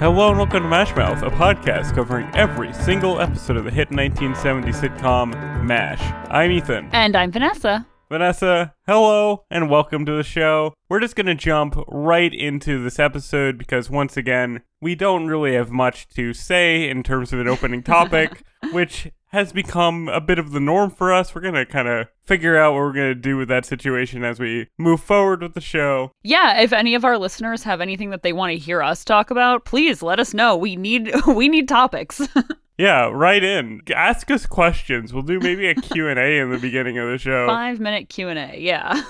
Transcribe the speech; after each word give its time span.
Hello 0.00 0.30
and 0.30 0.38
welcome 0.38 0.62
to 0.62 0.68
MASH 0.70 0.96
Mouth, 0.96 1.22
a 1.22 1.28
podcast 1.28 1.94
covering 1.94 2.26
every 2.34 2.72
single 2.72 3.20
episode 3.20 3.58
of 3.58 3.64
the 3.64 3.70
hit 3.70 3.90
1970 3.90 4.72
sitcom 4.72 5.62
MASH. 5.62 6.00
I'm 6.30 6.50
Ethan. 6.50 6.88
And 6.90 7.14
I'm 7.14 7.30
Vanessa. 7.30 7.86
Vanessa, 8.08 8.74
hello 8.86 9.44
and 9.50 9.68
welcome 9.68 10.06
to 10.06 10.12
the 10.12 10.22
show. 10.22 10.72
We're 10.88 11.00
just 11.00 11.16
going 11.16 11.26
to 11.26 11.34
jump 11.34 11.76
right 11.86 12.32
into 12.32 12.82
this 12.82 12.98
episode 12.98 13.58
because, 13.58 13.90
once 13.90 14.16
again, 14.16 14.62
we 14.80 14.94
don't 14.94 15.26
really 15.26 15.52
have 15.52 15.70
much 15.70 16.08
to 16.14 16.32
say 16.32 16.88
in 16.88 17.02
terms 17.02 17.34
of 17.34 17.40
an 17.40 17.48
opening 17.48 17.82
topic, 17.82 18.42
which 18.72 19.12
has 19.30 19.52
become 19.52 20.08
a 20.08 20.20
bit 20.20 20.38
of 20.38 20.52
the 20.52 20.60
norm 20.60 20.90
for 20.90 21.12
us. 21.12 21.34
We're 21.34 21.40
going 21.40 21.54
to 21.54 21.66
kind 21.66 21.88
of 21.88 22.08
figure 22.22 22.56
out 22.56 22.72
what 22.72 22.80
we're 22.80 22.92
going 22.92 23.08
to 23.10 23.14
do 23.14 23.36
with 23.36 23.48
that 23.48 23.64
situation 23.64 24.24
as 24.24 24.38
we 24.38 24.68
move 24.78 25.00
forward 25.00 25.42
with 25.42 25.54
the 25.54 25.60
show. 25.60 26.12
Yeah, 26.22 26.60
if 26.60 26.72
any 26.72 26.94
of 26.94 27.04
our 27.04 27.16
listeners 27.18 27.62
have 27.62 27.80
anything 27.80 28.10
that 28.10 28.22
they 28.22 28.32
want 28.32 28.52
to 28.52 28.58
hear 28.58 28.82
us 28.82 29.04
talk 29.04 29.30
about, 29.30 29.64
please 29.64 30.02
let 30.02 30.20
us 30.20 30.34
know. 30.34 30.56
We 30.56 30.76
need 30.76 31.12
we 31.26 31.48
need 31.48 31.68
topics. 31.68 32.20
Yeah, 32.80 33.10
write 33.12 33.44
in. 33.44 33.82
Ask 33.94 34.30
us 34.30 34.46
questions. 34.46 35.12
We'll 35.12 35.22
do 35.22 35.38
maybe 35.38 35.68
a 35.68 35.74
Q&A 35.74 36.38
in 36.38 36.48
the 36.50 36.56
beginning 36.56 36.96
of 36.96 37.10
the 37.10 37.18
show. 37.18 37.46
5-minute 37.50 38.08
Q&A. 38.08 38.58
Yeah. 38.58 39.02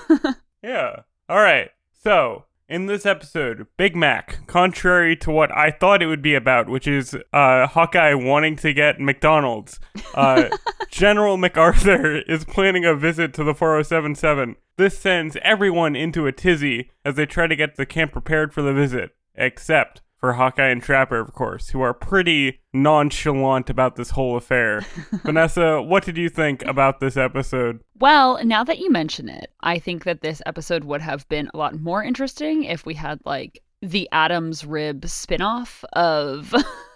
yeah. 0.61 1.03
All 1.29 1.37
right. 1.37 1.69
So, 2.03 2.43
in 2.71 2.85
this 2.85 3.05
episode, 3.05 3.67
Big 3.75 3.97
Mac, 3.97 4.47
contrary 4.47 5.17
to 5.17 5.29
what 5.29 5.51
I 5.51 5.71
thought 5.71 6.01
it 6.01 6.07
would 6.07 6.21
be 6.21 6.35
about, 6.35 6.69
which 6.69 6.87
is 6.87 7.13
uh, 7.33 7.67
Hawkeye 7.67 8.13
wanting 8.13 8.55
to 8.55 8.73
get 8.73 8.97
McDonald's, 8.97 9.77
uh, 10.15 10.45
General 10.89 11.35
MacArthur 11.35 12.21
is 12.21 12.45
planning 12.45 12.85
a 12.85 12.95
visit 12.95 13.33
to 13.33 13.43
the 13.43 13.53
4077. 13.53 14.55
This 14.77 14.97
sends 14.97 15.35
everyone 15.41 15.97
into 15.97 16.25
a 16.27 16.31
tizzy 16.31 16.91
as 17.03 17.15
they 17.15 17.25
try 17.25 17.45
to 17.45 17.57
get 17.57 17.75
the 17.75 17.85
camp 17.85 18.13
prepared 18.13 18.53
for 18.53 18.61
the 18.61 18.73
visit, 18.73 19.11
except 19.35 20.01
for 20.21 20.33
Hawkeye 20.33 20.69
and 20.69 20.81
Trapper, 20.81 21.19
of 21.19 21.33
course, 21.33 21.69
who 21.69 21.81
are 21.81 21.95
pretty 21.95 22.61
nonchalant 22.71 23.69
about 23.69 23.95
this 23.95 24.11
whole 24.11 24.37
affair. 24.37 24.85
Vanessa, 25.25 25.81
what 25.81 26.05
did 26.05 26.15
you 26.15 26.29
think 26.29 26.63
about 26.63 26.99
this 26.99 27.17
episode? 27.17 27.81
Well, 27.99 28.39
now 28.45 28.63
that 28.63 28.79
you 28.79 28.91
mention 28.91 29.27
it, 29.27 29.51
I 29.61 29.79
think 29.79 30.03
that 30.03 30.21
this 30.21 30.41
episode 30.45 30.83
would 30.83 31.01
have 31.01 31.27
been 31.27 31.49
a 31.53 31.57
lot 31.57 31.77
more 31.79 32.03
interesting 32.03 32.63
if 32.63 32.85
we 32.85 32.93
had 32.93 33.19
like 33.25 33.61
the 33.81 34.07
Adam's 34.11 34.63
rib 34.63 35.07
spin-off 35.07 35.83
of 35.93 36.53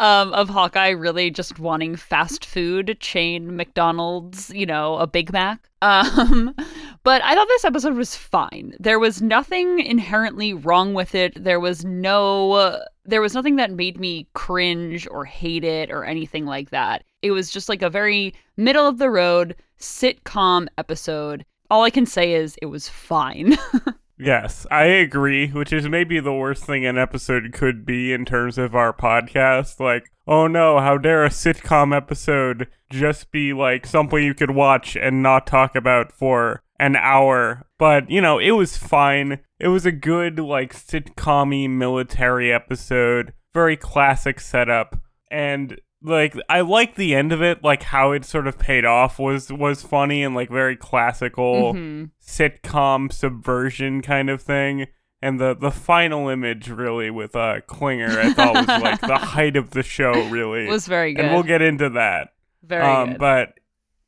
um, 0.00 0.32
of 0.32 0.48
Hawkeye 0.48 0.90
really 0.90 1.30
just 1.30 1.60
wanting 1.60 1.94
fast 1.94 2.44
food 2.44 2.96
chain 2.98 3.56
McDonald's, 3.56 4.50
you 4.50 4.66
know, 4.66 4.96
a 4.96 5.06
Big 5.06 5.32
Mac. 5.32 5.68
Um, 5.80 6.56
but 7.08 7.24
I 7.24 7.34
thought 7.34 7.48
this 7.48 7.64
episode 7.64 7.94
was 7.94 8.14
fine. 8.14 8.74
There 8.78 8.98
was 8.98 9.22
nothing 9.22 9.80
inherently 9.80 10.52
wrong 10.52 10.92
with 10.92 11.14
it. 11.14 11.42
There 11.42 11.58
was 11.58 11.82
no 11.82 12.52
uh, 12.52 12.84
there 13.06 13.22
was 13.22 13.32
nothing 13.32 13.56
that 13.56 13.70
made 13.70 13.98
me 13.98 14.28
cringe 14.34 15.08
or 15.10 15.24
hate 15.24 15.64
it 15.64 15.90
or 15.90 16.04
anything 16.04 16.44
like 16.44 16.68
that. 16.68 17.04
It 17.22 17.30
was 17.30 17.50
just 17.50 17.66
like 17.66 17.80
a 17.80 17.88
very 17.88 18.34
middle 18.58 18.86
of 18.86 18.98
the 18.98 19.08
road 19.08 19.56
sitcom 19.80 20.66
episode. 20.76 21.46
All 21.70 21.82
I 21.82 21.88
can 21.88 22.04
say 22.04 22.34
is 22.34 22.58
it 22.60 22.66
was 22.66 22.90
fine. 22.90 23.56
Yes, 24.20 24.66
I 24.68 24.86
agree, 24.86 25.46
which 25.50 25.72
is 25.72 25.88
maybe 25.88 26.18
the 26.18 26.34
worst 26.34 26.64
thing 26.64 26.84
an 26.84 26.98
episode 26.98 27.52
could 27.52 27.86
be 27.86 28.12
in 28.12 28.24
terms 28.24 28.58
of 28.58 28.74
our 28.74 28.92
podcast. 28.92 29.78
Like, 29.78 30.10
oh 30.26 30.48
no, 30.48 30.80
how 30.80 30.98
dare 30.98 31.24
a 31.24 31.28
sitcom 31.28 31.96
episode 31.96 32.66
just 32.90 33.30
be 33.30 33.52
like 33.52 33.86
something 33.86 34.20
you 34.20 34.34
could 34.34 34.50
watch 34.50 34.96
and 34.96 35.22
not 35.22 35.46
talk 35.46 35.76
about 35.76 36.10
for 36.10 36.64
an 36.78 36.96
hour? 36.96 37.66
But, 37.78 38.10
you 38.10 38.20
know, 38.20 38.38
it 38.38 38.52
was 38.52 38.76
fine. 38.76 39.40
It 39.58 39.68
was 39.68 39.86
a 39.86 39.92
good, 39.92 40.38
like, 40.38 40.74
sitcom 40.74 41.70
military 41.70 42.52
episode, 42.52 43.32
very 43.54 43.76
classic 43.76 44.40
setup. 44.40 45.00
And 45.30 45.78
like 46.02 46.36
I 46.48 46.60
like 46.60 46.94
the 46.94 47.14
end 47.14 47.32
of 47.32 47.42
it, 47.42 47.64
like 47.64 47.82
how 47.82 48.12
it 48.12 48.24
sort 48.24 48.46
of 48.46 48.58
paid 48.58 48.84
off 48.84 49.18
was 49.18 49.52
was 49.52 49.82
funny 49.82 50.22
and 50.22 50.34
like 50.34 50.50
very 50.50 50.76
classical 50.76 51.74
mm-hmm. 51.74 52.04
sitcom 52.22 53.12
subversion 53.12 54.02
kind 54.02 54.30
of 54.30 54.40
thing. 54.40 54.86
And 55.20 55.40
the 55.40 55.56
the 55.56 55.72
final 55.72 56.28
image 56.28 56.68
really 56.68 57.10
with 57.10 57.34
uh 57.34 57.60
Klinger 57.66 58.20
I 58.20 58.32
thought 58.32 58.54
was 58.54 58.68
like 58.82 59.00
the 59.00 59.18
height 59.18 59.56
of 59.56 59.70
the 59.70 59.82
show 59.82 60.12
really. 60.28 60.66
It 60.66 60.70
was 60.70 60.86
very 60.86 61.14
good. 61.14 61.24
And 61.24 61.34
we'll 61.34 61.42
get 61.42 61.62
into 61.62 61.90
that. 61.90 62.28
Very 62.62 62.84
um, 62.84 63.10
good. 63.10 63.18
But 63.18 63.54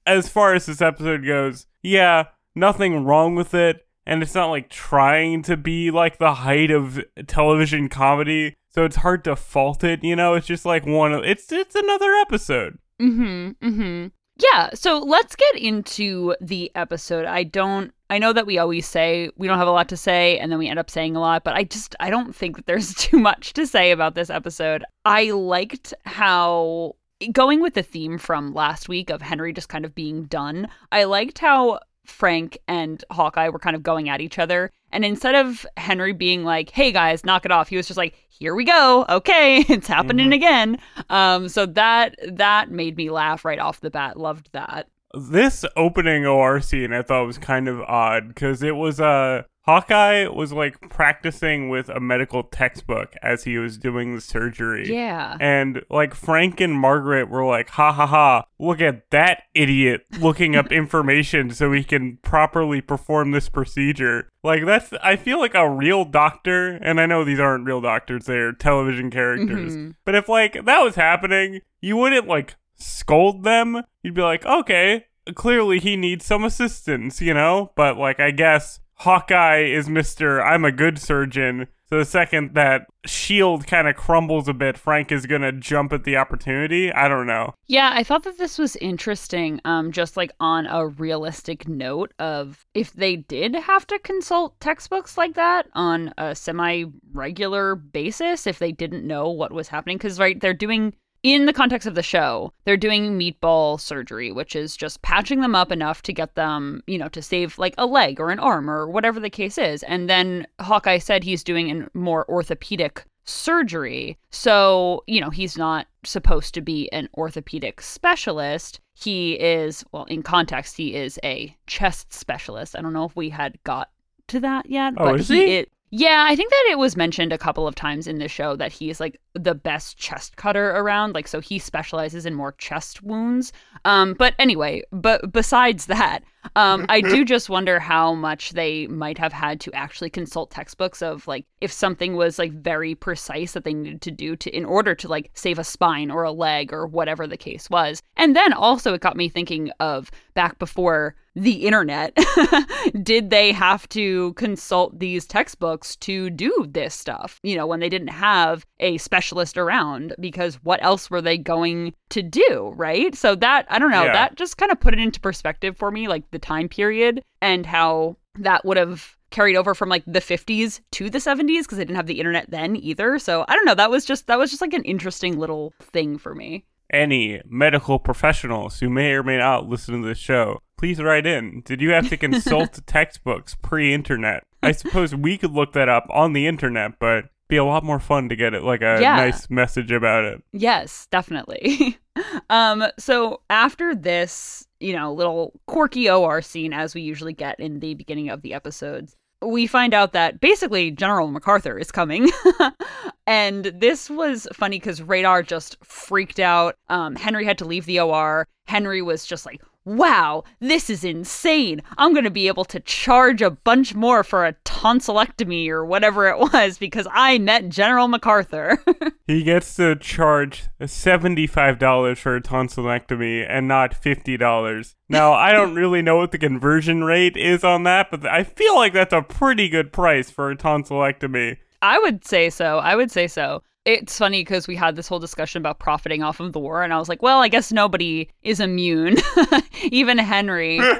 as 0.06 0.28
far 0.28 0.54
as 0.54 0.66
this 0.66 0.80
episode 0.80 1.26
goes, 1.26 1.66
yeah, 1.82 2.26
nothing 2.54 3.04
wrong 3.04 3.34
with 3.34 3.54
it. 3.54 3.86
And 4.06 4.22
it's 4.22 4.34
not 4.34 4.50
like 4.50 4.70
trying 4.70 5.42
to 5.42 5.56
be 5.56 5.90
like 5.90 6.18
the 6.18 6.34
height 6.34 6.70
of 6.70 7.00
television 7.26 7.88
comedy 7.88 8.56
so 8.70 8.84
it's 8.84 8.96
hard 8.96 9.24
to 9.24 9.36
fault 9.36 9.84
it. 9.84 10.02
You 10.04 10.16
know, 10.16 10.34
it's 10.34 10.46
just 10.46 10.64
like 10.64 10.86
one 10.86 11.12
of 11.12 11.24
it's 11.24 11.50
it's 11.52 11.74
another 11.74 12.12
episode. 12.14 12.78
Mm-hmm. 13.00 13.50
Mm-hmm. 13.66 14.06
Yeah. 14.38 14.70
So 14.74 15.00
let's 15.00 15.36
get 15.36 15.56
into 15.56 16.34
the 16.40 16.70
episode. 16.74 17.26
I 17.26 17.42
don't. 17.42 17.92
I 18.08 18.18
know 18.18 18.32
that 18.32 18.46
we 18.46 18.58
always 18.58 18.86
say 18.86 19.30
we 19.36 19.46
don't 19.46 19.58
have 19.58 19.68
a 19.68 19.72
lot 19.72 19.88
to 19.90 19.96
say, 19.96 20.38
and 20.38 20.50
then 20.50 20.58
we 20.58 20.68
end 20.68 20.78
up 20.78 20.90
saying 20.90 21.16
a 21.16 21.20
lot. 21.20 21.44
But 21.44 21.54
I 21.54 21.64
just 21.64 21.96
I 22.00 22.10
don't 22.10 22.34
think 22.34 22.56
that 22.56 22.66
there's 22.66 22.94
too 22.96 23.18
much 23.18 23.52
to 23.54 23.66
say 23.66 23.90
about 23.90 24.14
this 24.14 24.30
episode. 24.30 24.84
I 25.04 25.30
liked 25.30 25.92
how 26.06 26.94
going 27.32 27.60
with 27.60 27.74
the 27.74 27.82
theme 27.82 28.16
from 28.16 28.54
last 28.54 28.88
week 28.88 29.10
of 29.10 29.20
Henry 29.20 29.52
just 29.52 29.68
kind 29.68 29.84
of 29.84 29.94
being 29.94 30.24
done. 30.24 30.68
I 30.90 31.04
liked 31.04 31.38
how 31.38 31.80
Frank 32.04 32.58
and 32.66 33.04
Hawkeye 33.10 33.48
were 33.48 33.58
kind 33.58 33.76
of 33.76 33.82
going 33.82 34.08
at 34.08 34.20
each 34.20 34.38
other. 34.38 34.72
And 34.92 35.04
instead 35.04 35.34
of 35.34 35.64
Henry 35.76 36.12
being 36.12 36.44
like, 36.44 36.70
hey 36.70 36.92
guys, 36.92 37.24
knock 37.24 37.44
it 37.44 37.52
off, 37.52 37.68
he 37.68 37.76
was 37.76 37.86
just 37.86 37.96
like, 37.96 38.14
here 38.28 38.54
we 38.54 38.64
go. 38.64 39.04
Okay, 39.08 39.58
it's 39.68 39.86
happening 39.86 40.26
mm-hmm. 40.26 40.32
again. 40.34 40.78
Um, 41.08 41.48
so 41.48 41.66
that 41.66 42.16
that 42.26 42.70
made 42.70 42.96
me 42.96 43.10
laugh 43.10 43.44
right 43.44 43.58
off 43.58 43.80
the 43.80 43.90
bat. 43.90 44.16
Loved 44.18 44.50
that. 44.52 44.88
This 45.12 45.64
opening 45.76 46.24
OR 46.24 46.60
scene 46.60 46.92
I 46.92 47.02
thought 47.02 47.26
was 47.26 47.38
kind 47.38 47.68
of 47.68 47.80
odd 47.80 48.28
because 48.28 48.62
it 48.62 48.76
was 48.76 49.00
a 49.00 49.04
uh, 49.04 49.42
Hawkeye 49.62 50.26
was 50.26 50.52
like 50.52 50.80
practicing 50.88 51.68
with 51.68 51.88
a 51.88 52.00
medical 52.00 52.42
textbook 52.42 53.14
as 53.22 53.44
he 53.44 53.58
was 53.58 53.76
doing 53.76 54.14
the 54.14 54.20
surgery. 54.20 54.92
Yeah. 54.92 55.36
And 55.40 55.82
like 55.90 56.14
Frank 56.14 56.60
and 56.60 56.72
Margaret 56.72 57.28
were 57.28 57.44
like, 57.44 57.70
ha 57.70 57.92
ha 57.92 58.06
ha, 58.06 58.44
look 58.58 58.80
at 58.80 59.10
that 59.10 59.42
idiot 59.54 60.06
looking 60.18 60.56
up 60.56 60.72
information 60.72 61.50
so 61.50 61.72
he 61.72 61.84
can 61.84 62.18
properly 62.22 62.80
perform 62.80 63.32
this 63.32 63.48
procedure. 63.48 64.28
Like, 64.42 64.64
that's, 64.64 64.92
I 65.02 65.16
feel 65.16 65.38
like 65.38 65.54
a 65.54 65.68
real 65.68 66.06
doctor, 66.06 66.76
and 66.76 66.98
I 66.98 67.04
know 67.04 67.24
these 67.24 67.40
aren't 67.40 67.66
real 67.66 67.82
doctors, 67.82 68.24
they're 68.24 68.52
television 68.52 69.10
characters. 69.10 69.74
Mm-hmm. 69.74 69.90
But 70.04 70.14
if 70.14 70.28
like 70.28 70.64
that 70.64 70.80
was 70.80 70.94
happening, 70.94 71.60
you 71.80 71.96
wouldn't 71.96 72.26
like 72.26 72.56
scold 72.74 73.44
them. 73.44 73.82
You'd 74.02 74.14
be 74.14 74.22
like, 74.22 74.46
okay, 74.46 75.06
clearly 75.34 75.78
he 75.78 75.96
needs 75.96 76.24
some 76.24 76.44
assistance, 76.44 77.20
you 77.20 77.34
know? 77.34 77.72
But 77.76 77.98
like, 77.98 78.18
I 78.20 78.30
guess 78.30 78.80
Hawkeye 79.00 79.62
is 79.64 79.88
Mr. 79.88 80.44
I'm 80.44 80.62
a 80.62 80.70
good 80.70 80.98
surgeon. 80.98 81.68
So 81.88 81.98
the 81.98 82.04
second 82.04 82.54
that 82.54 82.82
shield 83.06 83.66
kind 83.66 83.88
of 83.88 83.96
crumbles 83.96 84.46
a 84.46 84.52
bit, 84.52 84.76
Frank 84.76 85.10
is 85.10 85.24
going 85.24 85.40
to 85.40 85.52
jump 85.52 85.94
at 85.94 86.04
the 86.04 86.18
opportunity. 86.18 86.92
I 86.92 87.08
don't 87.08 87.26
know. 87.26 87.54
Yeah, 87.66 87.92
I 87.94 88.04
thought 88.04 88.24
that 88.24 88.36
this 88.36 88.58
was 88.58 88.76
interesting 88.76 89.58
um 89.64 89.90
just 89.90 90.18
like 90.18 90.32
on 90.38 90.66
a 90.66 90.86
realistic 90.86 91.66
note 91.66 92.12
of 92.18 92.66
if 92.74 92.92
they 92.92 93.16
did 93.16 93.54
have 93.54 93.86
to 93.86 93.98
consult 94.00 94.60
textbooks 94.60 95.16
like 95.16 95.34
that 95.34 95.66
on 95.72 96.12
a 96.18 96.34
semi-regular 96.34 97.76
basis 97.76 98.46
if 98.46 98.58
they 98.58 98.70
didn't 98.70 99.06
know 99.06 99.30
what 99.30 99.50
was 99.50 99.68
happening 99.68 99.98
cuz 99.98 100.18
right 100.18 100.40
they're 100.40 100.52
doing 100.52 100.94
in 101.22 101.46
the 101.46 101.52
context 101.52 101.86
of 101.86 101.94
the 101.94 102.02
show, 102.02 102.52
they're 102.64 102.76
doing 102.76 103.18
meatball 103.18 103.78
surgery, 103.78 104.32
which 104.32 104.56
is 104.56 104.76
just 104.76 105.02
patching 105.02 105.40
them 105.40 105.54
up 105.54 105.70
enough 105.70 106.02
to 106.02 106.12
get 106.12 106.34
them, 106.34 106.82
you 106.86 106.98
know, 106.98 107.08
to 107.08 107.20
save 107.20 107.58
like 107.58 107.74
a 107.76 107.86
leg 107.86 108.20
or 108.20 108.30
an 108.30 108.38
arm 108.38 108.70
or 108.70 108.88
whatever 108.88 109.20
the 109.20 109.30
case 109.30 109.58
is. 109.58 109.82
And 109.82 110.08
then 110.08 110.46
Hawkeye 110.60 110.98
said 110.98 111.22
he's 111.22 111.44
doing 111.44 111.70
a 111.70 111.98
more 111.98 112.28
orthopedic 112.30 113.04
surgery. 113.24 114.18
So, 114.30 115.04
you 115.06 115.20
know, 115.20 115.30
he's 115.30 115.58
not 115.58 115.86
supposed 116.04 116.54
to 116.54 116.60
be 116.62 116.90
an 116.92 117.08
orthopedic 117.14 117.80
specialist. 117.80 118.80
He 118.94 119.34
is, 119.34 119.84
well, 119.92 120.04
in 120.04 120.22
context, 120.22 120.76
he 120.76 120.94
is 120.94 121.18
a 121.22 121.54
chest 121.66 122.12
specialist. 122.12 122.76
I 122.76 122.82
don't 122.82 122.92
know 122.92 123.04
if 123.04 123.14
we 123.14 123.28
had 123.28 123.62
got 123.64 123.90
to 124.28 124.40
that 124.40 124.66
yet, 124.66 124.94
oh, 124.96 125.12
but 125.12 125.20
he, 125.20 125.56
it, 125.56 125.72
yeah, 125.92 126.26
I 126.28 126.36
think 126.36 126.50
that 126.50 126.68
it 126.70 126.78
was 126.78 126.96
mentioned 126.96 127.32
a 127.32 127.38
couple 127.38 127.66
of 127.66 127.74
times 127.74 128.06
in 128.06 128.18
the 128.18 128.28
show 128.28 128.54
that 128.56 128.70
he's 128.70 129.00
like 129.00 129.20
the 129.34 129.56
best 129.56 129.96
chest 129.98 130.36
cutter 130.36 130.70
around. 130.70 131.14
Like, 131.14 131.26
so 131.26 131.40
he 131.40 131.58
specializes 131.58 132.26
in 132.26 132.34
more 132.34 132.52
chest 132.52 133.02
wounds. 133.02 133.52
Um, 133.84 134.14
but 134.14 134.34
anyway, 134.38 134.82
but 134.92 135.32
besides 135.32 135.86
that, 135.86 136.22
Um, 136.56 136.86
I 136.88 137.00
do 137.00 137.24
just 137.34 137.48
wonder 137.50 137.78
how 137.78 138.14
much 138.14 138.50
they 138.50 138.86
might 138.86 139.18
have 139.18 139.32
had 139.32 139.60
to 139.60 139.72
actually 139.72 140.10
consult 140.10 140.50
textbooks 140.50 141.02
of 141.02 141.26
like 141.26 141.46
if 141.60 141.70
something 141.72 142.16
was 142.16 142.38
like 142.38 142.52
very 142.52 142.94
precise 142.94 143.52
that 143.52 143.64
they 143.64 143.74
needed 143.74 144.00
to 144.02 144.10
do 144.10 144.36
to 144.36 144.50
in 144.56 144.64
order 144.64 144.94
to 144.94 145.08
like 145.08 145.30
save 145.34 145.58
a 145.58 145.64
spine 145.64 146.10
or 146.10 146.22
a 146.22 146.32
leg 146.32 146.72
or 146.72 146.86
whatever 146.86 147.26
the 147.26 147.36
case 147.36 147.68
was. 147.70 148.02
And 148.16 148.34
then 148.34 148.52
also 148.52 148.94
it 148.94 149.00
got 149.00 149.16
me 149.16 149.28
thinking 149.28 149.70
of 149.80 150.10
back 150.34 150.58
before 150.58 151.14
the 151.36 151.64
internet, 151.66 152.16
did 153.02 153.30
they 153.30 153.52
have 153.52 153.88
to 153.90 154.32
consult 154.34 154.98
these 154.98 155.26
textbooks 155.26 155.94
to 155.96 156.28
do 156.30 156.66
this 156.68 156.94
stuff? 156.94 157.38
You 157.42 157.56
know, 157.56 157.66
when 157.66 157.78
they 157.80 157.88
didn't 157.88 158.08
have 158.08 158.66
a 158.80 158.98
specialist 158.98 159.56
around, 159.56 160.14
because 160.18 160.56
what 160.64 160.82
else 160.82 161.08
were 161.08 161.22
they 161.22 161.38
going 161.38 161.94
to 162.10 162.22
do? 162.22 162.72
Right. 162.76 163.14
So 163.14 163.36
that, 163.36 163.66
I 163.68 163.78
don't 163.78 163.92
know, 163.92 164.04
Yeah. 164.04 164.12
that 164.12 164.36
just 164.36 164.56
kind 164.56 164.72
of 164.72 164.80
put 164.80 164.92
it 164.92 164.98
into 165.00 165.20
perspective 165.20 165.76
for 165.76 165.90
me, 165.92 166.08
like 166.08 166.29
the 166.30 166.38
time 166.38 166.68
period 166.68 167.22
and 167.40 167.66
how 167.66 168.16
that 168.38 168.64
would 168.64 168.76
have 168.76 169.16
carried 169.30 169.56
over 169.56 169.74
from 169.74 169.88
like 169.88 170.02
the 170.06 170.20
50s 170.20 170.80
to 170.92 171.08
the 171.08 171.18
70s 171.18 171.62
because 171.62 171.78
they 171.78 171.84
didn't 171.84 171.96
have 171.96 172.06
the 172.06 172.18
internet 172.18 172.50
then 172.50 172.76
either. 172.76 173.18
So 173.18 173.44
I 173.48 173.54
don't 173.54 173.64
know. 173.64 173.74
That 173.74 173.90
was 173.90 174.04
just, 174.04 174.26
that 174.26 174.38
was 174.38 174.50
just 174.50 174.60
like 174.60 174.72
an 174.74 174.84
interesting 174.84 175.38
little 175.38 175.72
thing 175.80 176.18
for 176.18 176.34
me. 176.34 176.64
Any 176.92 177.40
medical 177.46 178.00
professionals 178.00 178.80
who 178.80 178.90
may 178.90 179.12
or 179.12 179.22
may 179.22 179.38
not 179.38 179.68
listen 179.68 180.00
to 180.02 180.08
this 180.08 180.18
show, 180.18 180.58
please 180.76 181.00
write 181.00 181.26
in. 181.26 181.62
Did 181.64 181.80
you 181.80 181.90
have 181.90 182.08
to 182.08 182.16
consult 182.16 182.80
textbooks 182.86 183.54
pre 183.62 183.94
internet? 183.94 184.42
I 184.62 184.72
suppose 184.72 185.14
we 185.14 185.38
could 185.38 185.52
look 185.52 185.72
that 185.74 185.88
up 185.88 186.06
on 186.10 186.32
the 186.32 186.48
internet, 186.48 186.98
but 186.98 187.26
be 187.46 187.56
a 187.56 187.64
lot 187.64 187.84
more 187.84 188.00
fun 188.00 188.28
to 188.28 188.36
get 188.36 188.54
it 188.54 188.62
like 188.64 188.80
a 188.82 188.98
Yeah. 189.00 189.16
nice 189.16 189.48
message 189.48 189.92
about 189.92 190.24
it. 190.24 190.42
Yes, 190.52 191.06
definitely. 191.12 191.98
um, 192.50 192.84
so 192.98 193.40
after 193.48 193.94
this, 193.94 194.66
you 194.80 194.94
know, 194.94 195.12
little 195.12 195.52
quirky 195.66 196.10
OR 196.10 196.42
scene, 196.42 196.72
as 196.72 196.94
we 196.94 197.02
usually 197.02 197.32
get 197.32 197.60
in 197.60 197.80
the 197.80 197.94
beginning 197.94 198.30
of 198.30 198.42
the 198.42 198.54
episodes, 198.54 199.16
we 199.42 199.66
find 199.66 199.94
out 199.94 200.12
that 200.12 200.40
basically 200.40 200.90
General 200.90 201.28
MacArthur 201.28 201.78
is 201.78 201.90
coming. 201.90 202.28
and 203.26 203.66
this 203.66 204.10
was 204.10 204.46
funny 204.52 204.78
because 204.78 205.02
Radar 205.02 205.42
just 205.42 205.76
freaked 205.84 206.40
out. 206.40 206.76
Um, 206.88 207.16
Henry 207.16 207.44
had 207.44 207.58
to 207.58 207.64
leave 207.64 207.86
the 207.86 208.00
OR. 208.00 208.46
Henry 208.66 209.02
was 209.02 209.24
just 209.24 209.46
like, 209.46 209.60
wow, 209.84 210.44
this 210.60 210.90
is 210.90 211.04
insane. 211.04 211.82
I'm 211.98 212.12
going 212.12 212.24
to 212.24 212.30
be 212.30 212.48
able 212.48 212.64
to 212.66 212.80
charge 212.80 213.42
a 213.42 213.50
bunch 213.50 213.94
more 213.94 214.22
for 214.22 214.46
a 214.46 214.54
tonsillectomy 214.64 215.68
or 215.68 215.84
whatever 215.84 216.28
it 216.28 216.38
was 216.38 216.78
because 216.78 217.06
I 217.10 217.38
met 217.38 217.68
General 217.68 218.08
MacArthur. 218.08 218.82
He 219.26 219.44
gets 219.44 219.76
to 219.76 219.94
charge 219.94 220.64
$75 220.80 222.18
for 222.18 222.34
a 222.34 222.42
tonsillectomy 222.42 223.46
and 223.48 223.68
not 223.68 223.92
$50. 223.92 224.94
Now, 225.08 225.34
I 225.34 225.52
don't 225.52 225.74
really 225.76 226.02
know 226.02 226.16
what 226.16 226.32
the 226.32 226.38
conversion 226.38 227.04
rate 227.04 227.36
is 227.36 227.62
on 227.62 227.84
that, 227.84 228.10
but 228.10 228.26
I 228.26 228.42
feel 228.42 228.74
like 228.74 228.92
that's 228.92 229.12
a 229.12 229.22
pretty 229.22 229.68
good 229.68 229.92
price 229.92 230.32
for 230.32 230.50
a 230.50 230.56
tonsillectomy. 230.56 231.58
I 231.80 232.00
would 232.00 232.26
say 232.26 232.50
so. 232.50 232.78
I 232.78 232.96
would 232.96 233.12
say 233.12 233.28
so. 233.28 233.62
It's 233.86 234.18
funny 234.18 234.42
because 234.42 234.68
we 234.68 234.76
had 234.76 234.94
this 234.94 235.08
whole 235.08 235.18
discussion 235.18 235.60
about 235.60 235.78
profiting 235.78 236.22
off 236.22 236.38
of 236.38 236.52
the 236.52 236.60
war, 236.60 236.82
and 236.82 236.92
I 236.92 236.98
was 236.98 237.08
like, 237.08 237.22
well, 237.22 237.40
I 237.40 237.48
guess 237.48 237.72
nobody 237.72 238.28
is 238.42 238.60
immune, 238.60 239.16
even 239.84 240.18
Henry. 240.18 240.80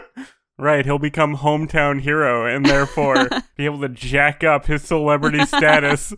Right, 0.59 0.85
he'll 0.85 0.99
become 0.99 1.39
hometown 1.39 2.03
hero 2.03 2.45
and 2.45 2.67
therefore 2.67 3.31
be 3.57 3.65
able 3.65 3.81
to 3.81 3.89
jack 3.89 4.45
up 4.45 4.67
his 4.67 4.83
celebrity 4.83 5.47
status. 5.47 6.13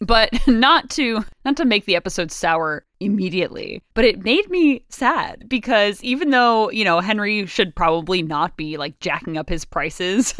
but 0.00 0.30
not 0.46 0.88
to 0.90 1.22
not 1.44 1.54
to 1.58 1.66
make 1.66 1.84
the 1.84 1.96
episode 1.96 2.32
sour 2.32 2.86
immediately 3.00 3.82
but 3.92 4.06
it 4.06 4.24
made 4.24 4.48
me 4.48 4.82
sad 4.88 5.46
because 5.48 6.02
even 6.02 6.30
though 6.30 6.70
you 6.70 6.84
know 6.84 7.00
henry 7.00 7.46
should 7.46 7.74
probably 7.74 8.22
not 8.22 8.56
be 8.56 8.76
like 8.76 8.98
jacking 9.00 9.36
up 9.38 9.48
his 9.48 9.64
prices 9.64 10.34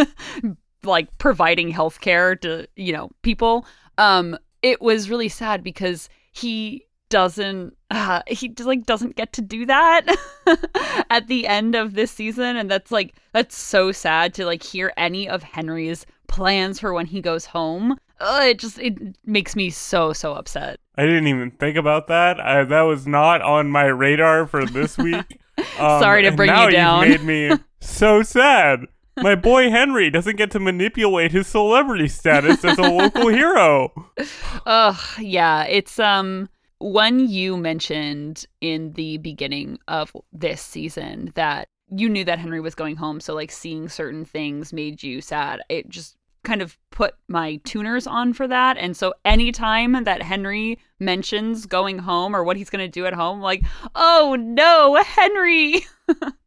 like 0.82 1.08
providing 1.18 1.70
health 1.70 2.00
care 2.00 2.36
to 2.36 2.66
you 2.76 2.92
know 2.92 3.10
people 3.22 3.66
um 3.98 4.36
it 4.62 4.80
was 4.80 5.10
really 5.10 5.28
sad 5.28 5.62
because 5.62 6.08
he 6.32 6.84
doesn't 7.08 7.76
uh, 7.90 8.22
he 8.26 8.48
just 8.48 8.66
like 8.66 8.84
doesn't 8.84 9.16
get 9.16 9.32
to 9.32 9.42
do 9.42 9.64
that 9.66 10.04
at 11.10 11.28
the 11.28 11.46
end 11.46 11.74
of 11.74 11.94
this 11.94 12.10
season 12.10 12.56
and 12.56 12.70
that's 12.70 12.90
like 12.90 13.14
that's 13.32 13.56
so 13.56 13.92
sad 13.92 14.34
to 14.34 14.44
like 14.44 14.62
hear 14.62 14.92
any 14.96 15.28
of 15.28 15.42
henry's 15.42 16.04
plans 16.26 16.80
for 16.80 16.92
when 16.92 17.06
he 17.06 17.20
goes 17.20 17.46
home 17.46 17.96
uh, 18.18 18.40
it 18.42 18.58
just 18.58 18.78
it 18.80 18.98
makes 19.24 19.54
me 19.54 19.70
so 19.70 20.12
so 20.12 20.34
upset 20.34 20.80
I 20.98 21.04
didn't 21.04 21.26
even 21.26 21.50
think 21.50 21.76
about 21.76 22.08
that. 22.08 22.40
I, 22.40 22.64
that 22.64 22.82
was 22.82 23.06
not 23.06 23.42
on 23.42 23.68
my 23.68 23.84
radar 23.84 24.46
for 24.46 24.64
this 24.64 24.96
week. 24.98 25.40
Um, 25.78 26.02
Sorry 26.02 26.20
to 26.24 26.32
bring 26.32 26.50
you 26.50 26.54
now 26.54 26.68
down. 26.68 27.08
Made 27.08 27.22
me 27.22 27.50
so 27.80 28.22
sad. 28.22 28.80
My 29.18 29.34
boy 29.34 29.70
Henry 29.70 30.10
doesn't 30.10 30.36
get 30.36 30.50
to 30.52 30.60
manipulate 30.60 31.32
his 31.32 31.46
celebrity 31.46 32.08
status 32.08 32.64
as 32.64 32.78
a 32.78 32.82
local 32.82 33.28
hero. 33.28 33.92
Ugh, 34.66 35.00
yeah, 35.18 35.64
it's 35.64 35.98
um 35.98 36.48
when 36.78 37.18
you 37.28 37.56
mentioned 37.56 38.44
in 38.60 38.92
the 38.92 39.16
beginning 39.18 39.78
of 39.88 40.12
this 40.32 40.60
season 40.60 41.32
that 41.34 41.68
you 41.88 42.08
knew 42.08 42.24
that 42.24 42.38
Henry 42.38 42.60
was 42.60 42.74
going 42.74 42.96
home, 42.96 43.20
so 43.20 43.34
like 43.34 43.50
seeing 43.50 43.88
certain 43.88 44.24
things 44.24 44.72
made 44.72 45.02
you 45.02 45.20
sad. 45.20 45.60
It 45.68 45.88
just 45.88 46.16
kind 46.44 46.62
of 46.62 46.78
put 46.90 47.14
my 47.28 47.56
tuners 47.64 48.06
on 48.06 48.32
for 48.32 48.46
that. 48.46 48.76
And 48.78 48.96
so 48.96 49.14
anytime 49.24 50.04
that 50.04 50.22
Henry 50.22 50.78
mentions 51.00 51.66
going 51.66 51.98
home 51.98 52.34
or 52.36 52.44
what 52.44 52.56
he's 52.56 52.70
going 52.70 52.84
to 52.84 52.88
do 52.88 53.04
at 53.04 53.14
home, 53.14 53.40
like, 53.40 53.64
oh 53.94 54.36
no, 54.38 55.02
Henry. 55.02 55.84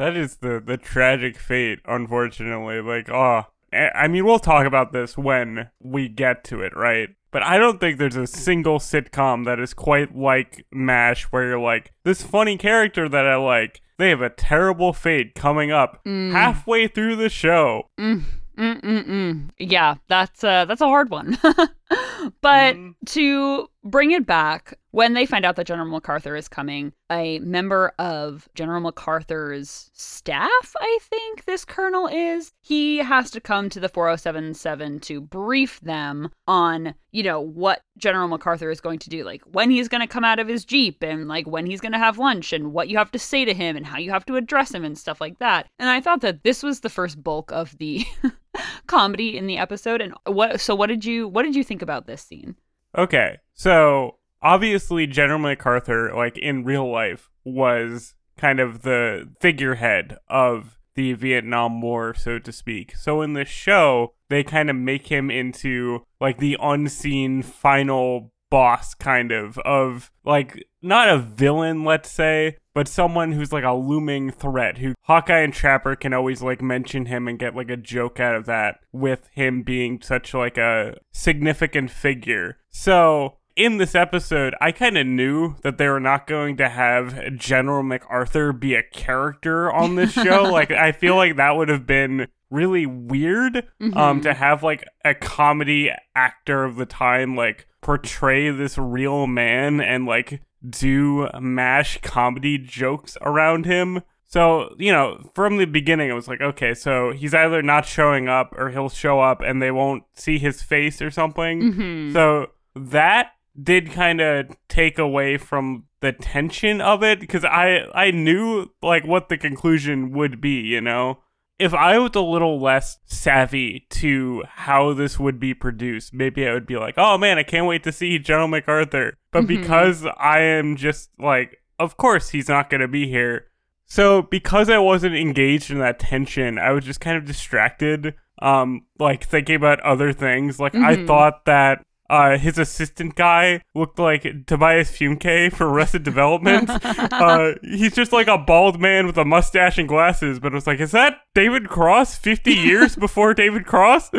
That 0.00 0.16
is 0.16 0.36
the 0.36 0.62
the 0.64 0.78
tragic 0.78 1.36
fate, 1.36 1.80
unfortunately. 1.84 2.80
Like, 2.80 3.10
oh, 3.10 3.42
I 3.70 4.08
mean, 4.08 4.24
we'll 4.24 4.38
talk 4.38 4.64
about 4.64 4.94
this 4.94 5.18
when 5.18 5.68
we 5.78 6.08
get 6.08 6.42
to 6.44 6.62
it, 6.62 6.74
right? 6.74 7.10
But 7.30 7.42
I 7.42 7.58
don't 7.58 7.78
think 7.78 7.98
there's 7.98 8.16
a 8.16 8.26
single 8.26 8.78
sitcom 8.78 9.44
that 9.44 9.60
is 9.60 9.74
quite 9.74 10.16
like 10.16 10.64
MASH, 10.72 11.24
where 11.24 11.48
you're 11.48 11.60
like, 11.60 11.92
this 12.02 12.22
funny 12.22 12.56
character 12.56 13.10
that 13.10 13.26
I 13.26 13.36
like, 13.36 13.82
they 13.98 14.08
have 14.08 14.22
a 14.22 14.30
terrible 14.30 14.94
fate 14.94 15.34
coming 15.34 15.70
up 15.70 16.00
halfway 16.06 16.88
through 16.88 17.16
the 17.16 17.28
show. 17.28 17.90
Mm, 18.00 18.22
mm, 18.56 18.80
mm, 18.80 19.06
mm. 19.06 19.50
Yeah, 19.58 19.96
that's 20.08 20.42
uh, 20.42 20.64
that's 20.64 20.80
a 20.80 20.86
hard 20.86 21.10
one. 21.10 21.36
but 22.40 22.76
Mhm. 22.76 22.94
to 23.06 23.68
bring 23.82 24.10
it 24.12 24.26
back, 24.26 24.74
when 24.92 25.14
they 25.14 25.24
find 25.24 25.44
out 25.44 25.56
that 25.56 25.66
General 25.66 25.88
MacArthur 25.88 26.36
is 26.36 26.48
coming, 26.48 26.92
a 27.10 27.38
member 27.40 27.92
of 27.98 28.48
General 28.54 28.80
MacArthur's 28.80 29.90
staff, 29.94 30.74
I 30.78 30.98
think 31.02 31.44
this 31.44 31.64
colonel 31.64 32.06
is, 32.06 32.52
he 32.60 32.98
has 32.98 33.30
to 33.32 33.40
come 33.40 33.68
to 33.70 33.80
the 33.80 33.88
4077 33.88 35.00
to 35.00 35.20
brief 35.20 35.80
them 35.80 36.30
on, 36.46 36.94
you 37.12 37.22
know, 37.22 37.40
what 37.40 37.80
General 37.98 38.28
MacArthur 38.28 38.70
is 38.70 38.80
going 38.80 38.98
to 39.00 39.10
do, 39.10 39.24
like 39.24 39.42
when 39.44 39.70
he's 39.70 39.88
going 39.88 40.02
to 40.02 40.06
come 40.06 40.24
out 40.24 40.38
of 40.38 40.48
his 40.48 40.64
Jeep 40.64 41.02
and 41.02 41.26
like 41.26 41.46
when 41.46 41.66
he's 41.66 41.80
going 41.80 41.92
to 41.92 41.98
have 41.98 42.18
lunch 42.18 42.52
and 42.52 42.72
what 42.72 42.88
you 42.88 42.98
have 42.98 43.10
to 43.12 43.18
say 43.18 43.44
to 43.44 43.54
him 43.54 43.76
and 43.76 43.86
how 43.86 43.98
you 43.98 44.10
have 44.10 44.26
to 44.26 44.36
address 44.36 44.72
him 44.74 44.84
and 44.84 44.98
stuff 44.98 45.20
like 45.20 45.38
that. 45.38 45.66
And 45.78 45.88
I 45.88 46.00
thought 46.00 46.20
that 46.20 46.42
this 46.44 46.62
was 46.62 46.80
the 46.80 46.90
first 46.90 47.22
bulk 47.22 47.50
of 47.52 47.76
the 47.78 48.04
comedy 48.90 49.36
in 49.36 49.46
the 49.46 49.56
episode 49.56 50.00
and 50.00 50.12
what 50.26 50.60
so 50.60 50.74
what 50.74 50.88
did 50.88 51.04
you 51.04 51.28
what 51.28 51.44
did 51.44 51.54
you 51.54 51.62
think 51.62 51.80
about 51.80 52.06
this 52.06 52.22
scene? 52.22 52.56
Okay, 52.98 53.38
so 53.54 54.16
obviously 54.42 55.06
General 55.06 55.38
MacArthur, 55.38 56.12
like 56.14 56.36
in 56.36 56.64
real 56.64 56.90
life, 56.90 57.30
was 57.44 58.14
kind 58.36 58.58
of 58.58 58.82
the 58.82 59.28
figurehead 59.40 60.18
of 60.28 60.76
the 60.94 61.12
Vietnam 61.12 61.80
War, 61.80 62.14
so 62.14 62.40
to 62.40 62.50
speak. 62.50 62.96
So 62.96 63.22
in 63.22 63.34
the 63.34 63.44
show, 63.44 64.14
they 64.28 64.42
kind 64.42 64.68
of 64.68 64.74
make 64.74 65.06
him 65.06 65.30
into 65.30 66.04
like 66.20 66.38
the 66.38 66.56
unseen 66.60 67.42
final 67.42 68.32
boss 68.50 68.94
kind 68.94 69.30
of 69.32 69.56
of 69.58 70.10
like 70.24 70.66
not 70.82 71.08
a 71.08 71.18
villain 71.18 71.84
let's 71.84 72.10
say 72.10 72.56
but 72.74 72.88
someone 72.88 73.32
who's 73.32 73.52
like 73.52 73.64
a 73.64 73.72
looming 73.72 74.30
threat 74.30 74.78
who 74.78 74.94
hawkeye 75.02 75.40
and 75.40 75.54
trapper 75.54 75.94
can 75.94 76.12
always 76.12 76.42
like 76.42 76.60
mention 76.60 77.06
him 77.06 77.28
and 77.28 77.38
get 77.38 77.54
like 77.54 77.70
a 77.70 77.76
joke 77.76 78.18
out 78.18 78.34
of 78.34 78.46
that 78.46 78.80
with 78.92 79.28
him 79.32 79.62
being 79.62 80.00
such 80.02 80.34
like 80.34 80.58
a 80.58 80.96
significant 81.12 81.90
figure 81.90 82.58
so 82.70 83.36
in 83.56 83.76
this 83.76 83.94
episode, 83.94 84.54
I 84.60 84.72
kind 84.72 84.96
of 84.96 85.06
knew 85.06 85.56
that 85.62 85.76
they 85.76 85.86
were 85.88 86.00
not 86.00 86.26
going 86.26 86.56
to 86.58 86.68
have 86.68 87.36
General 87.36 87.82
MacArthur 87.82 88.52
be 88.54 88.74
a 88.74 88.82
character 88.82 89.70
on 89.70 89.96
this 89.96 90.12
show. 90.12 90.44
like, 90.50 90.70
I 90.70 90.92
feel 90.92 91.16
like 91.16 91.36
that 91.36 91.56
would 91.56 91.68
have 91.68 91.84
been 91.84 92.28
really 92.48 92.86
weird 92.86 93.56
um, 93.80 93.90
Mhm. 94.20 94.22
to 94.22 94.34
have 94.34 94.62
like 94.62 94.84
a 95.04 95.14
comedy 95.14 95.90
actor 96.14 96.64
of 96.64 96.76
the 96.76 96.86
time 96.86 97.36
like 97.36 97.66
portray 97.80 98.50
this 98.50 98.76
real 98.78 99.26
man 99.26 99.80
and 99.80 100.06
like 100.06 100.42
do 100.68 101.28
mash 101.40 101.98
comedy 102.02 102.58
jokes 102.58 103.16
around 103.22 103.64
him. 103.64 104.02
So, 104.26 104.74
you 104.78 104.92
know, 104.92 105.28
from 105.34 105.56
the 105.56 105.64
beginning, 105.64 106.08
it 106.08 106.12
was 106.14 106.28
like, 106.28 106.40
okay, 106.40 106.72
so 106.72 107.12
he's 107.12 107.34
either 107.34 107.62
not 107.62 107.84
showing 107.84 108.28
up 108.28 108.54
or 108.56 108.70
he'll 108.70 108.88
show 108.88 109.20
up 109.20 109.40
and 109.40 109.60
they 109.60 109.72
won't 109.72 110.04
see 110.14 110.38
his 110.38 110.62
face 110.62 111.02
or 111.02 111.10
something. 111.10 111.60
Mhm. 111.72 112.12
So 112.12 112.50
that 112.76 113.32
did 113.60 113.90
kind 113.90 114.20
of 114.20 114.46
take 114.68 114.98
away 114.98 115.36
from 115.36 115.84
the 116.00 116.12
tension 116.12 116.80
of 116.80 117.02
it 117.02 117.18
because 117.20 117.44
I 117.44 117.86
I 117.94 118.10
knew 118.12 118.70
like 118.82 119.04
what 119.04 119.28
the 119.28 119.36
conclusion 119.36 120.12
would 120.12 120.40
be, 120.40 120.60
you 120.60 120.80
know. 120.80 121.18
If 121.60 121.74
I 121.74 121.98
was 121.98 122.12
a 122.14 122.20
little 122.20 122.58
less 122.60 122.98
savvy 123.04 123.86
to 123.90 124.42
how 124.48 124.94
this 124.94 125.18
would 125.18 125.38
be 125.38 125.52
produced, 125.54 126.14
maybe 126.14 126.46
I 126.48 126.52
would 126.54 126.66
be 126.66 126.76
like, 126.76 126.94
"Oh 126.96 127.18
man, 127.18 127.38
I 127.38 127.42
can't 127.42 127.66
wait 127.66 127.82
to 127.84 127.92
see 127.92 128.18
General 128.18 128.48
MacArthur." 128.48 129.14
But 129.30 129.44
Mhm. 129.44 129.48
because 129.48 130.06
I 130.18 130.40
am 130.40 130.76
just 130.76 131.10
like, 131.18 131.58
of 131.78 131.96
course 131.96 132.30
he's 132.30 132.48
not 132.48 132.70
going 132.70 132.80
to 132.80 132.88
be 132.88 133.06
here. 133.08 133.46
So 133.86 134.22
because 134.22 134.70
I 134.70 134.78
wasn't 134.78 135.16
engaged 135.16 135.70
in 135.70 135.78
that 135.80 135.98
tension, 135.98 136.58
I 136.58 136.70
was 136.72 136.84
just 136.84 137.00
kind 137.00 137.16
of 137.16 137.24
distracted, 137.24 138.14
um, 138.40 138.86
like 138.98 139.24
thinking 139.24 139.56
about 139.56 139.80
other 139.80 140.12
things. 140.12 140.58
Like 140.60 140.74
I 140.74 140.94
Mhm. 140.96 141.06
thought 141.06 141.44
that 141.46 141.84
uh, 142.10 142.36
his 142.36 142.58
assistant 142.58 143.14
guy 143.14 143.62
looked 143.72 143.98
like 143.98 144.26
Tobias 144.46 144.90
Fünke 144.90 145.52
for 145.52 145.68
Arrested 145.68 146.02
Development. 146.02 146.68
uh, 146.84 147.52
he's 147.62 147.94
just 147.94 148.12
like 148.12 148.26
a 148.26 148.36
bald 148.36 148.80
man 148.80 149.06
with 149.06 149.16
a 149.16 149.24
mustache 149.24 149.78
and 149.78 149.88
glasses, 149.88 150.40
but 150.40 150.52
it 150.52 150.56
was 150.56 150.66
like, 150.66 150.80
is 150.80 150.90
that 150.90 151.20
David 151.36 151.68
Cross 151.68 152.18
50 152.18 152.52
years 152.52 152.96
before 153.06 153.32
David 153.32 153.64
Cross? 153.64 154.10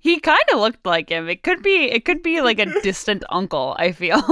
he 0.00 0.20
kind 0.20 0.44
of 0.52 0.60
looked 0.60 0.86
like 0.86 1.10
him. 1.10 1.28
It 1.28 1.42
could 1.42 1.60
be 1.62 1.90
it 1.90 2.04
could 2.04 2.22
be 2.22 2.40
like 2.40 2.60
a 2.60 2.80
distant 2.82 3.24
uncle, 3.30 3.74
I 3.80 3.90
feel. 3.90 4.22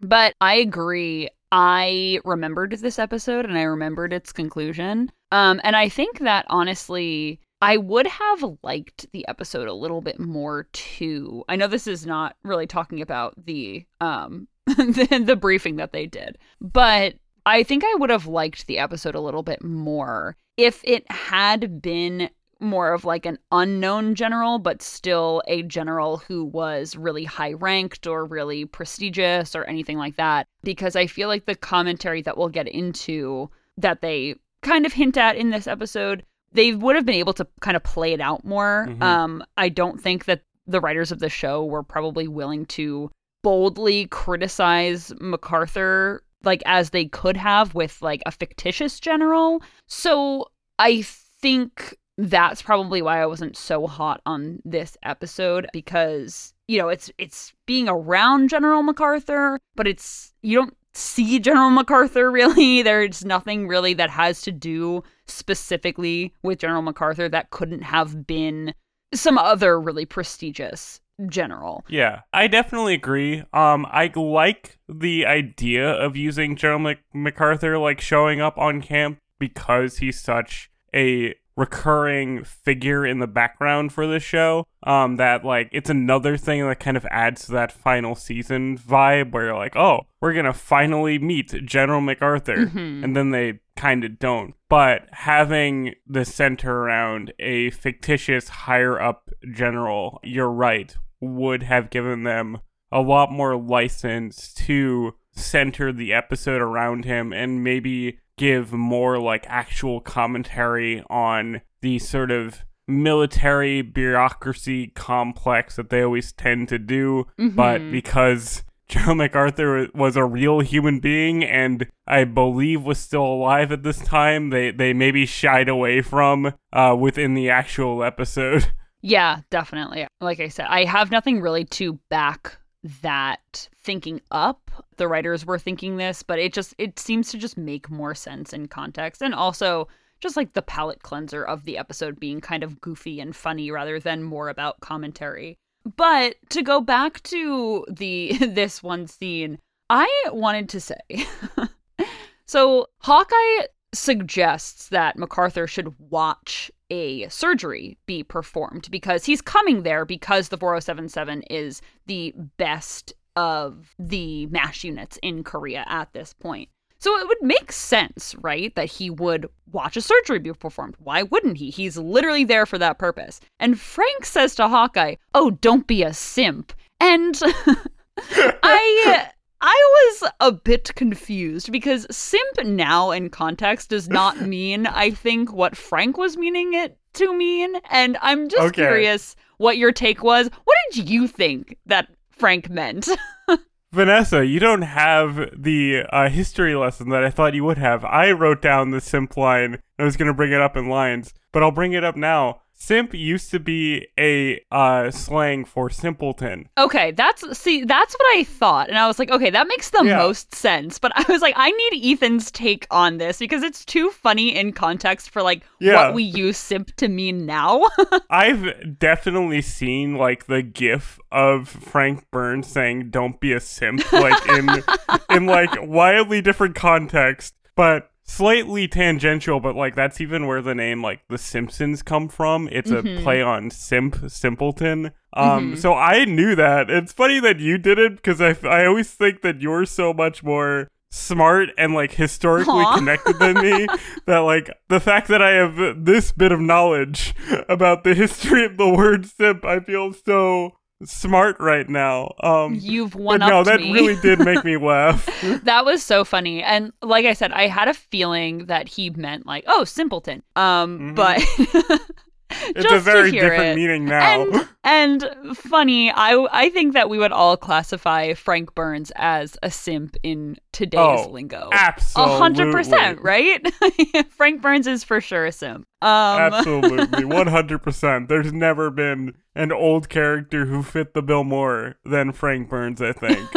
but 0.00 0.32
I 0.40 0.54
agree. 0.54 1.28
I 1.50 2.20
remembered 2.24 2.72
this 2.78 2.98
episode 3.00 3.46
and 3.46 3.58
I 3.58 3.62
remembered 3.62 4.12
its 4.12 4.32
conclusion. 4.32 5.10
Um 5.32 5.60
and 5.64 5.74
I 5.74 5.88
think 5.88 6.20
that 6.20 6.46
honestly 6.48 7.40
I 7.62 7.78
would 7.78 8.06
have 8.06 8.44
liked 8.62 9.10
the 9.12 9.26
episode 9.28 9.68
a 9.68 9.74
little 9.74 10.00
bit 10.00 10.20
more 10.20 10.64
too. 10.72 11.44
I 11.48 11.56
know 11.56 11.68
this 11.68 11.86
is 11.86 12.04
not 12.06 12.36
really 12.42 12.66
talking 12.66 13.00
about 13.00 13.34
the 13.44 13.86
um 14.00 14.48
the, 14.66 15.22
the 15.24 15.36
briefing 15.36 15.76
that 15.76 15.92
they 15.92 16.06
did, 16.06 16.38
but 16.60 17.14
I 17.46 17.62
think 17.62 17.84
I 17.84 17.94
would 17.98 18.10
have 18.10 18.26
liked 18.26 18.66
the 18.66 18.78
episode 18.78 19.14
a 19.14 19.20
little 19.20 19.44
bit 19.44 19.62
more 19.62 20.36
if 20.56 20.80
it 20.84 21.10
had 21.10 21.80
been 21.80 22.30
more 22.58 22.92
of 22.92 23.04
like 23.04 23.26
an 23.26 23.38
unknown 23.52 24.14
general, 24.14 24.58
but 24.58 24.82
still 24.82 25.42
a 25.46 25.62
general 25.62 26.18
who 26.18 26.44
was 26.44 26.96
really 26.96 27.24
high 27.24 27.52
ranked 27.52 28.06
or 28.06 28.24
really 28.24 28.64
prestigious 28.64 29.54
or 29.54 29.64
anything 29.64 29.98
like 29.98 30.16
that. 30.16 30.46
Because 30.62 30.96
I 30.96 31.06
feel 31.06 31.28
like 31.28 31.44
the 31.44 31.54
commentary 31.54 32.22
that 32.22 32.36
we'll 32.36 32.48
get 32.48 32.68
into 32.68 33.50
that 33.76 34.00
they 34.00 34.36
kind 34.62 34.86
of 34.86 34.94
hint 34.94 35.16
at 35.16 35.36
in 35.36 35.50
this 35.50 35.66
episode, 35.66 36.24
they 36.56 36.74
would 36.74 36.96
have 36.96 37.06
been 37.06 37.14
able 37.14 37.32
to 37.34 37.46
kind 37.60 37.76
of 37.76 37.82
play 37.82 38.12
it 38.12 38.20
out 38.20 38.44
more. 38.44 38.86
Mhm. 38.88 39.02
Um, 39.02 39.44
I 39.56 39.68
don't 39.68 40.00
think 40.00 40.24
that 40.24 40.42
the 40.66 40.80
writers 40.80 41.12
of 41.12 41.20
the 41.20 41.28
show 41.28 41.64
were 41.64 41.82
probably 41.82 42.26
willing 42.26 42.66
to 42.66 43.10
boldly 43.42 44.06
criticize 44.06 45.12
MacArthur 45.20 46.22
like 46.42 46.62
as 46.66 46.90
they 46.90 47.06
could 47.06 47.36
have 47.36 47.74
with 47.74 48.00
like 48.02 48.22
a 48.26 48.30
fictitious 48.30 48.98
general. 49.00 49.62
So 49.86 50.46
I 50.78 51.02
think 51.02 51.96
that's 52.18 52.62
probably 52.62 53.02
why 53.02 53.20
I 53.22 53.26
wasn't 53.26 53.56
so 53.56 53.86
hot 53.86 54.20
on 54.26 54.60
this 54.64 54.96
episode 55.02 55.66
because 55.72 56.54
you 56.66 56.78
know 56.78 56.88
it's 56.88 57.10
it's 57.18 57.52
being 57.66 57.88
around 57.88 58.48
General 58.48 58.82
MacArthur, 58.82 59.58
but 59.74 59.86
it's 59.86 60.32
you 60.42 60.56
don't 60.56 60.76
see 60.96 61.38
General 61.38 61.70
MacArthur 61.70 62.30
really. 62.32 62.82
There's 62.82 63.24
nothing 63.24 63.68
really 63.68 63.94
that 63.94 64.10
has 64.10 64.42
to 64.42 64.52
do 64.52 65.02
specifically 65.26 66.34
with 66.42 66.58
General 66.58 66.82
MacArthur 66.82 67.28
that 67.28 67.50
couldn't 67.50 67.82
have 67.82 68.26
been 68.26 68.74
some 69.14 69.38
other 69.38 69.80
really 69.80 70.04
prestigious 70.04 71.00
general. 71.28 71.84
Yeah, 71.88 72.20
I 72.32 72.46
definitely 72.46 72.94
agree. 72.94 73.42
Um, 73.52 73.86
I 73.90 74.12
like 74.14 74.78
the 74.88 75.24
idea 75.26 75.88
of 75.88 76.16
using 76.16 76.56
General 76.56 76.80
Mac- 76.80 77.04
MacArthur 77.14 77.78
like 77.78 78.00
showing 78.00 78.40
up 78.40 78.58
on 78.58 78.82
camp 78.82 79.18
because 79.38 79.98
he's 79.98 80.20
such 80.20 80.70
a 80.94 81.34
recurring 81.56 82.44
figure 82.44 83.06
in 83.06 83.18
the 83.18 83.26
background 83.26 83.92
for 83.92 84.06
this 84.06 84.22
show. 84.22 84.66
Um, 84.82 85.16
that 85.16 85.44
like 85.44 85.68
it's 85.72 85.90
another 85.90 86.36
thing 86.36 86.66
that 86.66 86.78
kind 86.80 86.96
of 86.96 87.06
adds 87.10 87.46
to 87.46 87.52
that 87.52 87.72
final 87.72 88.14
season 88.14 88.78
vibe 88.78 89.32
where 89.32 89.46
you're 89.46 89.56
like, 89.56 89.74
oh, 89.76 90.02
we're 90.20 90.34
gonna 90.34 90.52
finally 90.52 91.18
meet 91.18 91.64
General 91.64 92.00
MacArthur, 92.00 92.66
Mhm. 92.66 93.02
and 93.04 93.16
then 93.16 93.30
they 93.30 93.60
kind 93.76 94.04
of 94.04 94.18
don't. 94.18 94.54
But 94.68 95.08
having 95.12 95.94
the 96.06 96.24
center 96.24 96.72
around 96.72 97.32
a 97.38 97.70
fictitious 97.70 98.48
higher 98.48 99.00
up 99.00 99.30
general, 99.52 100.20
you're 100.22 100.50
right, 100.50 100.94
would 101.20 101.62
have 101.64 101.90
given 101.90 102.22
them 102.22 102.58
a 102.92 103.00
lot 103.00 103.32
more 103.32 103.56
license 103.56 104.54
to 104.54 105.14
center 105.32 105.92
the 105.92 106.12
episode 106.12 106.62
around 106.62 107.04
him 107.04 107.32
and 107.32 107.62
maybe 107.62 108.18
give 108.36 108.72
more 108.72 109.18
like 109.18 109.44
actual 109.48 110.00
commentary 110.00 111.02
on 111.08 111.60
the 111.80 111.98
sort 111.98 112.30
of 112.30 112.64
military 112.88 113.82
bureaucracy 113.82 114.88
complex 114.88 115.76
that 115.76 115.90
they 115.90 116.02
always 116.02 116.32
tend 116.32 116.68
to 116.68 116.78
do 116.78 117.26
but 117.36 117.80
Mhm. 117.80 117.90
because 117.92 118.62
General 118.88 119.16
MacArthur 119.16 119.88
was 119.94 120.14
a 120.16 120.24
real 120.24 120.60
human 120.60 121.00
being 121.00 121.42
and 121.42 121.88
I 122.06 122.22
believe 122.22 122.82
was 122.84 122.98
still 122.98 123.24
alive 123.24 123.72
at 123.72 123.82
this 123.82 123.98
time, 123.98 124.50
they 124.50 124.70
they 124.70 124.92
maybe 124.92 125.26
shied 125.26 125.68
away 125.68 126.02
from 126.02 126.52
uh, 126.72 126.94
within 126.96 127.34
the 127.34 127.50
actual 127.50 128.04
episode. 128.04 128.70
Yeah, 129.02 129.40
definitely. 129.50 130.06
Like 130.20 130.40
I 130.40 130.48
said, 130.48 130.66
I 130.68 130.84
have 130.84 131.12
nothing 131.12 131.40
really 131.40 131.64
to 131.66 132.00
back 132.10 132.58
that 133.02 133.68
thinking 133.74 134.20
up. 134.30 134.70
The 134.96 135.08
writers 135.08 135.44
were 135.44 135.58
thinking 135.58 135.96
this, 135.96 136.22
but 136.22 136.38
it 136.38 136.52
just 136.52 136.74
it 136.78 136.98
seems 136.98 137.30
to 137.30 137.38
just 137.38 137.56
make 137.56 137.90
more 137.90 138.14
sense 138.14 138.52
in 138.52 138.68
context 138.68 139.22
and 139.22 139.34
also 139.34 139.88
just 140.20 140.36
like 140.36 140.54
the 140.54 140.62
palate 140.62 141.02
cleanser 141.02 141.44
of 141.44 141.64
the 141.64 141.76
episode 141.76 142.18
being 142.18 142.40
kind 142.40 142.62
of 142.62 142.80
goofy 142.80 143.20
and 143.20 143.36
funny 143.36 143.70
rather 143.70 144.00
than 144.00 144.22
more 144.22 144.48
about 144.48 144.80
commentary. 144.80 145.58
But 145.96 146.36
to 146.50 146.62
go 146.62 146.80
back 146.80 147.22
to 147.24 147.84
the 147.90 148.36
this 148.40 148.82
one 148.82 149.06
scene, 149.06 149.58
I 149.88 150.08
wanted 150.28 150.68
to 150.70 150.80
say 150.80 151.26
so 152.46 152.86
Hawkeye 152.98 153.66
suggests 153.94 154.88
that 154.88 155.16
MacArthur 155.16 155.66
should 155.66 155.94
watch 155.98 156.70
a 156.90 157.28
surgery 157.28 157.98
be 158.06 158.22
performed 158.22 158.88
because 158.90 159.24
he's 159.24 159.40
coming 159.40 159.82
there 159.82 160.04
because 160.04 160.48
the 160.48 160.56
4077 160.56 161.42
is 161.42 161.82
the 162.06 162.34
best 162.56 163.12
of 163.34 163.94
the 163.98 164.46
MASH 164.46 164.84
units 164.84 165.18
in 165.22 165.44
Korea 165.44 165.84
at 165.88 166.12
this 166.12 166.32
point. 166.32 166.68
So 166.98 167.18
it 167.18 167.28
would 167.28 167.42
make 167.42 167.72
sense, 167.72 168.34
right, 168.40 168.74
that 168.74 168.90
he 168.90 169.10
would 169.10 169.46
watch 169.70 169.96
a 169.96 170.00
surgery 170.00 170.38
be 170.38 170.52
performed. 170.52 170.96
Why 170.98 171.22
wouldn't 171.22 171.58
he? 171.58 171.70
He's 171.70 171.98
literally 171.98 172.44
there 172.44 172.64
for 172.64 172.78
that 172.78 172.98
purpose. 172.98 173.40
And 173.60 173.78
Frank 173.78 174.24
says 174.24 174.54
to 174.54 174.68
Hawkeye, 174.68 175.16
"Oh, 175.34 175.50
don't 175.50 175.86
be 175.86 176.02
a 176.02 176.14
simp." 176.14 176.72
And 176.98 177.38
I 178.18 179.30
I 179.60 180.18
was 180.20 180.30
a 180.40 180.52
bit 180.52 180.94
confused 180.94 181.72
because 181.72 182.06
simp 182.10 182.64
now 182.64 183.10
in 183.10 183.30
context 183.30 183.90
does 183.90 184.08
not 184.08 184.40
mean 184.46 184.86
I 184.86 185.10
think 185.10 185.52
what 185.52 185.76
Frank 185.76 186.18
was 186.18 186.36
meaning 186.36 186.74
it 186.74 186.98
to 187.14 187.32
mean 187.36 187.76
and 187.90 188.18
I'm 188.20 188.48
just 188.48 188.62
Okay. 188.62 188.82
curious 188.82 189.34
what 189.58 189.78
your 189.78 189.92
take 189.92 190.22
was. 190.22 190.50
What 190.64 190.76
did 190.92 191.08
you 191.08 191.26
think 191.26 191.76
that 191.86 192.08
Frank 192.30 192.68
meant? 192.68 193.08
Vanessa, 193.92 194.44
you 194.44 194.60
don't 194.60 194.82
have 194.82 195.36
the 195.56 196.02
uh, 196.10 196.28
history 196.28 196.74
lesson 196.74 197.08
that 197.08 197.24
I 197.24 197.30
thought 197.30 197.54
you 197.54 197.64
would 197.64 197.78
have. 197.78 198.04
I 198.04 198.32
wrote 198.32 198.60
down 198.60 198.90
the 198.90 199.00
simp 199.00 199.36
line. 199.38 199.78
I 199.98 200.04
was 200.04 200.18
going 200.18 200.26
to 200.28 200.34
bring 200.34 200.52
it 200.52 200.60
up 200.60 200.76
in 200.76 200.88
lines, 200.90 201.32
but 201.52 201.62
I'll 201.62 201.70
bring 201.70 201.94
it 201.94 202.04
up 202.04 202.16
now. 202.16 202.60
Simp 202.78 203.14
used 203.14 203.50
to 203.52 203.58
be 203.58 204.06
a 204.18 204.60
uh, 204.70 205.10
slang 205.10 205.64
for 205.64 205.88
simpleton. 205.88 206.68
okay, 206.76 207.10
that's 207.12 207.58
see 207.58 207.84
that's 207.84 208.14
what 208.14 208.38
I 208.38 208.44
thought 208.44 208.88
and 208.90 208.98
I 208.98 209.06
was 209.06 209.18
like, 209.18 209.30
okay, 209.30 209.48
that 209.50 209.66
makes 209.66 209.88
the 209.90 210.04
Yeah. 210.04 210.18
most 210.18 210.54
sense. 210.54 210.98
But 210.98 211.12
I 211.16 211.24
was 211.32 211.40
like, 211.40 211.54
I 211.56 211.70
need 211.70 212.12
Ethan's 212.12 212.50
take 212.50 212.86
on 212.90 213.16
this 213.16 213.38
because 213.38 213.62
it's 213.62 213.84
too 213.84 214.10
funny 214.10 214.54
in 214.54 214.72
context 214.72 215.30
for 215.30 215.42
like 215.42 215.62
Yeah. 215.80 215.94
what 216.08 216.14
we 216.14 216.22
use 216.22 216.58
simp 216.58 216.94
to 216.96 217.08
mean 217.08 217.46
now. 217.46 217.82
I've 218.30 218.98
definitely 218.98 219.62
seen 219.62 220.16
like 220.16 220.46
the 220.46 220.62
gif 220.62 221.18
of 221.32 221.68
Frank 221.68 222.26
Burns 222.30 222.66
saying 222.68 223.10
"Don't 223.10 223.40
be 223.40 223.52
a 223.54 223.60
simp" 223.60 224.12
like 224.12 224.44
in 224.46 224.84
in 225.30 225.46
like 225.46 225.70
wildly 225.80 226.42
different 226.42 226.74
context, 226.74 227.54
but 227.74 228.10
slightly 228.26 228.88
tangential. 228.88 229.60
But 229.60 229.76
like 229.76 229.94
that's 229.94 230.20
even 230.20 230.46
where 230.46 230.62
the 230.62 230.74
name 230.74 231.02
like 231.02 231.20
The 231.28 231.38
Simpsons 231.38 232.02
come 232.02 232.28
from. 232.28 232.68
It's 232.72 232.90
Mhm. 232.90 233.18
a 233.18 233.22
play 233.22 233.40
on 233.42 233.70
simp, 233.70 234.30
simpleton. 234.30 235.12
Um, 235.32 235.72
Mhm. 235.74 235.78
so 235.78 235.94
I 235.94 236.24
knew 236.24 236.54
that. 236.56 236.90
It's 236.90 237.12
funny 237.12 237.40
that 237.40 237.60
you 237.60 237.78
did 237.78 237.98
it 237.98 238.16
because 238.16 238.40
I 238.40 238.56
I 238.68 238.86
always 238.86 239.10
think 239.12 239.42
that 239.42 239.60
you're 239.60 239.84
so 239.86 240.12
much 240.12 240.42
more 240.42 240.88
smart 241.10 241.70
and 241.78 241.94
like 241.94 242.12
historically 242.12 242.84
Aw. 242.84 242.98
connected 242.98 243.38
than 243.38 243.54
me 243.62 243.86
that 244.26 244.38
like 244.40 244.68
the 244.88 245.00
fact 245.00 245.28
that 245.28 245.40
I 245.40 245.50
have 245.50 246.04
this 246.04 246.32
bit 246.32 246.52
of 246.52 246.60
knowledge 246.60 247.32
about 247.68 248.02
the 248.04 248.14
history 248.14 248.64
of 248.64 248.76
the 248.76 248.88
word 248.88 249.24
simp, 249.26 249.64
I 249.64 249.80
feel 249.80 250.12
so 250.12 250.72
smart 251.04 251.56
right 251.60 251.88
now. 251.88 252.32
Um, 252.42 252.74
You've 252.80 253.14
won 253.14 253.40
no, 253.40 253.60
up 253.60 253.66
that 253.66 253.80
me. 253.80 253.92
really 253.92 254.16
did 254.16 254.38
make 254.38 254.64
me 254.64 254.76
laugh. 254.80 255.26
You've 255.26 255.34
one 255.34 255.36
but 255.36 255.36
up 255.36 255.36
no, 255.36 255.38
that 255.40 255.40
me. 255.40 255.42
really 255.42 255.44
did 255.44 255.44
make 255.44 255.44
me 255.54 255.56
laugh. 255.62 255.62
that 255.64 255.84
was 255.84 256.02
so 256.02 256.24
funny. 256.24 256.62
And 256.62 256.92
like 257.02 257.26
I 257.26 257.32
said, 257.34 257.52
I 257.52 257.66
had 257.66 257.88
a 257.88 257.94
feeling 257.94 258.66
that 258.66 258.88
he 258.88 259.10
meant 259.10 259.46
like, 259.46 259.64
oh, 259.66 259.84
simpleton. 259.84 260.42
Um, 260.56 261.14
Mhm. 261.14 261.14
but 261.14 262.00
It's 262.50 262.90
a 262.92 262.98
very 263.00 263.30
different 263.30 263.72
it. 263.72 263.76
meaning 263.76 264.04
now. 264.04 264.42
And, 264.42 264.68
and 264.84 265.56
funny, 265.56 266.10
I 266.10 266.46
I 266.52 266.70
think 266.70 266.94
that 266.94 267.08
we 267.10 267.18
would 267.18 267.32
all 267.32 267.56
classify 267.56 268.34
Frank 268.34 268.74
Burns 268.74 269.12
as 269.16 269.56
a 269.62 269.70
simp 269.70 270.16
in 270.22 270.56
today's 270.72 271.26
Oh, 271.26 271.28
lingo. 271.30 271.68
A 271.72 271.74
Absolutely. 271.74 272.38
hundred 272.38 272.72
percent, 272.72 273.20
right? 273.22 273.60
Frank 274.30 274.62
Burns 274.62 274.86
is 274.86 275.02
for 275.04 275.20
sure 275.20 275.46
a 275.46 275.52
simp. 275.52 275.86
Um, 276.02 276.10
Absolutely. 276.52 277.24
100%. 277.24 278.28
There's 278.28 278.52
never 278.52 278.90
been 278.90 279.34
an 279.54 279.72
old 279.72 280.08
character 280.08 280.66
who 280.66 280.82
fit 280.82 281.14
the 281.14 281.22
bill 281.22 281.42
more 281.44 281.96
than 282.04 282.32
Frank 282.32 282.68
Burns, 282.68 283.00
I 283.02 283.12
think. 283.12 283.50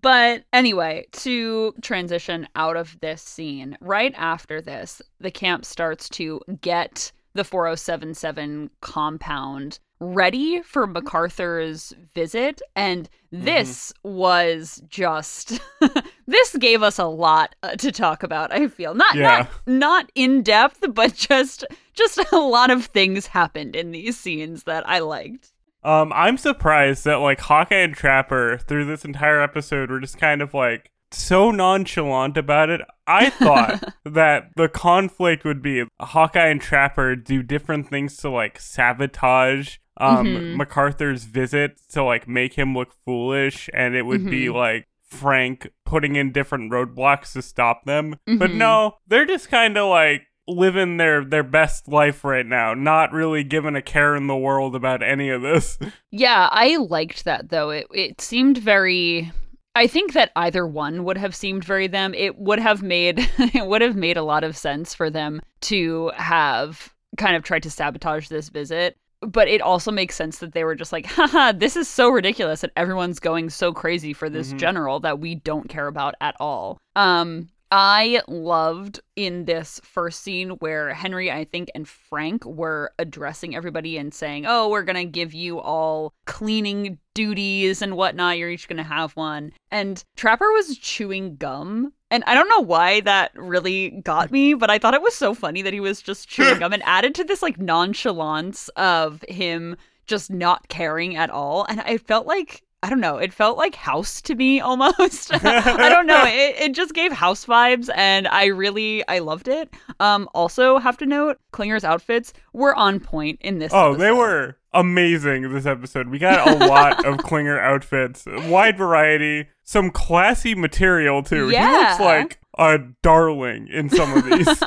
but 0.00 0.44
anyway, 0.52 1.06
to 1.12 1.74
transition 1.82 2.48
out 2.54 2.76
of 2.76 2.98
this 3.00 3.22
scene, 3.22 3.76
right 3.80 4.14
after 4.16 4.60
this, 4.60 5.02
the 5.20 5.30
camp 5.30 5.64
starts 5.64 6.08
to 6.10 6.40
get 6.60 7.12
the 7.38 7.44
4077 7.44 8.68
compound 8.80 9.78
ready 10.00 10.62
for 10.62 10.86
MacArthur's 10.86 11.92
visit. 12.14 12.60
And 12.76 13.08
this 13.32 13.92
was 14.04 14.82
just. 14.88 15.60
this 16.26 16.56
gave 16.56 16.82
us 16.82 16.98
a 16.98 17.06
lot 17.06 17.54
uh, 17.62 17.76
to 17.76 17.90
talk 17.90 18.22
about, 18.22 18.52
I 18.52 18.68
feel. 18.68 18.94
Not, 18.94 19.14
Yeah. 19.16 19.22
not 19.22 19.50
not 19.66 20.12
in 20.14 20.42
depth, 20.42 20.84
but 20.94 21.14
just 21.14 21.64
just 21.94 22.18
a 22.32 22.38
lot 22.38 22.70
of 22.70 22.86
things 22.86 23.26
happened 23.26 23.74
in 23.74 23.90
these 23.90 24.18
scenes 24.18 24.64
that 24.64 24.88
I 24.88 24.98
liked. 25.00 25.52
Um, 25.84 26.12
I'm 26.14 26.36
surprised 26.36 27.04
that 27.04 27.16
like 27.16 27.40
Hawkeye 27.40 27.76
and 27.76 27.94
Trapper 27.94 28.58
through 28.58 28.84
this 28.86 29.04
entire 29.04 29.40
episode 29.40 29.90
were 29.90 30.00
just 30.00 30.18
kind 30.18 30.42
of 30.42 30.52
like 30.52 30.90
so 31.10 31.50
nonchalant 31.50 32.36
about 32.36 32.70
it. 32.70 32.80
I 33.06 33.30
thought 33.30 33.94
that 34.04 34.50
the 34.56 34.68
conflict 34.68 35.44
would 35.44 35.62
be 35.62 35.84
Hawkeye 36.00 36.48
and 36.48 36.60
Trapper 36.60 37.16
do 37.16 37.42
different 37.42 37.88
things 37.88 38.16
to 38.18 38.30
like 38.30 38.58
sabotage 38.60 39.76
um 40.00 40.26
Mhm. 40.26 40.54
MacArthur's 40.56 41.24
visit 41.24 41.80
to 41.90 42.02
like 42.04 42.28
make 42.28 42.54
him 42.54 42.74
look 42.74 42.92
foolish 43.04 43.68
and 43.74 43.96
it 43.96 44.02
would 44.02 44.28
be 44.30 44.46
Mhm. 44.46 44.54
like 44.54 44.86
Frank 45.08 45.68
putting 45.84 46.14
in 46.16 46.30
different 46.32 46.70
roadblocks 46.70 47.32
to 47.32 47.42
stop 47.42 47.84
them. 47.84 48.16
But 48.26 48.50
Mhm. 48.50 48.54
no, 48.56 48.98
they're 49.08 49.24
just 49.26 49.50
kind 49.50 49.76
of 49.78 49.88
like 49.88 50.22
living 50.46 50.96
their 50.98 51.24
their 51.24 51.42
best 51.42 51.88
life 51.88 52.24
right 52.24 52.46
now, 52.46 52.74
not 52.74 53.12
really 53.12 53.42
giving 53.44 53.74
a 53.76 53.82
care 53.82 54.14
in 54.14 54.26
the 54.28 54.36
world 54.36 54.74
about 54.76 55.02
any 55.02 55.30
of 55.30 55.42
this. 55.42 55.78
Yeah, 56.10 56.48
I 56.52 56.76
liked 56.76 57.24
that 57.24 57.48
though. 57.48 57.70
It 57.70 57.86
it 57.92 58.20
seemed 58.20 58.58
very 58.58 59.32
I 59.78 59.86
think 59.86 60.12
that 60.14 60.32
either 60.34 60.66
one 60.66 61.04
would 61.04 61.16
have 61.18 61.34
seemed 61.34 61.64
very 61.64 61.86
them. 61.86 62.12
It 62.14 62.36
would 62.38 62.58
have 62.58 62.82
made 62.82 63.18
it 63.38 63.66
would 63.66 63.80
have 63.82 63.96
made 63.96 64.16
a 64.16 64.22
lot 64.22 64.42
of 64.44 64.56
sense 64.56 64.92
for 64.94 65.08
them 65.08 65.40
to 65.62 66.10
have 66.16 66.92
kind 67.16 67.36
of 67.36 67.42
tried 67.44 67.62
to 67.62 67.70
sabotage 67.70 68.28
this 68.28 68.48
visit. 68.48 68.96
But 69.20 69.48
it 69.48 69.60
also 69.60 69.90
makes 69.90 70.14
sense 70.14 70.38
that 70.38 70.52
they 70.52 70.62
were 70.62 70.76
just 70.76 70.92
like, 70.92 71.06
haha, 71.06 71.50
this 71.52 71.76
is 71.76 71.88
so 71.88 72.08
ridiculous 72.08 72.60
that 72.60 72.70
everyone's 72.76 73.18
going 73.18 73.50
so 73.50 73.72
crazy 73.72 74.12
for 74.12 74.28
this 74.30 74.52
Mhm. 74.52 74.58
general 74.58 75.00
that 75.00 75.18
we 75.18 75.34
don't 75.36 75.68
care 75.68 75.86
about 75.88 76.14
at 76.20 76.34
all. 76.40 76.78
Um 76.96 77.48
I 77.70 78.22
loved 78.28 79.00
in 79.14 79.44
this 79.44 79.80
first 79.84 80.22
scene 80.22 80.50
where 80.50 80.94
Henry, 80.94 81.30
I 81.30 81.44
think, 81.44 81.70
and 81.74 81.86
Frank 81.86 82.44
were 82.46 82.92
addressing 82.98 83.54
everybody 83.54 83.98
and 83.98 84.12
saying, 84.12 84.46
Oh, 84.46 84.68
we're 84.68 84.84
going 84.84 84.96
to 84.96 85.04
give 85.04 85.34
you 85.34 85.60
all 85.60 86.14
cleaning 86.26 86.98
duties 87.14 87.82
and 87.82 87.96
whatnot. 87.96 88.38
You're 88.38 88.50
each 88.50 88.68
going 88.68 88.78
to 88.78 88.82
have 88.82 89.12
one. 89.16 89.52
And 89.70 90.02
Trapper 90.16 90.50
was 90.52 90.78
chewing 90.78 91.36
gum. 91.36 91.92
And 92.10 92.24
I 92.26 92.34
don't 92.34 92.48
know 92.48 92.60
why 92.60 93.00
that 93.02 93.32
really 93.34 93.90
got 93.90 94.30
me, 94.30 94.54
but 94.54 94.70
I 94.70 94.78
thought 94.78 94.94
it 94.94 95.02
was 95.02 95.14
so 95.14 95.34
funny 95.34 95.60
that 95.62 95.74
he 95.74 95.80
was 95.80 96.00
just 96.00 96.28
chewing 96.28 96.60
gum 96.60 96.72
and 96.72 96.82
added 96.86 97.14
to 97.16 97.24
this 97.24 97.42
like 97.42 97.58
nonchalance 97.58 98.68
of 98.76 99.22
him 99.28 99.76
just 100.06 100.30
not 100.30 100.68
caring 100.68 101.16
at 101.16 101.28
all. 101.28 101.66
And 101.68 101.80
I 101.82 101.98
felt 101.98 102.26
like 102.26 102.62
I 102.82 102.90
don't 102.90 103.00
know. 103.00 103.16
It 103.18 103.32
felt 103.32 103.58
like 103.58 103.74
house 103.74 104.20
to 104.22 104.34
me 104.34 104.60
almost. 104.68 105.32
I 105.32 105.88
don't 105.88 106.06
know. 106.06 106.24
It, 106.28 106.56
it 106.60 106.74
just 106.74 106.94
gave 106.94 107.10
house 107.12 107.44
vibes, 107.46 107.88
and 107.94 108.28
I 108.28 108.46
really 108.46 109.06
I 109.08 109.18
loved 109.20 109.48
it. 109.48 109.72
Um, 109.98 110.28
also 110.34 110.78
have 110.78 110.96
to 110.98 111.06
note 111.06 111.38
Klinger's 111.52 111.84
outfits 111.84 112.32
were 112.52 112.74
on 112.74 113.00
point 113.00 113.38
in 113.40 113.58
this. 113.58 113.72
Oh, 113.74 113.94
they 113.94 114.12
were 114.12 114.56
amazing 114.72 115.52
this 115.52 115.66
episode. 115.66 116.08
We 116.08 116.18
got 116.18 116.46
a 116.48 116.66
lot 116.66 117.04
of 117.04 117.18
Klinger 117.24 117.58
outfits, 117.58 118.24
wide 118.26 118.76
variety, 118.76 119.48
some 119.64 119.90
classy 119.90 120.54
material 120.54 121.22
too. 121.22 121.50
Yeah. 121.50 121.70
He 121.70 121.76
looks 121.76 122.00
like 122.00 122.38
a 122.58 122.78
darling 123.02 123.68
in 123.68 123.88
some 123.88 124.16
of 124.16 124.24
these. 124.24 124.62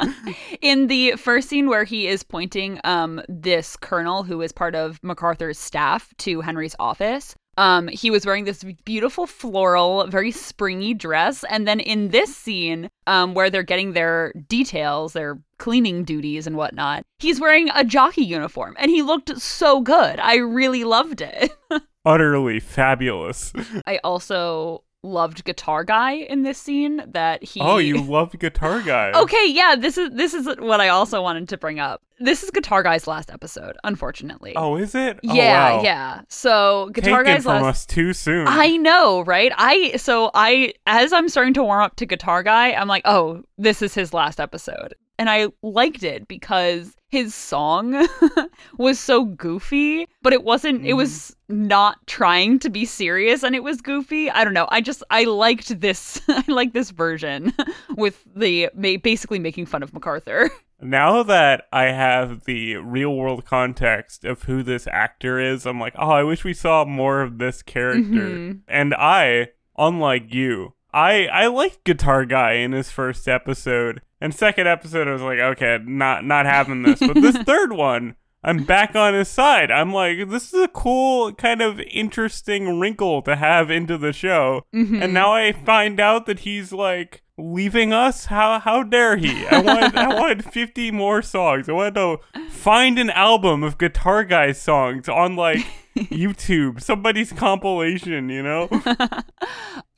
in 0.62 0.88
the 0.88 1.12
first 1.14 1.48
scene 1.50 1.68
where 1.68 1.84
he 1.84 2.08
is 2.08 2.24
pointing 2.24 2.80
um 2.84 3.22
this 3.30 3.76
colonel 3.78 4.24
who 4.24 4.42
is 4.42 4.52
part 4.52 4.76
of 4.76 5.02
MacArthur's 5.04 5.60
staff 5.60 6.14
to 6.20 6.42
Henry's 6.42 6.76
office. 6.80 7.36
Um, 7.58 7.88
he 7.88 8.10
was 8.10 8.26
wearing 8.26 8.46
this 8.46 8.64
beautiful 8.86 9.28
floral, 9.28 10.08
very 10.08 10.32
springy 10.32 10.94
dress, 10.94 11.44
and 11.50 11.68
then 11.68 11.80
in 11.80 12.10
this 12.10 12.36
scene, 12.36 12.90
um, 13.08 13.34
where 13.34 13.50
they're 13.50 13.64
getting 13.64 13.94
their 13.94 14.34
details, 14.48 15.14
their 15.14 15.40
cleaning 15.58 16.04
duties 16.04 16.48
and 16.48 16.56
whatnot, 16.56 17.04
he's 17.20 17.40
wearing 17.40 17.70
a 17.76 17.84
jockey 17.84 18.24
uniform, 18.24 18.76
and 18.80 18.90
he 18.90 19.02
looked 19.02 19.38
so 19.40 19.82
good. 19.82 20.20
I 20.20 20.36
really 20.36 20.84
loved 20.84 21.22
it. 21.22 21.52
Utterly 22.06 22.60
fabulous. 22.60 23.54
I 23.86 23.98
also 24.04 24.84
loved 25.04 25.44
Guitar 25.44 25.84
Guy 25.84 26.14
in 26.14 26.44
this 26.44 26.58
scene. 26.58 27.04
That 27.08 27.44
he 27.44 27.60
Oh, 27.62 27.78
you 27.78 28.02
loved 28.02 28.40
Guitar 28.40 28.82
Guy. 28.86 29.12
Okay, 29.12 29.48
yeah, 29.48 29.76
this 29.78 29.98
is 29.98 30.10
this 30.12 30.34
is 30.34 30.48
what 30.60 30.80
I 30.82 30.90
also 30.90 31.22
wanted 31.22 31.50
to 31.50 31.58
bring 31.58 31.80
up. 31.80 32.02
This 32.20 32.44
is 32.44 32.52
Guitar 32.52 32.84
Guy's 32.84 33.08
last 33.08 33.32
episode, 33.32 33.78
unfortunately. 33.84 34.54
Oh, 34.56 34.76
is 34.76 34.94
it? 34.94 35.20
Oh, 35.28 35.34
yeah, 35.34 35.78
wow. 35.78 35.84
yeah. 35.84 36.22
So 36.30 36.90
Guitar 36.94 37.24
Taken 37.24 37.36
Guy's 37.36 37.44
from 37.44 37.64
last 37.64 37.90
us 37.90 37.96
too 37.96 38.14
soon. 38.14 38.48
I 38.48 38.78
know, 38.78 39.22
right? 39.22 39.52
I 39.56 39.98
so 39.98 40.30
I 40.34 40.74
as 40.86 41.14
I'm 41.14 41.30
starting 41.30 41.54
to 41.56 41.64
warm 41.64 41.82
up 41.82 41.96
to 41.98 42.06
Guitar 42.06 42.44
Guy, 42.44 42.74
I'm 42.74 42.88
like, 42.88 43.04
"Oh, 43.06 43.44
this 43.58 43.82
is 43.82 43.94
his 43.94 44.14
last 44.14 44.40
episode." 44.40 44.94
And 45.22 45.30
I 45.30 45.50
liked 45.62 46.02
it 46.02 46.28
because 46.28 46.96
his 47.10 47.36
song 47.36 48.08
was 48.80 49.00
so 49.00 49.24
goofy, 49.24 50.08
but 50.24 50.34
it 50.34 50.44
wasn't 50.44 50.84
it 50.84 50.94
was 50.94 51.36
not 51.48 52.08
trying 52.08 52.58
to 52.58 52.72
be 52.72 52.86
serious 52.86 53.44
and 53.44 53.54
it 53.54 53.62
was 53.62 53.82
goofy. 53.82 54.32
I 54.32 54.44
don't 54.44 54.56
know. 54.56 54.68
I 54.70 54.82
just 54.82 55.04
I 55.12 55.26
liked 55.26 55.80
this 55.80 56.20
I 56.28 56.44
like 56.48 56.74
this 56.74 56.90
version 56.90 57.54
with 57.96 58.26
the 58.36 58.72
basically 59.04 59.38
making 59.38 59.68
fun 59.68 59.84
of 59.84 59.94
MacArthur. 59.94 60.50
Now 60.82 61.22
that 61.22 61.66
I 61.72 61.84
have 61.84 62.46
the 62.46 62.78
real 62.78 63.16
world 63.16 63.46
context 63.46 64.26
of 64.26 64.42
who 64.42 64.64
this 64.64 64.88
actor 64.88 65.40
is, 65.40 65.68
I'm 65.68 65.80
like, 65.80 65.94
oh, 66.00 66.10
I 66.10 66.24
wish 66.24 66.44
we 66.44 66.56
saw 66.56 66.84
more 66.84 67.22
of 67.22 67.38
this 67.38 67.62
character. 67.62 68.02
Mhm. 68.02 68.62
And 68.68 68.96
I, 68.96 69.50
unlike 69.78 70.34
you, 70.34 70.74
I 70.92 71.28
I 71.28 71.46
liked 71.46 71.84
Guitar 71.84 72.26
Guy 72.26 72.54
in 72.54 72.72
his 72.72 72.90
first 72.90 73.28
episode. 73.28 74.02
And 74.22 74.34
second 74.34 74.68
episode, 74.68 75.08
I 75.08 75.12
was 75.14 75.22
like, 75.22 75.40
okay, 75.40 75.80
not 75.84 76.24
not 76.24 76.46
having 76.46 76.84
this. 76.84 77.00
But 77.00 77.16
this 77.16 77.36
third 77.46 77.74
one, 77.74 78.16
I'm 78.44 78.64
back 78.64 78.96
on 78.96 79.14
his 79.16 79.28
side. 79.28 79.72
I'm 79.72 79.92
like, 79.92 80.30
this 80.30 80.54
is 80.54 80.62
a 80.64 80.68
cool, 80.68 81.34
kind 81.34 81.62
of 81.62 81.80
interesting 81.80 82.80
wrinkle 82.80 83.22
to 83.24 83.36
have 83.36 83.70
into 83.72 83.98
the 83.98 84.14
show. 84.14 84.62
Mhm. 84.74 85.04
And 85.04 85.14
now 85.14 85.34
I 85.34 85.52
find 85.52 86.00
out 86.00 86.28
that 86.28 86.40
he's 86.42 86.72
like 86.72 87.24
leaving 87.38 87.92
us. 87.94 88.26
How 88.26 88.60
how 88.60 88.84
dare 88.84 89.18
he? 89.18 89.48
I 89.48 89.60
wanted 89.60 89.96
I 89.96 90.14
wanted 90.14 90.46
50 90.54 90.92
more 90.92 91.22
songs. 91.24 91.68
I 91.68 91.72
wanted 91.74 91.96
to 91.96 92.18
find 92.52 93.00
an 93.00 93.10
album 93.10 93.64
of 93.64 93.80
Guitar 93.80 94.24
Guy 94.24 94.52
songs 94.52 95.10
on 95.10 95.36
like 95.36 95.66
YouTube, 95.98 96.80
somebody's 96.82 97.32
compilation, 97.34 98.30
you 98.30 98.44
know? 98.44 98.70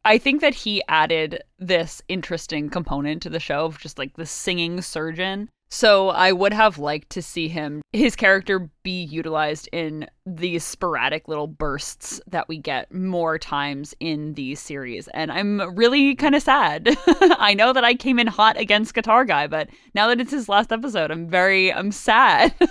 I 0.05 0.17
think 0.17 0.41
that 0.41 0.53
he 0.53 0.83
added 0.87 1.43
this 1.59 2.01
interesting 2.07 2.69
component 2.69 3.21
to 3.23 3.29
the 3.29 3.39
show 3.39 3.65
of 3.65 3.79
just 3.79 3.97
like 3.97 4.15
the 4.15 4.25
singing 4.25 4.81
surgeon. 4.81 5.49
So 5.69 6.09
I 6.09 6.31
would 6.33 6.53
have 6.53 6.77
liked 6.77 7.09
to 7.11 7.21
see 7.23 7.47
him, 7.47 7.81
his 7.93 8.15
character 8.15 8.69
be 8.83 9.01
utilized 9.01 9.67
in 9.71 10.07
these 10.23 10.63
sporadic 10.63 11.27
little 11.27 11.47
bursts 11.47 12.21
that 12.27 12.47
we 12.47 12.59
get 12.59 12.93
more 12.93 13.39
times 13.39 13.95
in 13.99 14.35
these 14.35 14.59
series. 14.59 15.07
And 15.15 15.31
I'm 15.31 15.75
really 15.75 16.13
kind 16.13 16.35
of 16.35 16.43
sad. 16.43 16.95
I 17.07 17.55
know 17.55 17.73
that 17.73 17.83
I 17.83 17.95
came 17.95 18.19
in 18.19 18.27
hot 18.27 18.55
against 18.55 18.93
Guitar 18.93 19.25
Guy, 19.25 19.47
but 19.47 19.67
now 19.95 20.09
that 20.09 20.21
it's 20.21 20.31
his 20.31 20.47
last 20.47 20.71
episode, 20.71 21.09
I'm 21.09 21.27
very, 21.27 21.73
I'm 21.73 21.91
sad. 21.91 22.53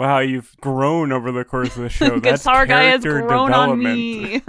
Wow, 0.00 0.20
you've 0.20 0.56
grown 0.62 1.12
over 1.12 1.30
the 1.30 1.44
course 1.44 1.76
of 1.76 1.82
the 1.82 1.90
show. 1.90 2.18
That's 2.20 2.42
Guitar 2.42 2.64
Guy 2.64 2.84
has 2.84 3.02
grown 3.02 3.52
on 3.52 3.78
me. 3.78 4.42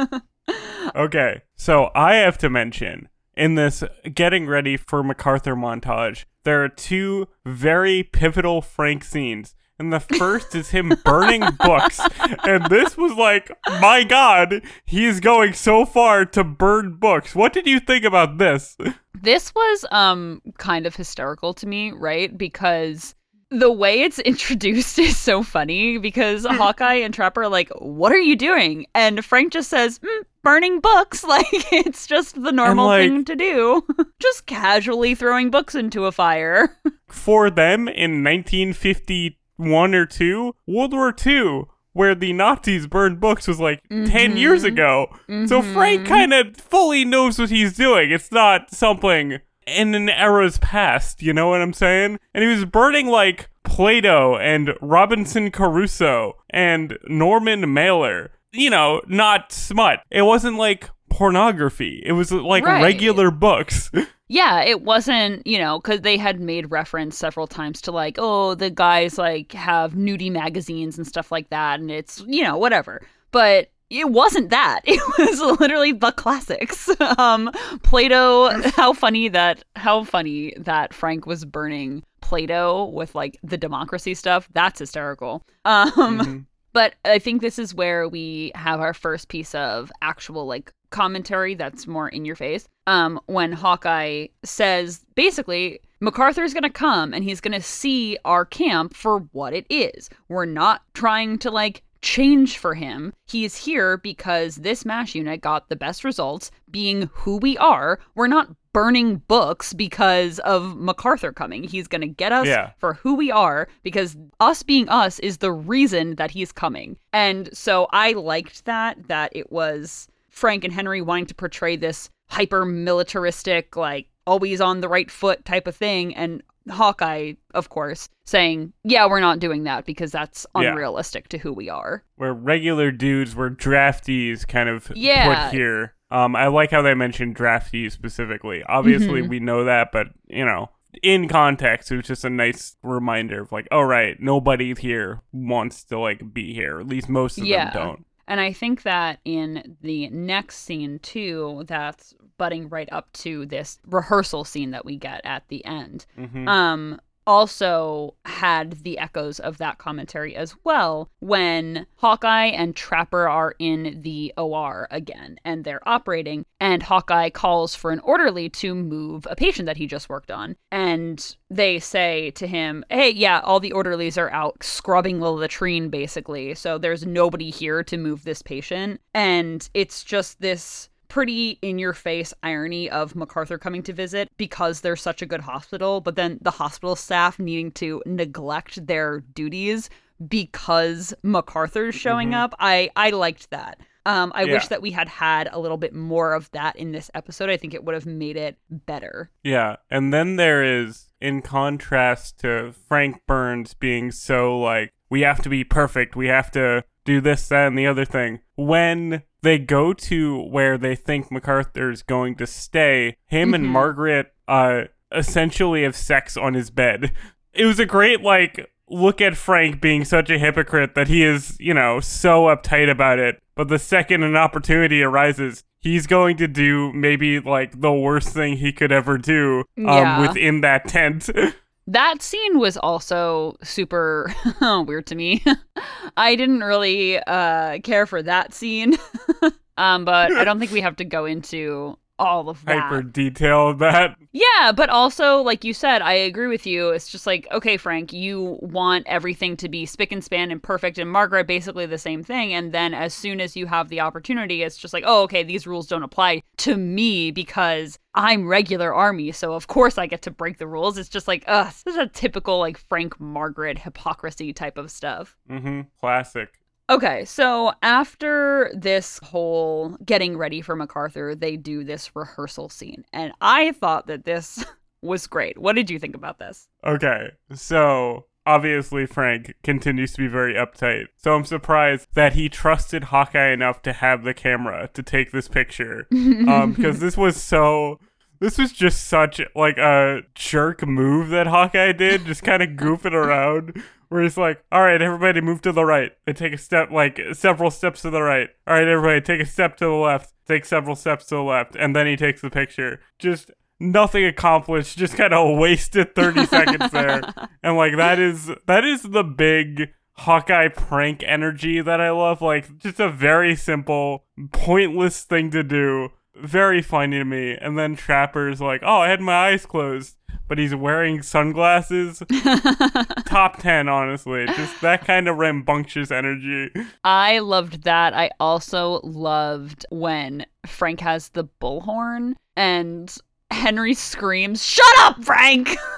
Okay, 0.96 1.42
so 1.56 1.90
I 1.96 2.16
have 2.16 2.38
to 2.40 2.50
mention 2.50 3.08
in 3.36 3.56
this 3.56 3.84
getting 4.14 4.48
ready 4.48 4.78
for 4.78 5.04
MacArthur 5.04 5.56
montage, 5.56 6.26
there 6.44 6.64
are 6.64 6.70
two 6.70 7.28
very 7.46 8.04
pivotal 8.04 8.62
Frank 8.62 9.04
scenes. 9.04 9.56
and 9.80 9.92
the 9.92 10.00
first 10.00 10.54
is 10.54 10.70
him 10.70 10.94
burning 11.06 11.44
books. 11.64 12.00
And 12.46 12.66
this 12.66 12.98
was 12.98 13.14
like, 13.14 13.52
my 13.80 14.04
God, 14.04 14.62
he's 14.86 15.20
going 15.20 15.54
so 15.54 15.86
far 15.86 16.26
to 16.26 16.44
burn 16.44 16.98
books. 16.98 17.34
What 17.34 17.54
did 17.54 17.66
you 17.66 17.80
think 17.80 18.04
about 18.06 18.38
this? 18.38 18.78
This 19.20 19.54
was 19.56 19.86
um 19.92 20.42
kind 20.58 20.86
of 20.86 20.96
hysterical 20.96 21.54
to 21.56 21.68
me, 21.68 21.92
right? 21.92 22.36
Because 22.38 23.16
the 23.50 23.72
way 23.72 24.02
it's 24.02 24.20
introduced 24.34 25.00
is 25.00 25.18
so 25.18 25.42
funny 25.44 25.98
because 25.98 26.46
Hawkeye 26.46 26.96
and 26.96 27.14
Trapper 27.14 27.44
are 27.44 27.50
like, 27.50 27.70
"What 27.80 28.12
are 28.12 28.20
you 28.20 28.36
doing?" 28.36 28.86
And 28.94 29.24
Frank 29.26 29.54
just 29.54 29.70
says, 29.70 30.00
mm, 30.00 30.22
"Burning 30.44 30.80
books." 30.80 31.24
Like 31.32 31.46
it's 31.72 32.08
just 32.08 32.44
the 32.44 32.52
normal 32.52 32.88
like- 32.88 33.02
thing 33.02 33.26
to 33.26 33.36
do. 33.36 33.86
just 34.20 34.46
casually 34.48 35.16
throwing 35.16 35.50
books 35.50 35.76
into 35.76 36.06
a 36.06 36.12
fire. 36.12 36.78
For 37.08 37.50
them 37.50 37.88
in 37.88 38.24
1951 38.24 39.96
or 39.96 40.06
2, 40.06 40.56
World 40.68 40.94
War 40.94 41.16
II, 41.26 41.64
where 41.94 42.16
the 42.16 42.34
Nazis 42.34 42.88
burned 42.88 43.20
books 43.20 43.48
was 43.48 43.60
like 43.60 43.82
10 43.90 44.08
mm-hmm. 44.08 44.38
years 44.38 44.64
ago. 44.64 45.08
So 45.28 45.62
mm-hmm. 45.62 45.74
Frank 45.74 46.08
kind 46.08 46.34
of 46.34 46.58
fully 46.58 47.06
knows 47.06 47.40
what 47.40 47.50
he's 47.50 47.74
doing. 47.74 48.12
It's 48.12 48.32
not 48.32 48.72
something 48.72 49.40
in 49.68 49.96
an 49.96 50.10
era's 50.10 50.58
past, 50.60 51.22
you 51.22 51.34
know 51.34 51.50
what 51.50 51.62
I'm 51.62 51.74
saying? 51.74 52.20
And 52.34 52.44
he 52.44 52.50
was 52.50 52.66
burning 52.66 53.08
like 53.08 53.50
Plato 53.64 54.38
and 54.38 54.74
Robinson 54.82 55.52
Crusoe 55.52 56.38
and 56.50 56.98
Norman 57.08 57.74
Mailer. 57.74 58.32
You 58.54 58.70
know, 58.70 59.02
not 59.08 59.52
smut. 59.52 60.02
It 60.12 60.24
wasn't 60.24 60.58
like 60.58 60.90
pornography. 61.10 62.02
It 62.06 62.14
was 62.14 62.32
like 62.32 62.66
Right. 62.66 62.82
regular 62.84 63.32
books. 63.32 63.90
yeah, 64.28 64.62
it 64.64 64.82
wasn't, 64.82 65.46
you 65.46 65.58
know, 65.58 65.80
because 65.80 66.02
they 66.02 66.18
had 66.18 66.40
made 66.40 66.72
reference 66.72 67.18
several 67.18 67.48
times 67.48 67.82
to 67.82 67.92
like, 67.92 68.16
oh, 68.18 68.56
the 68.56 68.70
guys 68.70 69.18
like 69.18 69.52
have 69.54 69.94
nudie 69.94 70.32
magazines 70.32 70.98
and 70.98 71.08
stuff 71.08 71.32
like 71.32 71.50
that, 71.50 71.80
and 71.80 71.92
it's, 71.92 72.24
you 72.28 72.44
know, 72.44 72.58
whatever. 72.58 73.02
But 73.32 73.72
it 73.90 74.10
wasn't 74.10 74.50
that. 74.50 74.82
It 74.88 75.02
was 75.18 75.60
literally 75.60 75.92
the 75.94 76.12
classics. 76.12 76.90
Um, 77.18 77.52
Plato. 77.84 78.50
How 78.72 78.94
funny 78.94 79.28
that. 79.30 79.64
How 79.76 80.04
funny 80.04 80.54
that 80.58 80.94
Frank 80.94 81.26
was 81.26 81.44
burning 81.46 82.04
Plato 82.22 82.86
with 82.86 83.16
like 83.16 83.38
the 83.44 83.58
democracy 83.58 84.14
stuff. 84.14 84.48
That's 84.54 84.80
hysterical. 84.80 85.44
Um, 85.66 85.92
Mhm. 86.20 86.46
But 86.74 86.96
I 87.06 87.20
think 87.20 87.42
this 87.42 87.60
is 87.60 87.76
where 87.76 88.08
we 88.08 88.52
have 88.56 88.80
our 88.80 88.94
first 88.94 89.28
piece 89.28 89.54
of 89.56 89.92
actual 90.02 90.46
like 90.46 90.72
commentary 90.90 91.56
that's 91.56 91.88
more 91.88 92.10
in 92.10 92.26
your 92.26 92.36
face. 92.36 92.68
Um, 92.88 93.20
when 93.28 93.52
Hawkeye 93.52 94.28
says 94.44 95.06
basically 95.16 95.80
MacArthur's 96.00 96.54
gonna 96.54 96.70
come 96.70 97.14
and 97.14 97.24
he's 97.24 97.42
gonna 97.42 97.62
see 97.62 98.18
our 98.26 98.46
camp 98.46 98.96
for 98.96 99.20
what 99.32 99.54
it 99.54 99.66
is. 99.70 100.10
We're 100.30 100.46
not 100.46 100.82
trying 100.94 101.38
to 101.40 101.52
like 101.52 101.84
change 102.02 102.58
for 102.58 102.74
him. 102.74 103.14
He's 103.28 103.56
here 103.56 103.98
because 103.98 104.58
this 104.58 104.86
MASH 104.86 105.16
unit 105.16 105.42
got 105.42 105.70
the 105.70 105.76
best 105.76 106.04
results 106.04 106.52
being 106.70 107.10
who 107.14 107.38
we 107.38 107.58
are. 107.58 108.00
We're 108.16 108.28
not 108.28 108.50
burning 108.74 109.18
books 109.28 109.74
because 109.74 110.40
of 110.40 110.78
MacArthur 110.78 111.32
coming. 111.32 111.64
He's 111.64 111.88
going 111.88 112.02
to 112.02 112.08
get 112.08 112.32
us 112.32 112.48
Yeah. 112.48 112.72
for 112.78 112.94
who 112.94 113.16
we 113.16 113.32
are 113.32 113.68
because 113.84 114.16
us 114.40 114.64
being 114.64 114.88
us 114.90 115.20
is 115.20 115.38
the 115.38 115.52
reason 115.52 116.16
that 116.16 116.32
he's 116.32 116.52
coming. 116.52 116.98
And 117.12 117.50
so 117.56 117.88
I 117.92 118.14
liked 118.14 118.66
that 118.66 119.08
that 119.08 119.32
it 119.36 119.52
was 119.52 120.08
Frank 120.30 120.64
and 120.64 120.74
Henry 120.74 121.02
wanting 121.02 121.26
to 121.28 121.36
portray 121.36 121.76
this 121.76 122.10
hyper 122.30 122.66
militaristic 122.66 123.76
like 123.76 124.08
always 124.26 124.62
on 124.62 124.80
the 124.82 124.88
right 124.88 125.12
foot 125.12 125.44
type 125.44 125.68
of 125.68 125.76
thing 125.76 126.16
and 126.16 126.42
Hawkeye 126.70 127.34
of 127.56 127.70
course 127.70 128.08
saying, 128.24 128.72
"Yeah, 128.84 129.08
we're 129.08 129.20
not 129.20 129.40
doing 129.40 129.64
that 129.64 129.84
because 129.84 130.12
that's 130.12 130.46
Yeah. 130.56 130.70
unrealistic 130.70 131.28
to 131.30 131.40
who 131.40 131.52
we 131.52 131.70
are." 131.70 132.04
We're 132.18 132.34
regular 132.34 132.92
dudes 132.92 133.36
we're 133.36 133.50
draftees 133.50 134.48
kind 134.48 134.70
of 134.70 134.92
Yeah. 134.96 135.50
put 135.50 135.54
here. 135.56 135.96
Um, 136.12 136.36
I 136.36 136.48
like 136.48 136.72
how 136.72 136.82
they 136.82 136.94
mentioned 136.94 137.36
draftees 137.36 137.94
specifically. 137.94 138.64
Obviously, 138.64 139.22
Mhm. 139.22 139.30
we 139.30 139.40
know 139.40 139.64
that, 139.64 139.92
but 139.92 140.08
you 140.28 140.46
know, 140.46 140.70
in 141.02 141.28
context, 141.30 141.90
it 141.92 141.96
was 141.98 142.06
just 142.08 142.26
a 142.26 142.30
nice 142.30 142.76
reminder 142.84 143.42
of 143.44 143.52
like, 143.52 143.68
oh 143.72 143.82
right, 143.82 144.20
nobody 144.20 144.74
here 144.76 145.22
wants 145.32 145.84
to 145.86 145.98
like 145.98 146.34
be 146.34 146.54
here. 146.54 146.80
At 146.80 146.88
least 146.88 147.08
most 147.10 147.38
of 147.38 147.46
Yeah. 147.46 147.72
them 147.72 147.74
don't. 147.74 148.06
And 148.28 148.40
I 148.40 148.54
think 148.54 148.84
that 148.84 149.20
in 149.26 149.78
the 149.82 150.10
next 150.10 150.58
scene, 150.58 151.00
too, 151.00 151.64
that's 151.68 152.14
butting 152.38 152.70
right 152.70 152.88
up 152.92 153.12
to 153.14 153.46
this 153.46 153.80
rehearsal 153.88 154.44
scene 154.46 154.72
that 154.72 154.86
we 154.86 154.96
get 154.98 155.22
at 155.26 155.48
the 155.50 155.64
end, 155.66 156.06
Mhm. 156.18 156.48
um, 156.48 157.00
also 157.28 158.16
had 158.26 158.84
the 158.84 158.98
echoes 158.98 159.40
of 159.40 159.58
that 159.58 159.78
commentary 159.78 160.36
as 160.36 160.56
well 160.64 161.10
when 161.20 161.86
Hawkeye 161.96 162.48
and 162.48 162.76
Trapper 162.76 163.30
are 163.30 163.56
in 163.60 164.02
the 164.02 164.34
OR 164.38 164.88
again 164.92 165.38
and 165.46 165.64
they're 165.64 165.88
operating, 165.88 166.46
and 166.60 166.84
Hawkeye 166.84 167.30
calls 167.30 167.76
for 167.76 167.92
an 167.92 168.00
orderly 168.00 168.50
to 168.50 168.74
move 168.76 169.28
a 169.30 169.36
patient 169.36 169.66
that 169.66 169.78
he 169.78 169.88
just 169.88 170.10
worked 170.10 170.32
on. 170.32 170.56
And 170.72 171.36
they 171.50 171.80
say 171.80 172.32
to 172.32 172.48
him, 172.48 172.84
Hey, 172.90 173.10
yeah, 173.12 173.42
all 173.44 173.60
the 173.60 173.74
orderlies 173.74 174.18
are 174.18 174.32
out 174.32 174.64
scrubbing 174.64 175.20
the 175.20 175.32
latrine 175.32 175.90
basically, 175.90 176.56
so 176.56 176.78
there's 176.78 177.06
nobody 177.06 177.50
here 177.50 177.84
to 177.84 177.98
move 177.98 178.24
this 178.24 178.42
patient. 178.42 179.02
And 179.14 179.68
it's 179.74 180.04
just 180.04 180.42
this 180.42 180.90
pretty 181.12 181.60
in 181.62 181.78
your 181.78 181.94
face 181.94 182.34
irony 182.42 182.90
of 182.90 183.16
MacArthur 183.16 183.58
coming 183.58 183.84
to 183.84 183.92
visit 183.94 184.30
because 184.38 184.80
they're 184.82 184.96
such 184.96 185.22
a 185.22 185.26
good 185.26 185.42
hospital, 185.42 186.00
but 186.00 186.16
then 186.16 186.40
the 186.42 186.52
hospital 186.52 186.96
staff 186.96 187.38
needing 187.38 187.70
to 187.74 188.02
neglect 188.06 188.88
their 188.88 189.20
duties 189.20 189.90
because 190.30 191.14
MacArthur's 191.24 191.96
showing 191.96 192.30
Mhm. 192.32 192.36
up. 192.36 192.56
I 192.60 192.90
I 192.96 193.10
liked 193.10 193.50
that. 193.52 193.80
Um, 194.06 194.32
I 194.34 194.46
wish 194.46 194.68
that 194.70 194.82
we 194.82 194.90
had 194.92 195.08
had 195.08 195.48
a 195.52 195.60
little 195.60 195.78
bit 195.78 195.94
more 195.94 196.34
of 196.34 196.50
that 196.52 196.76
in 196.76 196.92
this 196.92 197.12
episode. 197.14 197.50
I 197.52 197.58
think 197.58 197.74
it 197.76 197.84
would 197.84 197.94
have 197.94 198.08
made 198.08 198.36
it 198.36 198.58
better. 198.72 199.30
Yeah, 199.44 199.76
and 199.92 200.12
then 200.12 200.38
there 200.38 200.64
is, 200.64 201.12
in 201.20 201.44
contrast 201.44 202.40
to 202.40 202.74
Frank 202.88 203.22
Burns 203.28 203.76
being 203.76 204.12
so 204.12 204.58
like, 204.60 204.92
we 205.12 205.22
have 205.22 205.42
to 205.44 205.50
be 205.50 205.64
perfect, 205.64 206.16
we 206.16 206.28
have 206.30 206.50
to 206.52 206.84
do 207.06 207.22
this, 207.22 207.48
that, 207.50 207.68
and 207.68 207.78
the 207.78 207.86
other 207.86 208.06
thing. 208.06 208.40
When 208.56 209.22
they 209.44 209.58
go 209.58 209.94
to 209.94 210.42
where 210.44 210.78
they 210.78 210.96
think 210.96 211.32
MacArthur's 211.32 212.04
going 212.04 212.36
to 212.36 212.48
stay, 212.48 213.18
him 213.28 213.54
and 213.54 213.66
Mhm. 213.66 213.70
Margaret 213.70 214.34
uh 214.48 214.84
essentially 215.14 215.84
have 215.84 215.96
sex 215.96 216.38
on 216.38 216.54
his 216.54 216.70
bed. 216.70 217.12
It 217.54 217.66
was 217.66 217.80
a 217.80 217.86
great 217.86 218.22
like 218.22 218.70
look 218.90 219.22
at 219.22 219.38
Frank 219.38 219.80
being 219.82 220.04
such 220.06 220.30
a 220.30 220.38
hypocrite 220.38 220.96
that 220.96 221.08
he 221.08 221.24
is, 221.24 221.56
you 221.60 221.74
know, 221.74 222.00
so 222.02 222.44
uptight 222.46 222.90
about 222.90 223.20
it. 223.20 223.42
But 223.56 223.68
the 223.70 223.80
second 223.80 224.24
an 224.24 224.36
opportunity 224.36 225.02
arises, 225.02 225.64
he's 225.80 226.08
going 226.08 226.36
to 226.38 226.48
do 226.48 226.92
maybe 226.94 227.40
like 227.40 227.80
the 227.82 227.92
worst 227.94 228.30
thing 228.34 228.58
he 228.58 228.72
could 228.74 228.92
ever 228.92 229.18
do 229.18 229.60
um, 229.78 229.86
Yeah. 229.86 230.22
within 230.22 230.62
that 230.62 230.88
tent. 230.88 231.30
That 231.88 232.22
scene 232.22 232.60
was 232.60 232.78
also 232.78 233.58
super 233.64 234.34
weird 234.62 235.08
to 235.08 235.16
me. 235.16 235.44
I 236.18 236.36
didn't 236.36 236.62
really 236.62 237.20
uh, 237.20 237.80
care 237.80 238.06
for 238.06 238.22
that 238.24 238.54
scene, 238.54 238.96
um, 239.78 240.06
but 240.06 240.32
I 240.32 240.44
don't 240.44 240.60
think 240.60 240.72
we 240.72 240.82
have 240.82 240.98
to 240.98 241.06
go 241.06 241.26
into 241.26 241.98
all 242.22 242.50
of 242.50 242.64
that. 242.66 242.84
Hyper 242.84 243.02
detailed 243.02 243.80
that. 243.80 244.16
Yeah, 244.32 244.72
but 244.72 244.90
also, 244.90 245.42
like 245.42 245.64
you 245.64 245.74
said, 245.74 246.04
I 246.04 246.14
agree 246.14 246.48
with 246.48 246.68
you. 246.68 246.90
It's 246.90 247.10
just 247.10 247.26
like, 247.26 247.48
okay, 247.52 247.78
Frank, 247.78 248.14
you 248.14 248.60
want 248.62 249.08
everything 249.08 249.58
to 249.58 249.68
be 249.68 249.88
spick 249.88 250.12
and 250.12 250.24
span 250.24 250.52
and 250.52 250.62
perfect, 250.62 251.00
and 251.00 251.10
Margaret 251.10 251.48
basically 251.48 251.88
the 251.88 251.98
same 251.98 252.24
thing. 252.24 252.54
And 252.54 252.72
then 252.72 252.94
as 252.94 253.14
soon 253.14 253.42
as 253.42 253.58
you 253.58 253.66
have 253.66 253.90
the 253.90 254.02
opportunity, 254.02 254.62
it's 254.62 254.78
just 254.78 254.94
like, 254.94 255.04
oh, 255.06 255.24
okay, 255.24 255.44
these 255.44 255.66
rules 255.66 255.88
don't 255.88 256.04
apply 256.04 256.44
to 256.58 256.78
me 256.78 257.32
because 257.32 257.98
I'm 258.14 258.48
regular 258.48 258.94
army, 258.94 259.32
so 259.32 259.54
of 259.54 259.68
course 259.68 259.98
I 259.98 260.06
get 260.06 260.22
to 260.24 260.32
break 260.32 260.58
the 260.58 260.68
rules. 260.68 260.98
It's 260.98 261.10
just 261.10 261.28
like, 261.28 261.44
ugh, 261.48 261.72
this 261.86 261.96
is 261.96 262.00
a 262.00 262.08
typical 262.08 262.60
like 262.60 262.78
Frank 262.78 263.20
Margaret 263.20 263.80
hypocrisy 263.80 264.54
type 264.54 264.78
of 264.78 264.92
stuff. 264.92 265.38
Mm-hmm. 265.50 265.82
Classic. 266.00 266.50
Okay, 266.90 267.24
so 267.24 267.72
after 267.82 268.70
this 268.76 269.20
whole 269.24 269.98
getting 270.04 270.38
ready 270.38 270.62
for 270.62 270.76
MacArthur, 270.76 271.36
they 271.36 271.56
do 271.56 271.86
this 271.86 272.14
rehearsal 272.16 272.68
scene. 272.68 273.06
And 273.14 273.32
I 273.40 273.72
thought 273.72 274.08
that 274.08 274.26
this 274.26 274.66
was 275.02 275.26
great. 275.26 275.58
What 275.58 275.78
did 275.78 275.90
you 275.90 276.00
think 276.00 276.16
about 276.16 276.38
this? 276.38 276.68
Okay, 276.86 277.30
so 277.54 278.26
obviously 278.46 279.06
Frank 279.06 279.56
continues 279.64 280.14
to 280.14 280.20
be 280.20 280.28
very 280.28 280.54
uptight. 280.54 281.06
So 281.18 281.36
I'm 281.36 281.46
surprised 281.46 282.08
that 282.14 282.34
he 282.34 282.50
trusted 282.50 283.06
Hawkeye 283.06 283.52
enough 283.52 283.82
to 283.84 283.94
have 283.94 284.24
the 284.24 284.34
camera 284.34 284.90
to 284.94 285.04
take 285.04 285.32
this 285.32 285.48
picture. 285.48 286.08
Um, 286.42 286.74
because 286.74 287.00
this 287.00 287.18
was 287.18 287.42
so. 287.42 288.00
This 288.40 288.58
was 288.58 288.72
just 288.72 289.08
such 289.08 289.40
like 289.56 289.78
a 289.78 290.22
jerk 290.34 290.86
move 290.86 291.30
that 291.30 291.46
Hawkeye 291.48 291.92
did, 291.92 292.26
just 292.26 292.42
kind 292.44 292.64
of 292.64 292.70
goofing 292.70 293.14
around. 293.14 293.82
Where 294.10 294.24
he's 294.24 294.38
like, 294.38 294.64
"All 294.72 294.82
right, 294.82 295.02
everybody, 295.02 295.40
move 295.42 295.62
to 295.62 295.72
the 295.72 295.86
right, 295.86 296.12
and 296.26 296.36
take 296.36 296.54
a 296.54 296.58
step, 296.58 296.90
like 296.92 297.20
several 297.34 297.70
steps 297.70 298.02
to 298.02 298.10
the 298.10 298.22
right. 298.22 298.50
All 298.68 298.74
right, 298.74 298.88
everybody, 298.88 299.22
take 299.22 299.42
a 299.42 299.46
step 299.46 299.78
to 299.78 299.86
the 299.86 299.92
left, 299.92 300.34
take 300.48 300.66
several 300.66 300.96
steps 300.96 301.26
to 301.28 301.36
the 301.36 301.44
left, 301.44 301.76
and 301.76 301.96
then 301.96 302.08
he 302.08 302.16
takes 302.16 302.42
the 302.42 302.50
picture. 302.50 303.00
Just 303.20 303.52
nothing 303.82 304.26
accomplished, 304.26 304.98
just 304.98 305.18
kind 305.18 305.34
of 305.34 305.58
wasted 305.58 306.16
30 306.16 306.46
seconds 306.46 306.92
there. 306.92 307.22
And 307.64 307.78
like 307.78 307.96
that 307.98 308.18
is 308.18 308.50
that 308.66 308.84
is 308.84 309.04
the 309.04 309.24
big 309.24 309.90
Hawkeye 310.14 310.70
prank 310.70 311.24
energy 311.24 311.80
that 311.80 312.02
I 312.02 312.10
love. 312.10 312.42
Like 312.42 312.78
just 312.80 313.00
a 313.00 313.10
very 313.10 313.56
simple, 313.56 314.26
pointless 314.52 315.24
thing 315.24 315.52
to 315.52 315.62
do. 315.62 316.10
Very 316.36 316.82
funny 316.82 317.20
to 317.20 317.26
me. 317.26 317.56
And 317.56 317.78
then 317.78 317.96
Trapper's 317.96 318.62
like, 318.62 318.82
"Oh, 318.84 319.02
I 319.02 319.10
had 319.10 319.22
my 319.22 319.50
eyes 319.50 319.68
closed." 319.68 320.18
But 320.48 320.58
he's 320.58 320.74
wearing 320.74 321.22
sunglasses. 321.22 322.24
Top 323.26 323.58
10, 323.60 323.88
honestly. 323.88 324.46
Just 324.48 324.82
that 324.82 325.06
kind 325.06 325.28
of 325.28 325.38
rambunctious 325.38 326.10
energy. 326.12 326.72
I 327.04 327.40
loved 327.40 327.84
that. 327.84 328.14
I 328.14 328.32
also 328.40 329.02
loved 329.04 329.86
when 329.92 330.46
Frank 330.66 331.00
has 331.02 331.30
the 331.30 331.46
bullhorn 331.62 332.34
and 332.56 333.16
Henry 333.52 333.94
screams, 333.94 334.66
Shut 334.66 335.00
up, 335.00 335.24
Frank! 335.24 335.76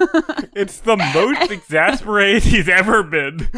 it's 0.54 0.80
the 0.80 0.96
most 0.96 1.50
exasperated 1.50 2.42
he's 2.42 2.68
ever 2.68 3.02
been. 3.02 3.48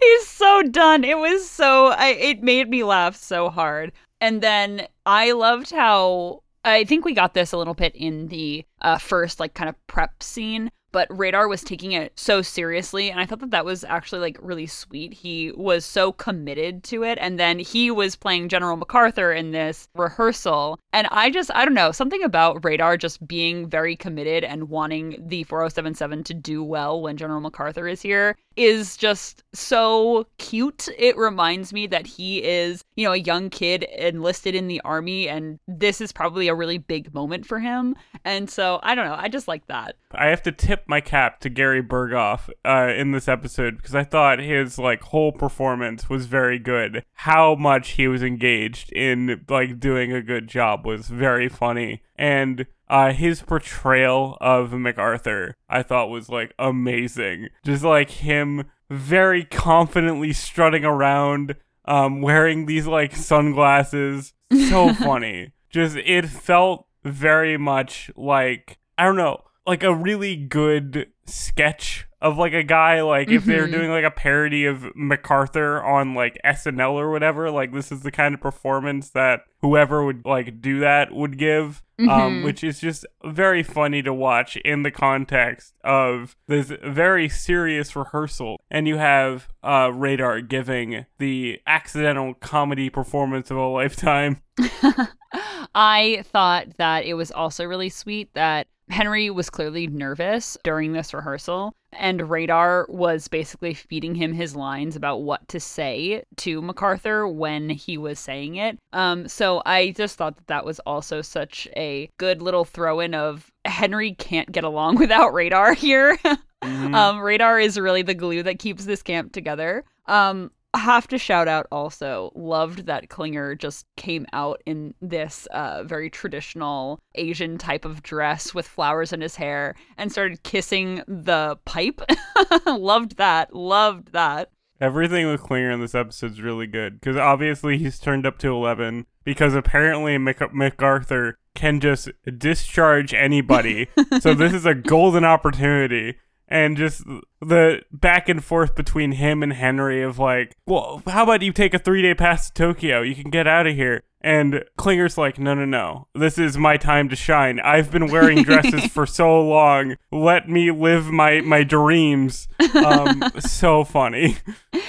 He's 0.00 0.26
so 0.26 0.62
done. 0.62 1.04
It 1.04 1.18
was 1.18 1.48
so, 1.48 1.88
I, 1.88 2.08
it 2.08 2.42
made 2.42 2.68
me 2.68 2.84
laugh 2.84 3.16
so 3.16 3.48
hard. 3.50 3.92
And 4.20 4.42
then 4.42 4.86
I 5.06 5.32
loved 5.32 5.70
how, 5.70 6.42
I 6.64 6.84
think 6.84 7.04
we 7.04 7.14
got 7.14 7.34
this 7.34 7.52
a 7.52 7.58
little 7.58 7.74
bit 7.74 7.94
in 7.94 8.28
the 8.28 8.64
uh, 8.80 8.98
first, 8.98 9.40
like, 9.40 9.54
kind 9.54 9.68
of 9.68 9.86
prep 9.86 10.22
scene 10.22 10.70
but 10.94 11.08
Radar 11.10 11.48
was 11.48 11.64
taking 11.64 11.90
it 11.90 12.12
so 12.14 12.40
seriously 12.40 13.10
and 13.10 13.18
I 13.18 13.26
thought 13.26 13.40
that 13.40 13.50
that 13.50 13.64
was 13.64 13.82
actually 13.82 14.20
like 14.20 14.38
really 14.40 14.68
sweet. 14.68 15.12
He 15.12 15.50
was 15.56 15.84
so 15.84 16.12
committed 16.12 16.84
to 16.84 17.02
it 17.02 17.18
and 17.20 17.36
then 17.36 17.58
he 17.58 17.90
was 17.90 18.14
playing 18.14 18.48
General 18.48 18.76
MacArthur 18.76 19.32
in 19.32 19.50
this 19.50 19.88
rehearsal 19.96 20.78
and 20.94 21.08
I 21.10 21.28
just 21.28 21.50
I 21.54 21.64
don't 21.64 21.74
know, 21.74 21.90
something 21.90 22.22
about 22.22 22.64
Radar 22.64 22.96
just 22.96 23.26
being 23.26 23.68
very 23.68 23.96
committed 23.96 24.44
and 24.44 24.68
wanting 24.68 25.16
the 25.26 25.42
4077 25.42 26.22
to 26.24 26.34
do 26.34 26.62
well 26.62 27.02
when 27.02 27.16
General 27.16 27.40
MacArthur 27.40 27.88
is 27.88 28.00
here 28.00 28.36
is 28.56 28.96
just 28.96 29.42
so 29.52 30.26
cute. 30.38 30.88
It 30.96 31.16
reminds 31.16 31.72
me 31.72 31.88
that 31.88 32.06
he 32.06 32.44
is, 32.44 32.84
you 32.94 33.04
know, 33.04 33.12
a 33.12 33.16
young 33.16 33.50
kid 33.50 33.82
enlisted 33.82 34.54
in 34.54 34.68
the 34.68 34.80
army 34.82 35.28
and 35.28 35.58
this 35.66 36.00
is 36.00 36.12
probably 36.12 36.46
a 36.46 36.54
really 36.54 36.78
big 36.78 37.12
moment 37.12 37.44
for 37.44 37.58
him. 37.58 37.96
And 38.24 38.48
so, 38.48 38.78
I 38.84 38.94
don't 38.94 39.06
know, 39.06 39.16
I 39.18 39.28
just 39.28 39.48
like 39.48 39.66
that. 39.66 39.96
I 40.12 40.26
have 40.26 40.42
to 40.44 40.52
tip 40.52 40.84
my 40.86 41.00
cap 41.00 41.40
to 41.40 41.50
Gary 41.50 41.82
Burghoff 41.82 42.48
uh, 42.64 42.92
in 42.94 43.10
this 43.10 43.26
episode 43.26 43.78
because 43.78 43.96
I 43.96 44.04
thought 44.04 44.38
his 44.38 44.78
like 44.78 45.02
whole 45.02 45.32
performance 45.32 46.08
was 46.08 46.26
very 46.26 46.60
good. 46.60 47.04
How 47.14 47.56
much 47.56 47.90
he 47.92 48.06
was 48.06 48.22
engaged 48.22 48.92
in 48.92 49.44
like 49.48 49.80
doing 49.80 50.12
a 50.12 50.22
good 50.22 50.46
job 50.46 50.83
was 50.84 51.08
very 51.08 51.48
funny. 51.48 52.02
And 52.16 52.66
uh, 52.88 53.12
his 53.12 53.42
portrayal 53.42 54.36
of 54.40 54.72
MacArthur, 54.72 55.56
I 55.68 55.82
thought 55.82 56.10
was 56.10 56.28
like 56.28 56.54
amazing. 56.58 57.48
Just 57.64 57.82
like 57.82 58.10
him 58.10 58.64
very 58.90 59.44
confidently 59.44 60.32
strutting 60.32 60.84
around, 60.84 61.56
um, 61.86 62.20
wearing 62.20 62.66
these 62.66 62.86
like 62.86 63.16
sunglasses. 63.16 64.32
So 64.68 64.92
funny. 64.94 65.52
Just 65.70 65.96
it 65.96 66.28
felt 66.28 66.86
very 67.04 67.56
much 67.56 68.10
like 68.16 68.78
I 68.96 69.04
don't 69.04 69.16
know, 69.16 69.42
like 69.66 69.82
a 69.82 69.94
really 69.94 70.36
good 70.36 71.08
sketch 71.26 72.06
of 72.24 72.38
like 72.38 72.54
a 72.54 72.62
guy 72.62 73.02
like 73.02 73.28
mm-hmm. 73.28 73.36
if 73.36 73.44
they're 73.44 73.68
doing 73.68 73.90
like 73.90 74.02
a 74.02 74.10
parody 74.10 74.64
of 74.64 74.96
MacArthur 74.96 75.82
on 75.82 76.14
like 76.14 76.38
SNL 76.42 76.92
or 76.92 77.10
whatever 77.10 77.50
like 77.50 77.74
this 77.74 77.92
is 77.92 78.00
the 78.00 78.10
kind 78.10 78.34
of 78.34 78.40
performance 78.40 79.10
that 79.10 79.42
whoever 79.60 80.02
would 80.02 80.24
like 80.24 80.62
do 80.62 80.80
that 80.80 81.12
would 81.12 81.36
give 81.36 81.82
um, 81.98 82.06
mm-hmm. 82.06 82.10
um 82.10 82.42
which 82.42 82.64
is 82.64 82.80
just 82.80 83.04
very 83.26 83.62
funny 83.62 84.00
to 84.02 84.14
watch 84.14 84.56
in 84.56 84.84
the 84.84 84.90
context 84.90 85.74
of 85.84 86.34
this 86.48 86.72
very 86.82 87.28
serious 87.28 87.94
rehearsal 87.94 88.58
and 88.70 88.88
you 88.88 88.96
have 88.96 89.46
uh 89.62 89.90
Radar 89.92 90.40
giving 90.40 91.04
the 91.18 91.60
accidental 91.66 92.32
comedy 92.32 92.88
performance 92.88 93.50
of 93.50 93.58
a 93.58 93.66
lifetime 93.66 94.40
I 95.74 96.24
thought 96.26 96.78
that 96.78 97.04
it 97.04 97.14
was 97.14 97.30
also 97.30 97.64
really 97.64 97.90
sweet 97.90 98.32
that 98.32 98.66
Henry 98.90 99.30
was 99.30 99.50
clearly 99.50 99.86
nervous 99.86 100.56
during 100.62 100.92
this 100.92 101.14
rehearsal, 101.14 101.74
and 101.98 102.28
Radar 102.30 102.86
was 102.88 103.28
basically 103.28 103.74
feeding 103.74 104.14
him 104.14 104.32
his 104.32 104.54
lines 104.56 104.96
about 104.96 105.22
what 105.22 105.46
to 105.48 105.60
say 105.60 106.24
to 106.36 106.62
MacArthur 106.62 107.26
when 107.26 107.70
he 107.70 107.98
was 107.98 108.18
saying 108.18 108.56
it. 108.56 108.78
Um, 108.92 109.28
so 109.28 109.62
I 109.64 109.90
just 109.90 110.16
thought 110.16 110.36
that 110.36 110.46
that 110.48 110.64
was 110.64 110.80
also 110.80 111.22
such 111.22 111.68
a 111.76 112.10
good 112.18 112.42
little 112.42 112.64
throw 112.64 113.00
in 113.00 113.14
of 113.14 113.50
Henry 113.64 114.12
can't 114.12 114.50
get 114.50 114.64
along 114.64 114.96
without 114.98 115.32
Radar 115.34 115.74
here. 115.74 116.16
mm-hmm. 116.24 116.94
um, 116.94 117.20
Radar 117.20 117.58
is 117.58 117.78
really 117.78 118.02
the 118.02 118.14
glue 118.14 118.42
that 118.42 118.58
keeps 118.58 118.84
this 118.84 119.02
camp 119.02 119.32
together. 119.32 119.84
Um, 120.06 120.50
have 120.74 121.06
to 121.08 121.18
shout 121.18 121.48
out 121.48 121.66
also 121.70 122.32
loved 122.34 122.86
that 122.86 123.08
klinger 123.08 123.54
just 123.54 123.86
came 123.96 124.26
out 124.32 124.62
in 124.66 124.94
this 125.00 125.46
uh, 125.46 125.82
very 125.84 126.10
traditional 126.10 127.00
asian 127.14 127.58
type 127.58 127.84
of 127.84 128.02
dress 128.02 128.54
with 128.54 128.66
flowers 128.66 129.12
in 129.12 129.20
his 129.20 129.36
hair 129.36 129.74
and 129.96 130.10
started 130.10 130.42
kissing 130.42 131.02
the 131.06 131.56
pipe. 131.64 132.00
Loved 132.66 133.16
that 133.16 133.54
loved 133.54 134.12
that. 134.12 134.50
Everything 134.80 135.26
with 135.26 135.40
klinger 135.40 135.70
in 135.70 135.80
this 135.80 135.94
episode 135.94 136.32
is 136.32 136.40
really 136.40 136.66
good 136.66 137.00
because 137.00 137.16
obviously 137.16 137.78
he's 137.78 137.98
turned 137.98 138.26
up 138.26 138.38
to 138.38 138.48
11 138.48 139.06
because 139.24 139.54
apparently 139.54 140.18
Mac- 140.18 140.52
macarthur 140.52 141.38
can 141.54 141.80
just 141.80 142.10
discharge 142.38 143.14
anybody. 143.14 143.88
So 144.20 144.34
this 144.34 144.52
is 144.52 144.64
a 144.64 144.74
golden 144.74 145.24
opportunity 145.24 146.16
and 146.48 146.76
just 146.76 147.04
the 147.40 147.82
back 147.92 148.28
and 148.28 148.44
forth 148.44 148.74
between 148.74 149.12
him 149.12 149.42
and 149.42 149.52
Henry 149.52 150.02
of 150.02 150.18
like, 150.18 150.56
well, 150.66 151.02
how 151.06 151.24
about 151.24 151.42
you 151.42 151.52
take 151.52 151.74
a 151.74 151.78
three 151.78 152.02
day 152.02 152.14
pass 152.14 152.48
to 152.48 152.54
Tokyo? 152.54 153.02
You 153.02 153.14
can 153.14 153.30
get 153.30 153.46
out 153.46 153.66
of 153.66 153.74
here. 153.74 154.02
And 154.20 154.64
Klinger's 154.78 155.18
like, 155.18 155.38
no, 155.38 155.52
no, 155.52 155.66
no. 155.66 156.08
This 156.14 156.38
is 156.38 156.56
my 156.56 156.78
time 156.78 157.10
to 157.10 157.16
shine. 157.16 157.60
I've 157.60 157.90
been 157.90 158.10
wearing 158.10 158.42
dresses 158.42 158.86
for 158.90 159.04
so 159.04 159.38
long. 159.42 159.96
Let 160.10 160.48
me 160.48 160.70
live 160.70 161.06
my 161.06 161.40
my 161.40 161.62
dreams. 161.62 162.48
Um, 162.74 163.22
so 163.38 163.84
funny. 163.84 164.36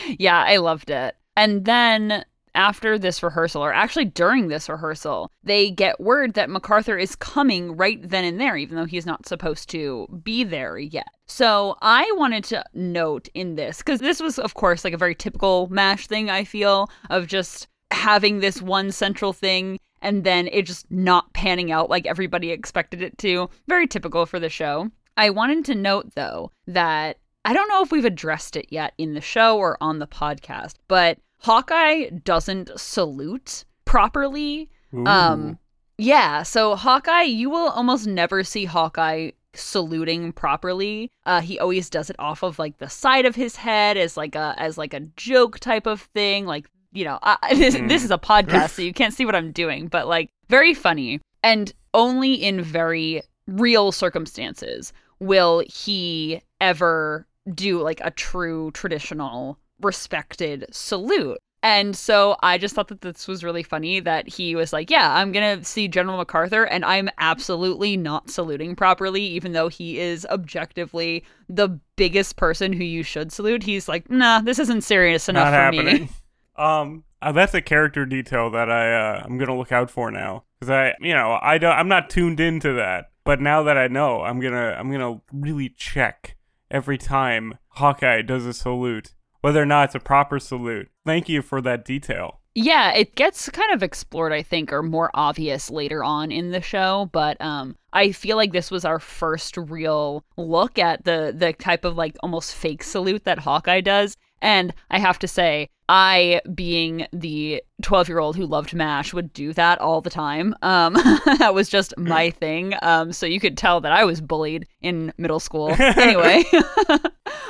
Yeah, 0.08 0.44
I 0.44 0.58
loved 0.58 0.90
it. 0.90 1.16
And 1.38 1.64
then 1.64 2.26
after 2.56 2.98
this 2.98 3.22
rehearsal, 3.22 3.64
or 3.64 3.74
actually 3.74 4.06
during 4.06 4.48
this 4.48 4.70
rehearsal, 4.70 5.32
they 5.44 5.70
get 5.70 6.00
word 6.00 6.34
that 6.34 6.50
MacArthur 6.50 6.98
is 6.98 7.16
coming 7.16 7.76
right 7.76 8.00
then 8.02 8.24
and 8.24 8.40
there, 8.40 8.58
even 8.58 8.76
though 8.76 8.86
he's 8.86 9.06
not 9.06 9.28
supposed 9.28 9.70
to 9.70 10.08
be 10.24 10.44
there 10.44 10.78
yet. 10.78 11.08
So 11.28 11.78
I 11.82 12.12
wanted 12.16 12.44
to 12.46 12.64
note 12.74 13.28
in 13.34 13.56
this, 13.56 13.80
because 13.80 14.00
this 14.00 14.22
was, 14.22 14.40
of 14.40 14.54
course, 14.54 14.84
like 14.84 14.94
a 14.94 14.98
very 14.98 15.16
typical 15.16 15.68
MASH 15.70 16.08
thing, 16.08 16.30
I 16.30 16.44
feel, 16.44 16.90
of 17.10 17.28
just 17.28 17.68
having 17.92 18.40
this 18.40 18.62
one 18.62 18.92
central 18.92 19.34
thing 19.34 19.80
and 20.02 20.24
then 20.24 20.48
it 20.52 20.64
just 20.64 20.90
not 20.92 21.34
panning 21.34 21.72
out 21.72 21.90
like 21.90 22.06
everybody 22.06 22.52
expected 22.52 23.02
it 23.02 23.18
to. 23.20 23.50
Very 23.68 23.88
typical 23.88 24.26
for 24.26 24.40
the 24.40 24.50
show. 24.50 24.92
I 25.18 25.30
wanted 25.30 25.66
to 25.66 25.76
note, 25.76 26.14
though, 26.16 26.52
that 26.68 27.18
I 27.44 27.54
don't 27.54 27.70
know 27.70 27.82
if 27.82 27.92
we've 27.92 28.06
addressed 28.06 28.56
it 28.56 28.68
yet 28.70 28.94
in 28.98 29.14
the 29.14 29.22
show 29.22 29.58
or 29.58 29.78
on 29.82 30.00
the 30.00 30.08
podcast, 30.08 30.76
but 30.88 31.20
Hawkeye 31.40 32.10
doesn't 32.10 32.72
salute 32.80 33.66
properly. 33.86 34.70
Ooh. 34.94 35.06
Um 35.06 35.60
yeah, 35.98 36.44
so 36.44 36.76
Hawkeye, 36.76 37.24
you 37.24 37.50
will 37.50 37.70
almost 37.70 38.06
never 38.06 38.44
see 38.44 38.66
Hawkeye 38.66 39.32
saluting 39.54 40.34
properly. 40.34 41.10
Uh, 41.26 41.40
he 41.40 41.58
always 41.58 41.90
does 41.90 42.10
it 42.10 42.18
off 42.20 42.44
of 42.44 42.60
like 42.60 42.78
the 42.78 42.90
side 42.90 43.26
of 43.26 43.36
his 43.36 43.56
head 43.56 43.96
as 43.96 44.18
like 44.18 44.36
a 44.36 44.54
as 44.58 44.78
like 44.78 44.94
a 44.94 45.00
joke 45.16 45.60
type 45.60 45.86
of 45.86 46.02
thing. 46.02 46.46
Like 46.46 46.68
you 46.92 47.06
know, 47.06 47.20
I, 47.22 47.38
this, 47.56 47.76
mm. 47.76 47.88
this 47.88 48.04
is 48.04 48.12
a 48.12 48.18
podcast, 48.18 48.72
so 48.72 48.82
you 48.82 48.94
can't 48.94 49.14
see 49.14 49.26
what 49.26 49.36
I'm 49.36 49.52
doing, 49.52 49.88
but 49.88 50.08
like 50.08 50.30
very 50.50 50.74
funny 50.74 51.22
and 51.44 51.74
only 51.94 52.34
in 52.34 52.62
very 52.62 53.22
real 53.48 53.92
circumstances 53.92 54.92
will 55.20 55.64
he 55.68 56.42
ever 56.60 57.28
do 57.54 57.82
like 57.82 58.02
a 58.04 58.12
true 58.12 58.72
traditional 58.72 59.60
respected 59.82 60.66
salute. 60.72 61.38
And 61.64 61.96
so 61.96 62.36
I 62.44 62.60
just 62.60 62.76
thought 62.76 62.90
that 62.90 63.02
this 63.02 63.28
was 63.28 63.44
really 63.44 63.64
funny 63.64 64.00
that 64.00 64.28
he 64.28 64.56
was 64.56 64.72
like, 64.72 64.92
Yeah, 64.92 65.16
I'm 65.16 65.32
going 65.32 65.58
to 65.58 65.66
see 65.66 65.88
General 65.88 66.18
MacArthur, 66.18 66.66
and 66.66 66.86
I'm 66.86 67.10
absolutely 67.18 67.98
not 67.98 68.30
saluting 68.30 68.76
properly, 68.76 69.24
even 69.24 69.54
though 69.54 69.68
he 69.68 70.00
is 70.00 70.28
objectively 70.30 71.24
the 71.50 71.70
biggest 71.96 72.36
person 72.36 72.72
who 72.72 72.84
you 72.84 73.02
should 73.02 73.32
salute. 73.32 73.64
He's 73.64 73.88
like, 73.88 74.12
Nah, 74.12 74.42
this 74.42 74.60
isn't 74.60 74.82
serious 74.82 75.28
enough 75.28 75.46
not 75.46 75.52
for 75.52 75.56
happening. 75.56 76.04
me. 76.04 76.10
Um, 76.58 77.04
uh, 77.22 77.34
that's 77.34 77.54
a 77.54 77.62
character 77.62 78.06
detail 78.06 78.50
that 78.52 78.72
I 78.72 78.94
uh, 78.94 79.24
I'm 79.26 79.38
gonna 79.38 79.58
look 79.58 79.74
out 79.74 79.92
for 79.92 80.10
now 80.10 80.46
because 80.58 80.70
I 80.70 80.94
you 81.02 81.14
know 81.14 81.38
I 81.42 81.58
don't 81.58 81.74
I'm 81.74 81.90
not 81.90 82.10
tuned 82.10 82.40
into 82.40 82.72
that, 82.76 83.12
but 83.26 83.42
now 83.42 83.64
that 83.64 83.78
I 83.78 83.90
know, 83.90 84.22
I'm 84.22 84.40
gonna 84.40 84.74
I'm 84.80 84.90
gonna 84.90 85.20
really 85.34 85.68
check 85.68 86.38
every 86.72 86.98
time 86.98 87.58
Hawkeye 87.72 88.22
does 88.22 88.46
a 88.46 88.54
salute 88.54 89.16
whether 89.46 89.62
or 89.62 89.66
not 89.68 89.86
it's 89.86 89.94
a 89.94 90.00
proper 90.00 90.40
salute. 90.40 90.90
Thank 91.06 91.30
you 91.30 91.44
for 91.44 91.62
that 91.62 91.86
detail. 91.86 92.40
Yeah, 92.56 92.94
it 92.94 93.14
gets 93.14 93.48
kind 93.48 93.72
of 93.76 93.84
explored, 93.84 94.34
I 94.34 94.42
think, 94.42 94.74
or 94.74 94.82
more 94.82 95.12
obvious 95.14 95.70
later 95.70 96.04
on 96.04 96.32
in 96.32 96.50
the 96.50 96.62
show. 96.62 97.12
But 97.12 97.40
um, 97.42 97.76
I 97.94 98.12
feel 98.12 98.38
like 98.38 98.54
this 98.54 98.72
was 98.72 98.86
our 98.86 98.98
first 98.98 99.56
real 99.56 100.24
look 100.36 100.80
at 100.80 101.06
the 101.06 101.32
the 101.38 101.54
type 101.54 101.86
of 101.86 101.96
like 101.96 102.16
almost 102.24 102.56
fake 102.56 102.82
salute 102.82 103.26
that 103.26 103.38
Hawkeye 103.38 103.82
does. 103.82 104.18
And 104.42 104.74
I 104.90 104.98
have 104.98 105.20
to 105.20 105.28
say, 105.28 105.70
I, 105.88 106.42
being 106.56 107.06
the 107.14 107.62
12 107.84 108.10
year 108.10 108.18
old 108.18 108.36
who 108.36 108.48
loved 108.48 108.74
MASH, 108.74 109.14
would 109.14 109.32
do 109.32 109.54
that 109.54 109.80
all 109.80 110.02
the 110.02 110.10
time. 110.10 110.56
Um, 110.64 110.94
that 111.38 111.54
was 111.54 111.70
just 111.70 111.96
my 112.00 112.30
thing. 112.42 112.74
Um, 112.82 113.12
so 113.12 113.28
you 113.28 113.40
could 113.40 113.60
tell 113.60 113.80
that 113.82 113.92
I 113.92 114.06
was 114.06 114.22
bullied 114.22 114.68
in 114.82 115.14
middle 115.20 115.40
school. 115.40 115.76
Anyway. 115.80 116.44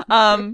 um, 0.10 0.53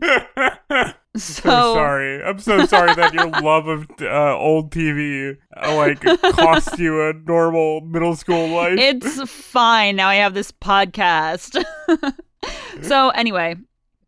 so 1.17 1.41
so 1.43 1.74
sorry. 1.74 2.24
I'm 2.24 2.39
so 2.39 2.65
sorry 2.65 2.95
that 2.95 3.13
your 3.13 3.30
love 3.41 3.67
of 3.67 3.88
uh, 4.02 4.38
old 4.38 4.71
TV 4.71 5.38
uh, 5.62 5.76
like 5.76 6.00
cost 6.36 6.80
you 6.80 7.02
a 7.10 7.13
normal 7.13 7.82
middle 7.82 8.15
school 8.15 8.47
life. 8.50 8.78
it's 8.80 9.21
fine. 9.30 9.95
Now 9.97 10.08
I 10.08 10.15
have 10.15 10.34
this 10.34 10.52
podcast. 10.52 11.62
so, 12.82 13.10
anyway, 13.10 13.56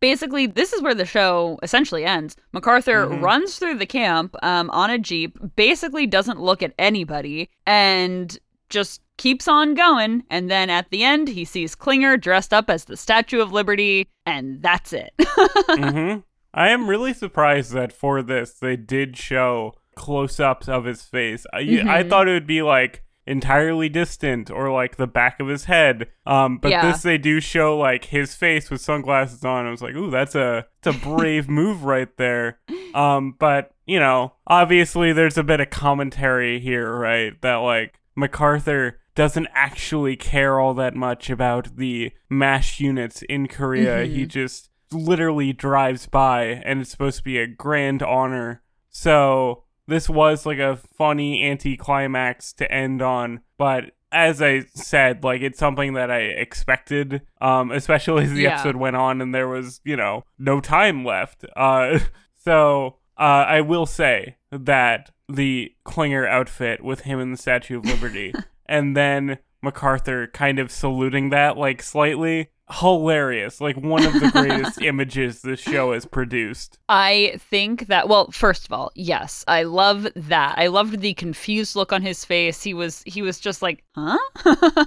basically, 0.00 0.46
this 0.46 0.72
is 0.72 0.80
where 0.82 0.94
the 0.94 1.04
show 1.04 1.58
essentially 1.62 2.04
ends. 2.04 2.36
MacArthur 2.52 3.06
Mhm. 3.06 3.20
runs 3.22 3.58
through 3.58 3.76
the 3.78 3.86
camp 3.86 4.34
um, 4.42 4.70
on 4.70 4.90
a 4.90 4.98
Jeep, 4.98 5.38
basically 5.56 6.06
doesn't 6.06 6.40
look 6.40 6.62
at 6.62 6.72
anybody, 6.78 7.50
and 7.66 8.38
just 8.70 9.02
keeps 9.18 9.46
on 9.46 9.74
going. 9.74 10.24
And 10.30 10.50
then 10.50 10.70
at 10.70 10.90
the 10.90 11.04
end, 11.04 11.28
he 11.28 11.44
sees 11.44 11.74
Klinger 11.74 12.16
dressed 12.16 12.52
up 12.54 12.68
as 12.70 12.86
the 12.86 12.96
Statue 12.96 13.40
of 13.40 13.52
Liberty, 13.52 14.08
and 14.26 14.62
that's 14.62 14.92
it. 14.92 15.12
hmm 15.68 16.16
I 16.54 16.68
am 16.70 16.88
really 16.88 17.12
surprised 17.12 17.72
that 17.72 17.92
for 17.92 18.22
this 18.22 18.54
they 18.54 18.76
did 18.76 19.16
show 19.16 19.74
close-ups 19.96 20.68
of 20.68 20.84
his 20.84 21.02
face. 21.02 21.46
I, 21.52 21.58
I 21.58 21.62
Mhm. 22.02 22.08
thought 22.08 22.28
it 22.28 22.32
would 22.32 22.46
be 22.46 22.62
like 22.62 23.02
entirely 23.26 23.88
distant 23.88 24.50
or 24.50 24.70
like 24.70 24.96
the 24.96 25.06
back 25.06 25.40
of 25.40 25.48
his 25.48 25.64
head. 25.64 26.08
Um, 26.26 26.58
but 26.58 26.70
Yeah. 26.70 26.86
this 26.86 27.02
they 27.02 27.16
do 27.18 27.40
show 27.40 27.76
like 27.78 28.06
his 28.06 28.34
face 28.34 28.70
with 28.70 28.80
sunglasses 28.80 29.44
on. 29.44 29.66
I 29.66 29.70
was 29.70 29.80
like, 29.82 29.94
ooh, 29.94 30.10
that's 30.10 30.34
a 30.34 30.66
it's 30.82 30.96
a 30.96 30.98
brave 31.00 31.48
move 31.60 31.84
right 31.84 32.14
there. 32.18 32.58
Um, 32.94 33.34
but 33.38 33.70
you 33.86 33.98
know, 33.98 34.34
obviously 34.46 35.12
there's 35.12 35.38
a 35.38 35.42
bit 35.42 35.60
of 35.60 35.70
commentary 35.70 36.60
here, 36.60 36.92
right? 36.94 37.40
That 37.40 37.56
like 37.56 37.98
MacArthur 38.16 38.98
doesn't 39.14 39.48
actually 39.54 40.16
care 40.16 40.58
all 40.58 40.74
that 40.74 40.94
much 40.94 41.30
about 41.30 41.76
the 41.76 42.12
MASH 42.28 42.80
units 42.80 43.22
in 43.22 43.46
Korea. 43.46 44.04
He 44.06 44.24
Mhm. 44.24 44.28
just 44.28 44.70
literally 44.94 45.52
drives 45.52 46.06
by 46.06 46.44
and 46.64 46.80
it's 46.80 46.90
supposed 46.90 47.18
to 47.18 47.24
be 47.24 47.38
a 47.38 47.46
grand 47.46 48.02
honor. 48.02 48.62
So 48.90 49.64
this 49.86 50.08
was 50.08 50.46
like 50.46 50.58
a 50.58 50.76
funny 50.96 51.44
anticlimax 51.44 52.52
to 52.54 52.70
end 52.72 53.02
on, 53.02 53.40
but 53.58 53.92
as 54.12 54.40
I 54.40 54.60
said, 54.74 55.24
like 55.24 55.42
it's 55.42 55.58
something 55.58 55.94
that 55.94 56.10
I 56.10 56.20
expected, 56.20 57.22
um, 57.40 57.72
especially 57.72 58.24
as 58.24 58.32
the 58.32 58.42
Yeah. 58.42 58.54
episode 58.54 58.76
went 58.76 58.94
on 58.96 59.20
and 59.20 59.34
there 59.34 59.48
was, 59.48 59.80
you 59.84 59.96
know, 59.96 60.24
no 60.38 60.60
time 60.60 61.04
left. 61.04 61.44
Uh, 61.56 61.98
so 62.36 62.98
uh, 63.18 63.44
I 63.48 63.60
will 63.60 63.86
say 63.86 64.36
that 64.52 65.10
the 65.28 65.72
Klinger 65.84 66.26
outfit 66.26 66.82
with 66.84 67.00
him 67.00 67.18
in 67.18 67.32
the 67.32 67.36
Statue 67.36 67.78
of 67.78 67.84
Liberty, 67.86 68.32
and 68.66 68.96
then 68.96 69.38
MacArthur 69.62 70.26
kind 70.28 70.58
of 70.58 70.70
saluting 70.70 71.30
that 71.30 71.56
like 71.56 71.82
slightly 71.82 72.50
hilarious, 72.70 73.60
like 73.60 73.76
one 73.76 74.04
of 74.04 74.14
the 74.14 74.30
greatest 74.30 74.80
images 74.82 75.42
this 75.42 75.60
show 75.60 75.92
has 75.92 76.06
produced. 76.06 76.78
I 76.88 77.34
think 77.38 77.88
that 77.88 78.08
well, 78.08 78.30
first 78.30 78.66
of 78.66 78.72
all, 78.72 78.90
yes, 78.94 79.44
I 79.46 79.64
love 79.64 80.06
that. 80.16 80.54
I 80.58 80.68
loved 80.68 81.00
the 81.00 81.14
confused 81.14 81.76
look 81.76 81.92
on 81.92 82.02
his 82.02 82.24
face. 82.24 82.62
He 82.62 82.74
was 82.74 83.02
he 83.06 83.22
was 83.22 83.38
just 83.38 83.62
like, 83.62 83.84
"Huh?" 83.94 84.18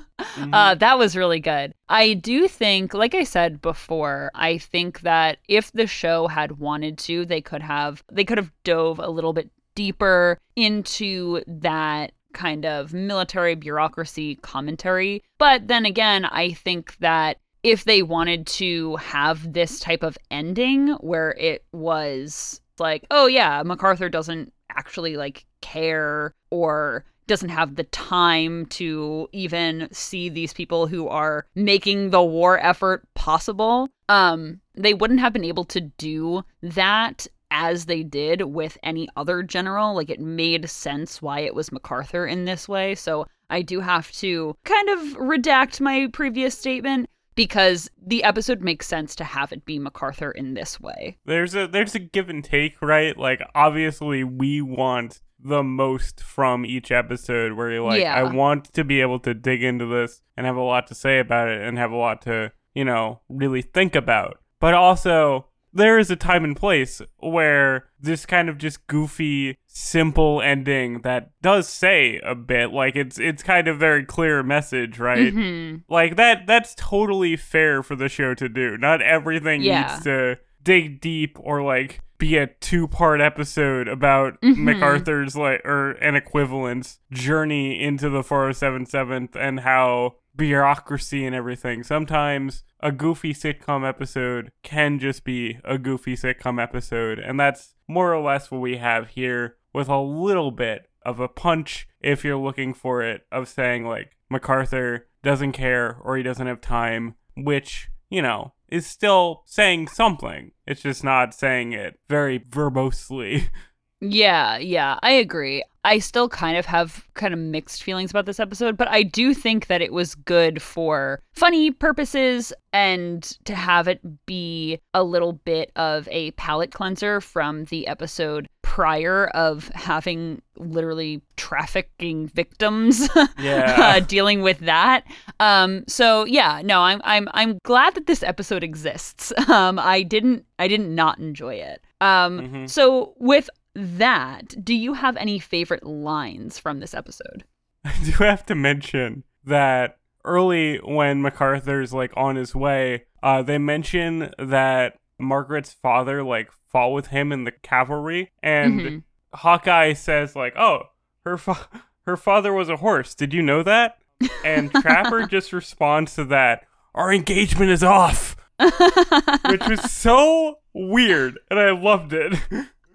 uh, 0.53 0.75
that 0.75 0.97
was 0.97 1.15
really 1.15 1.39
good. 1.39 1.73
I 1.89 2.13
do 2.13 2.47
think, 2.47 2.93
like 2.93 3.15
I 3.15 3.23
said 3.23 3.61
before, 3.61 4.31
I 4.33 4.57
think 4.57 5.01
that 5.01 5.37
if 5.47 5.71
the 5.71 5.87
show 5.87 6.27
had 6.27 6.59
wanted 6.59 6.97
to, 6.99 7.25
they 7.25 7.41
could 7.41 7.61
have 7.61 8.03
they 8.11 8.25
could 8.25 8.37
have 8.37 8.51
dove 8.63 8.99
a 8.99 9.09
little 9.09 9.33
bit 9.33 9.49
deeper 9.75 10.39
into 10.55 11.43
that 11.45 12.11
kind 12.33 12.65
of 12.65 12.93
military 12.93 13.55
bureaucracy 13.55 14.35
commentary. 14.35 15.23
But 15.37 15.67
then 15.67 15.85
again, 15.85 16.25
I 16.25 16.53
think 16.53 16.95
that 16.99 17.37
if 17.63 17.83
they 17.83 18.01
wanted 18.01 18.47
to 18.47 18.95
have 18.97 19.53
this 19.53 19.79
type 19.79 20.03
of 20.03 20.17
ending 20.31 20.89
where 21.01 21.31
it 21.31 21.65
was 21.71 22.61
like, 22.79 23.05
oh 23.11 23.27
yeah, 23.27 23.63
MacArthur 23.63 24.09
doesn't 24.09 24.53
actually 24.69 25.17
like 25.17 25.45
care 25.61 26.33
or 26.51 27.05
doesn't 27.25 27.49
have 27.49 27.75
the 27.75 27.83
time 27.85 28.65
to 28.67 29.27
even 29.33 29.89
see 29.91 30.29
these 30.29 30.53
people 30.53 30.87
who 30.87 31.07
are 31.07 31.45
making 31.55 32.09
the 32.09 32.23
war 32.23 32.57
effort 32.59 33.03
possible. 33.15 33.89
Um 34.07 34.61
they 34.75 34.93
wouldn't 34.93 35.19
have 35.19 35.33
been 35.33 35.43
able 35.43 35.65
to 35.65 35.81
do 35.81 36.43
that 36.61 37.27
as 37.51 37.85
they 37.85 38.03
did 38.03 38.41
with 38.43 38.77
any 38.83 39.07
other 39.15 39.43
general. 39.43 39.93
Like 39.95 40.09
it 40.09 40.19
made 40.19 40.69
sense 40.69 41.21
why 41.21 41.41
it 41.41 41.55
was 41.55 41.71
MacArthur 41.71 42.25
in 42.25 42.45
this 42.45 42.69
way. 42.69 42.95
So 42.95 43.25
I 43.49 43.61
do 43.61 43.79
have 43.79 44.11
to 44.13 44.55
kind 44.63 44.89
of 44.89 44.99
redact 45.17 45.81
my 45.81 46.07
previous 46.11 46.57
statement 46.57 47.09
because 47.37 47.87
the 48.05 48.23
episode 48.23 48.61
makes 48.61 48.87
sense 48.87 49.15
to 49.15 49.23
have 49.23 49.53
it 49.53 49.63
be 49.63 49.77
MacArthur 49.79 50.31
in 50.31 50.55
this 50.55 50.81
way. 50.81 51.17
there's 51.25 51.55
a 51.55 51.67
there's 51.67 51.95
a 51.95 51.99
give 51.99 52.29
and 52.29 52.43
take, 52.43 52.81
right? 52.81 53.15
Like 53.15 53.41
obviously 53.55 54.25
we 54.25 54.61
want 54.61 55.21
the 55.39 55.63
most 55.63 56.19
from 56.19 56.65
each 56.65 56.91
episode 56.91 57.53
where 57.53 57.71
you're 57.71 57.83
like, 57.83 58.01
Yeah. 58.01 58.15
I 58.15 58.23
want 58.23 58.73
to 58.73 58.83
be 58.83 59.01
able 59.01 59.19
to 59.19 59.35
dig 59.35 59.63
into 59.63 59.85
this 59.85 60.21
and 60.35 60.45
have 60.47 60.55
a 60.55 60.61
lot 60.61 60.87
to 60.87 60.95
say 60.95 61.19
about 61.19 61.47
it 61.47 61.61
and 61.61 61.77
have 61.77 61.91
a 61.91 61.95
lot 61.95 62.23
to, 62.23 62.51
you 62.73 62.83
know, 62.83 63.21
really 63.29 63.61
think 63.61 63.95
about. 63.95 64.39
But 64.59 64.73
also 64.73 65.45
there 65.73 65.97
is 65.99 66.09
a 66.09 66.15
time 66.15 66.43
and 66.43 66.55
place 66.55 67.01
where 67.17 67.85
this 67.99 68.25
kind 68.25 68.49
of 68.49 68.57
just 68.57 68.85
goofy, 68.87 69.57
simple 69.67 70.41
ending 70.41 71.01
that 71.01 71.31
does 71.41 71.67
say 71.67 72.19
a 72.23 72.33
bit, 72.35 72.71
like 72.71 72.95
it's 72.95 73.19
it's 73.19 73.43
kind 73.43 73.67
of 73.67 73.77
very 73.77 74.05
clear 74.05 74.41
message, 74.43 74.99
right? 74.99 75.33
Mhm. 75.33 75.83
Like 75.89 76.15
that 76.15 76.47
that's 76.47 76.73
totally 76.75 77.35
fair 77.35 77.83
for 77.83 77.95
the 77.95 78.09
show 78.09 78.33
to 78.35 78.49
do. 78.49 78.77
Not 78.77 79.01
everything 79.01 79.61
Yeah. 79.61 79.87
needs 79.91 80.03
to 80.03 80.37
dig 80.63 80.99
deep 81.01 81.37
or 81.39 81.61
like 81.61 82.01
be 82.17 82.35
a 82.37 82.47
two-part 82.47 83.21
episode 83.21 83.87
about 83.87 84.41
Mhm. 84.41 84.57
MacArthur's 84.57 85.35
like 85.37 85.61
or 85.63 85.91
an 86.01 86.15
equivalent's 86.15 86.99
journey 87.11 87.79
into 87.81 88.09
the 88.09 88.23
407th 88.23 89.35
and 89.35 89.59
how 89.59 90.15
bureaucracy 90.37 91.25
and 91.25 91.35
everything. 91.35 91.83
Sometimes 91.83 92.63
a 92.79 92.91
goofy 92.91 93.33
sitcom 93.33 93.87
episode 93.87 94.51
can 94.63 94.99
just 94.99 95.23
be 95.23 95.59
a 95.63 95.77
goofy 95.77 96.15
sitcom 96.15 96.61
episode, 96.61 97.19
and 97.19 97.39
that's 97.39 97.75
more 97.87 98.13
or 98.13 98.21
less 98.21 98.51
what 98.51 98.61
we 98.61 98.77
have 98.77 99.09
here 99.09 99.57
with 99.73 99.89
a 99.89 99.99
little 99.99 100.51
bit 100.51 100.89
of 101.03 101.19
a 101.19 101.27
punch 101.27 101.87
if 102.01 102.23
you're 102.23 102.37
looking 102.37 102.73
for 102.73 103.01
it 103.01 103.25
of 103.31 103.47
saying 103.47 103.85
like 103.85 104.17
MacArthur 104.29 105.07
doesn't 105.23 105.53
care 105.53 105.97
or 106.03 106.17
he 106.17 106.23
doesn't 106.23 106.47
have 106.47 106.61
time, 106.61 107.15
which, 107.35 107.89
you 108.09 108.21
know, 108.21 108.53
is 108.69 108.85
still 108.85 109.43
saying 109.45 109.87
something. 109.87 110.51
It's 110.65 110.81
just 110.81 111.03
not 111.03 111.33
saying 111.33 111.73
it 111.73 111.99
very 112.09 112.39
verbosely. 112.39 113.49
Yeah, 113.99 114.57
yeah, 114.57 114.99
I 115.01 115.11
agree. 115.11 115.63
I 115.83 115.99
still 115.99 116.27
kind 116.27 116.57
of 116.57 116.65
have 116.65 117.05
kind 117.13 117.33
of 117.33 117.39
mixed 117.39 117.81
feelings 117.81 118.11
about 118.11 118.25
this 118.25 118.39
episode, 118.39 118.75
but 118.77 118.89
I 118.89 119.03
do 119.03 119.33
think 119.33 119.67
that 119.67 119.81
it 119.81 119.93
was 119.93 120.15
good 120.15 120.61
for 120.61 121.21
funny 121.33 121.71
purposes 121.71 122.51
and 122.73 123.23
to 123.45 123.55
have 123.55 123.87
it 123.87 124.01
be 124.25 124.79
a 124.93 125.03
little 125.03 125.33
bit 125.33 125.71
of 125.77 126.07
a 126.11 126.31
palate 126.31 126.71
cleanser 126.71 127.21
from 127.21 127.65
the 127.65 127.87
episode 127.87 128.47
prior 128.63 129.27
of 129.27 129.69
having 129.69 130.41
literally 130.57 131.21
trafficking 131.37 132.27
victims 132.27 133.07
Yeah. 133.39 133.75
uh, 133.79 133.99
dealing 134.01 134.41
with 134.41 134.59
that. 134.59 135.05
Um, 135.39 135.85
so 135.87 136.25
yeah, 136.25 136.61
no, 136.65 136.81
I'm 136.81 137.01
I'm 137.05 137.29
I'm 137.33 137.59
glad 137.63 137.95
that 137.95 138.07
this 138.07 138.23
episode 138.23 138.63
exists. 138.63 139.31
Um, 139.47 139.79
I 139.79 140.03
didn't 140.03 140.45
I 140.59 140.67
didn't 140.67 140.93
not 140.93 141.17
enjoy 141.19 141.55
it. 141.55 141.81
Um, 142.01 142.39
Mhm. 142.41 142.69
so 142.69 143.13
with 143.17 143.49
that, 143.77 144.63
do 144.65 144.73
you 144.73 144.93
have 144.93 145.15
any 145.17 145.37
favorite 145.39 145.85
lines 145.85 146.57
from 146.57 146.79
this 146.79 146.93
episode? 146.93 147.43
I 147.85 147.93
do 148.03 148.11
have 148.23 148.45
to 148.47 148.55
mention 148.55 149.23
that 149.45 149.97
early 150.25 150.77
when 150.77 151.21
MacArthur's 151.21 151.93
like 151.93 152.11
on 152.17 152.35
his 152.35 152.53
way, 152.55 153.05
uh, 153.23 153.41
they 153.43 153.57
mention 153.57 154.33
that 154.39 154.97
Margaret's 155.19 155.73
father 155.73 156.23
like 156.23 156.49
fought 156.71 156.89
with 156.91 157.07
him 157.07 157.31
in 157.31 157.43
the 157.43 157.51
cavalry, 157.51 158.31
and 158.43 158.81
Mhm. 158.81 159.03
Hawkeye 159.33 159.93
says 159.93 160.35
like, 160.35 160.55
"Oh, 160.57 160.83
her 161.25 161.37
fa- 161.37 161.67
her 162.05 162.17
father 162.17 162.51
was 162.53 162.69
a 162.69 162.77
horse. 162.77 163.13
Did 163.15 163.33
you 163.33 163.41
know 163.41 163.63
that?" 163.63 163.97
And 164.43 164.71
Trapper 164.81 165.25
just 165.27 165.53
responds 165.53 166.15
to 166.15 166.25
that, 166.25 166.65
"Our 166.93 167.13
engagement 167.13 167.71
is 167.71 167.83
off," 167.83 168.35
which 168.59 169.65
was 169.67 169.91
so 169.91 170.59
weird, 170.73 171.39
and 171.49 171.59
I 171.59 171.71
loved 171.71 172.13
it. 172.13 172.33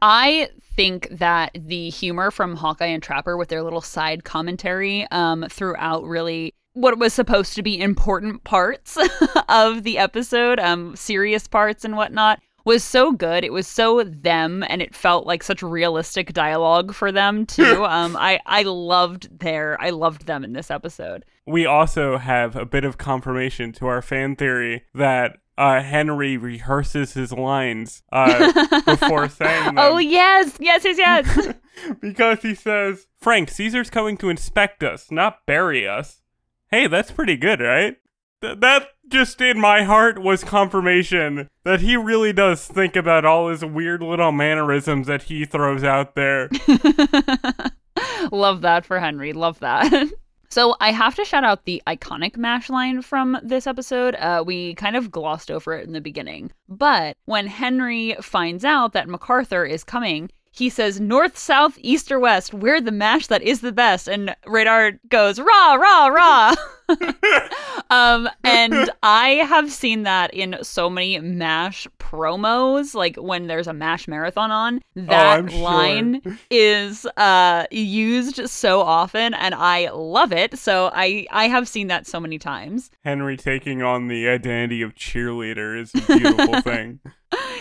I 0.02 0.48
think 0.74 1.08
that 1.10 1.52
the 1.54 1.88
humor 1.90 2.32
from 2.32 2.56
Hawkeye 2.56 2.86
and 2.86 3.02
Trapper 3.02 3.36
with 3.36 3.48
their 3.48 3.62
little 3.62 3.80
side 3.80 4.24
commentary 4.24 5.06
um, 5.12 5.46
throughout 5.48 6.02
really 6.04 6.54
what 6.72 6.98
was 6.98 7.14
supposed 7.14 7.54
to 7.54 7.62
be 7.62 7.80
important 7.80 8.42
parts 8.42 8.98
of 9.48 9.84
the 9.84 9.98
episode, 9.98 10.58
um, 10.58 10.96
serious 10.96 11.46
parts 11.46 11.84
and 11.84 11.96
whatnot, 11.96 12.40
was 12.64 12.82
so 12.82 13.12
good. 13.12 13.44
It 13.44 13.52
was 13.52 13.68
so 13.68 14.02
them, 14.02 14.64
and 14.68 14.82
it 14.82 14.94
felt 14.94 15.26
like 15.26 15.42
such 15.44 15.62
realistic 15.62 16.32
dialogue 16.32 16.94
for 16.94 17.12
them 17.12 17.46
too. 17.46 17.84
um, 17.84 18.16
I 18.16 18.40
I 18.44 18.62
loved 18.62 19.38
their 19.38 19.80
I 19.80 19.90
loved 19.90 20.26
them 20.26 20.42
in 20.42 20.52
this 20.52 20.70
episode. 20.70 21.24
We 21.46 21.64
also 21.64 22.18
have 22.18 22.56
a 22.56 22.64
bit 22.64 22.84
of 22.84 22.98
confirmation 22.98 23.72
to 23.74 23.86
our 23.86 24.02
fan 24.02 24.34
theory 24.34 24.84
that 24.94 25.38
uh, 25.58 25.82
Henry 25.82 26.36
rehearses 26.36 27.14
his 27.14 27.32
lines 27.32 28.02
uh, 28.12 28.80
before 28.86 29.28
saying 29.28 29.64
them. 29.66 29.78
Oh 29.78 29.98
yes, 29.98 30.56
yes, 30.60 30.84
yes, 30.84 30.98
yes. 30.98 31.54
because 32.00 32.42
he 32.42 32.54
says, 32.54 33.06
"Frank, 33.20 33.50
Caesar's 33.50 33.90
coming 33.90 34.16
to 34.18 34.28
inspect 34.28 34.82
us, 34.82 35.10
not 35.10 35.46
bury 35.46 35.86
us." 35.86 36.22
Hey, 36.70 36.86
that's 36.86 37.10
pretty 37.10 37.36
good, 37.36 37.60
right? 37.60 37.96
Th- 38.40 38.58
that 38.60 38.88
just 39.08 39.40
in 39.40 39.60
my 39.60 39.82
heart 39.82 40.18
was 40.20 40.42
confirmation 40.42 41.48
that 41.64 41.80
he 41.80 41.96
really 41.96 42.32
does 42.32 42.66
think 42.66 42.96
about 42.96 43.24
all 43.24 43.48
his 43.48 43.64
weird 43.64 44.02
little 44.02 44.32
mannerisms 44.32 45.06
that 45.06 45.24
he 45.24 45.44
throws 45.44 45.84
out 45.84 46.14
there. 46.14 46.48
Love 48.32 48.62
that 48.62 48.86
for 48.86 48.98
Henry. 48.98 49.32
Love 49.32 49.58
that. 49.60 50.08
So 50.52 50.76
I 50.80 50.92
have 50.92 51.14
to 51.14 51.24
shout 51.24 51.44
out 51.44 51.64
the 51.64 51.82
iconic 51.86 52.36
MASH 52.36 52.68
line 52.68 53.00
from 53.00 53.38
this 53.42 53.66
episode. 53.66 54.14
Uh, 54.16 54.44
we 54.46 54.74
kind 54.74 54.96
of 54.96 55.10
glossed 55.10 55.50
over 55.50 55.72
it 55.72 55.86
in 55.86 55.94
the 55.94 56.00
beginning. 56.02 56.52
But 56.68 57.16
when 57.24 57.46
Henry 57.46 58.16
finds 58.20 58.62
out 58.62 58.92
that 58.92 59.08
MacArthur 59.08 59.64
is 59.64 59.82
coming, 59.82 60.30
he 60.52 60.68
says 60.68 61.00
north, 61.00 61.36
south, 61.38 61.78
east, 61.80 62.12
or 62.12 62.20
west. 62.20 62.52
We're 62.54 62.80
the 62.80 62.92
mash 62.92 63.26
that 63.28 63.42
is 63.42 63.60
the 63.62 63.72
best. 63.72 64.06
And 64.06 64.36
Radar 64.46 64.92
goes 65.08 65.40
rah 65.40 65.74
rah 65.74 66.06
rah. 66.08 66.54
um, 67.90 68.28
and 68.44 68.90
I 69.02 69.28
have 69.48 69.70
seen 69.72 70.02
that 70.02 70.32
in 70.34 70.56
so 70.62 70.90
many 70.90 71.18
mash 71.20 71.86
promos. 71.98 72.94
Like 72.94 73.16
when 73.16 73.46
there's 73.46 73.66
a 73.66 73.72
mash 73.72 74.06
marathon 74.08 74.50
on, 74.50 74.80
that 74.94 75.44
Oh, 75.44 75.48
sure. 75.48 75.60
line 75.60 76.22
is 76.50 77.06
uh 77.16 77.64
used 77.70 78.48
so 78.48 78.80
often, 78.80 79.34
and 79.34 79.54
I 79.54 79.90
love 79.90 80.32
it. 80.32 80.58
So 80.58 80.90
I 80.92 81.26
I 81.30 81.48
have 81.48 81.66
seen 81.68 81.86
that 81.88 82.06
so 82.06 82.20
many 82.20 82.38
times. 82.38 82.90
Henry 83.04 83.36
taking 83.36 83.82
on 83.82 84.08
the 84.08 84.28
identity 84.28 84.82
of 84.82 84.94
cheerleader 84.94 85.80
is 85.80 85.92
a 85.94 86.06
beautiful 86.18 86.60
thing. 86.62 87.00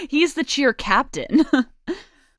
He's 0.10 0.34
the 0.34 0.44
cheer 0.44 0.74
captain. 0.74 1.46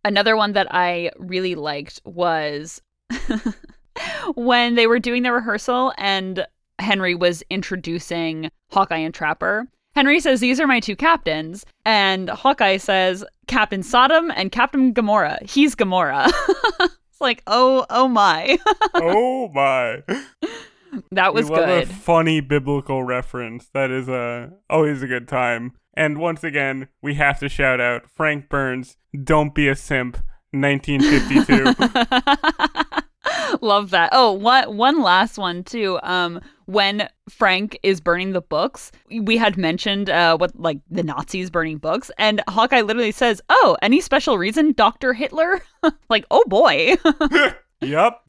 Another 0.04 0.36
one 0.36 0.52
that 0.52 0.66
I 0.70 1.10
really 1.18 1.54
liked 1.54 2.00
was 2.04 2.82
when 4.34 4.74
they 4.74 4.86
were 4.86 4.98
doing 4.98 5.22
the 5.22 5.32
rehearsal 5.32 5.92
and 5.96 6.46
Henry 6.78 7.14
was 7.14 7.42
introducing 7.50 8.50
Hawkeye 8.70 8.98
and 8.98 9.14
Trapper. 9.14 9.68
Henry 9.94 10.20
says, 10.20 10.40
These 10.40 10.58
are 10.58 10.66
my 10.66 10.80
two 10.80 10.96
captains. 10.96 11.64
And 11.84 12.30
Hawkeye 12.30 12.78
says, 12.78 13.24
Captain 13.46 13.82
Sodom 13.82 14.32
and 14.34 14.50
Captain 14.50 14.92
Gomorrah. 14.92 15.38
He's 15.42 15.74
Gomorrah. 15.74 16.28
it's 16.80 17.20
like, 17.20 17.42
oh, 17.46 17.86
oh 17.90 18.08
my. 18.08 18.58
oh 18.94 19.48
my. 19.48 20.02
that 21.12 21.34
was 21.34 21.50
we 21.50 21.56
good. 21.56 21.82
a 21.84 21.86
funny 21.86 22.40
biblical 22.40 23.04
reference. 23.04 23.68
That 23.74 23.90
is 23.90 24.08
uh, 24.08 24.50
always 24.70 25.02
a 25.02 25.06
good 25.06 25.28
time. 25.28 25.72
And 25.94 26.18
once 26.18 26.42
again, 26.42 26.88
we 27.02 27.14
have 27.14 27.38
to 27.40 27.48
shout 27.48 27.80
out 27.80 28.08
Frank 28.14 28.48
Burns, 28.48 28.96
Don't 29.24 29.54
Be 29.54 29.68
a 29.68 29.76
Simp, 29.76 30.18
1952. 30.52 31.74
Love 33.60 33.90
that. 33.90 34.08
Oh, 34.12 34.32
one 34.32 34.76
one 34.76 35.02
last 35.02 35.38
one 35.38 35.62
too. 35.62 35.98
Um, 36.02 36.40
when 36.66 37.08
Frank 37.28 37.78
is 37.82 38.00
burning 38.00 38.32
the 38.32 38.40
books, 38.40 38.90
we 39.10 39.36
had 39.36 39.56
mentioned 39.56 40.10
uh 40.10 40.36
what 40.36 40.58
like 40.58 40.78
the 40.90 41.02
Nazis 41.02 41.50
burning 41.50 41.78
books, 41.78 42.10
and 42.18 42.42
Hawkeye 42.48 42.80
literally 42.80 43.12
says, 43.12 43.40
"Oh, 43.48 43.76
any 43.82 44.00
special 44.00 44.38
reason, 44.38 44.72
Doctor 44.72 45.12
Hitler?" 45.12 45.60
like, 46.08 46.24
oh 46.30 46.44
boy. 46.46 46.96
yep. 47.80 48.20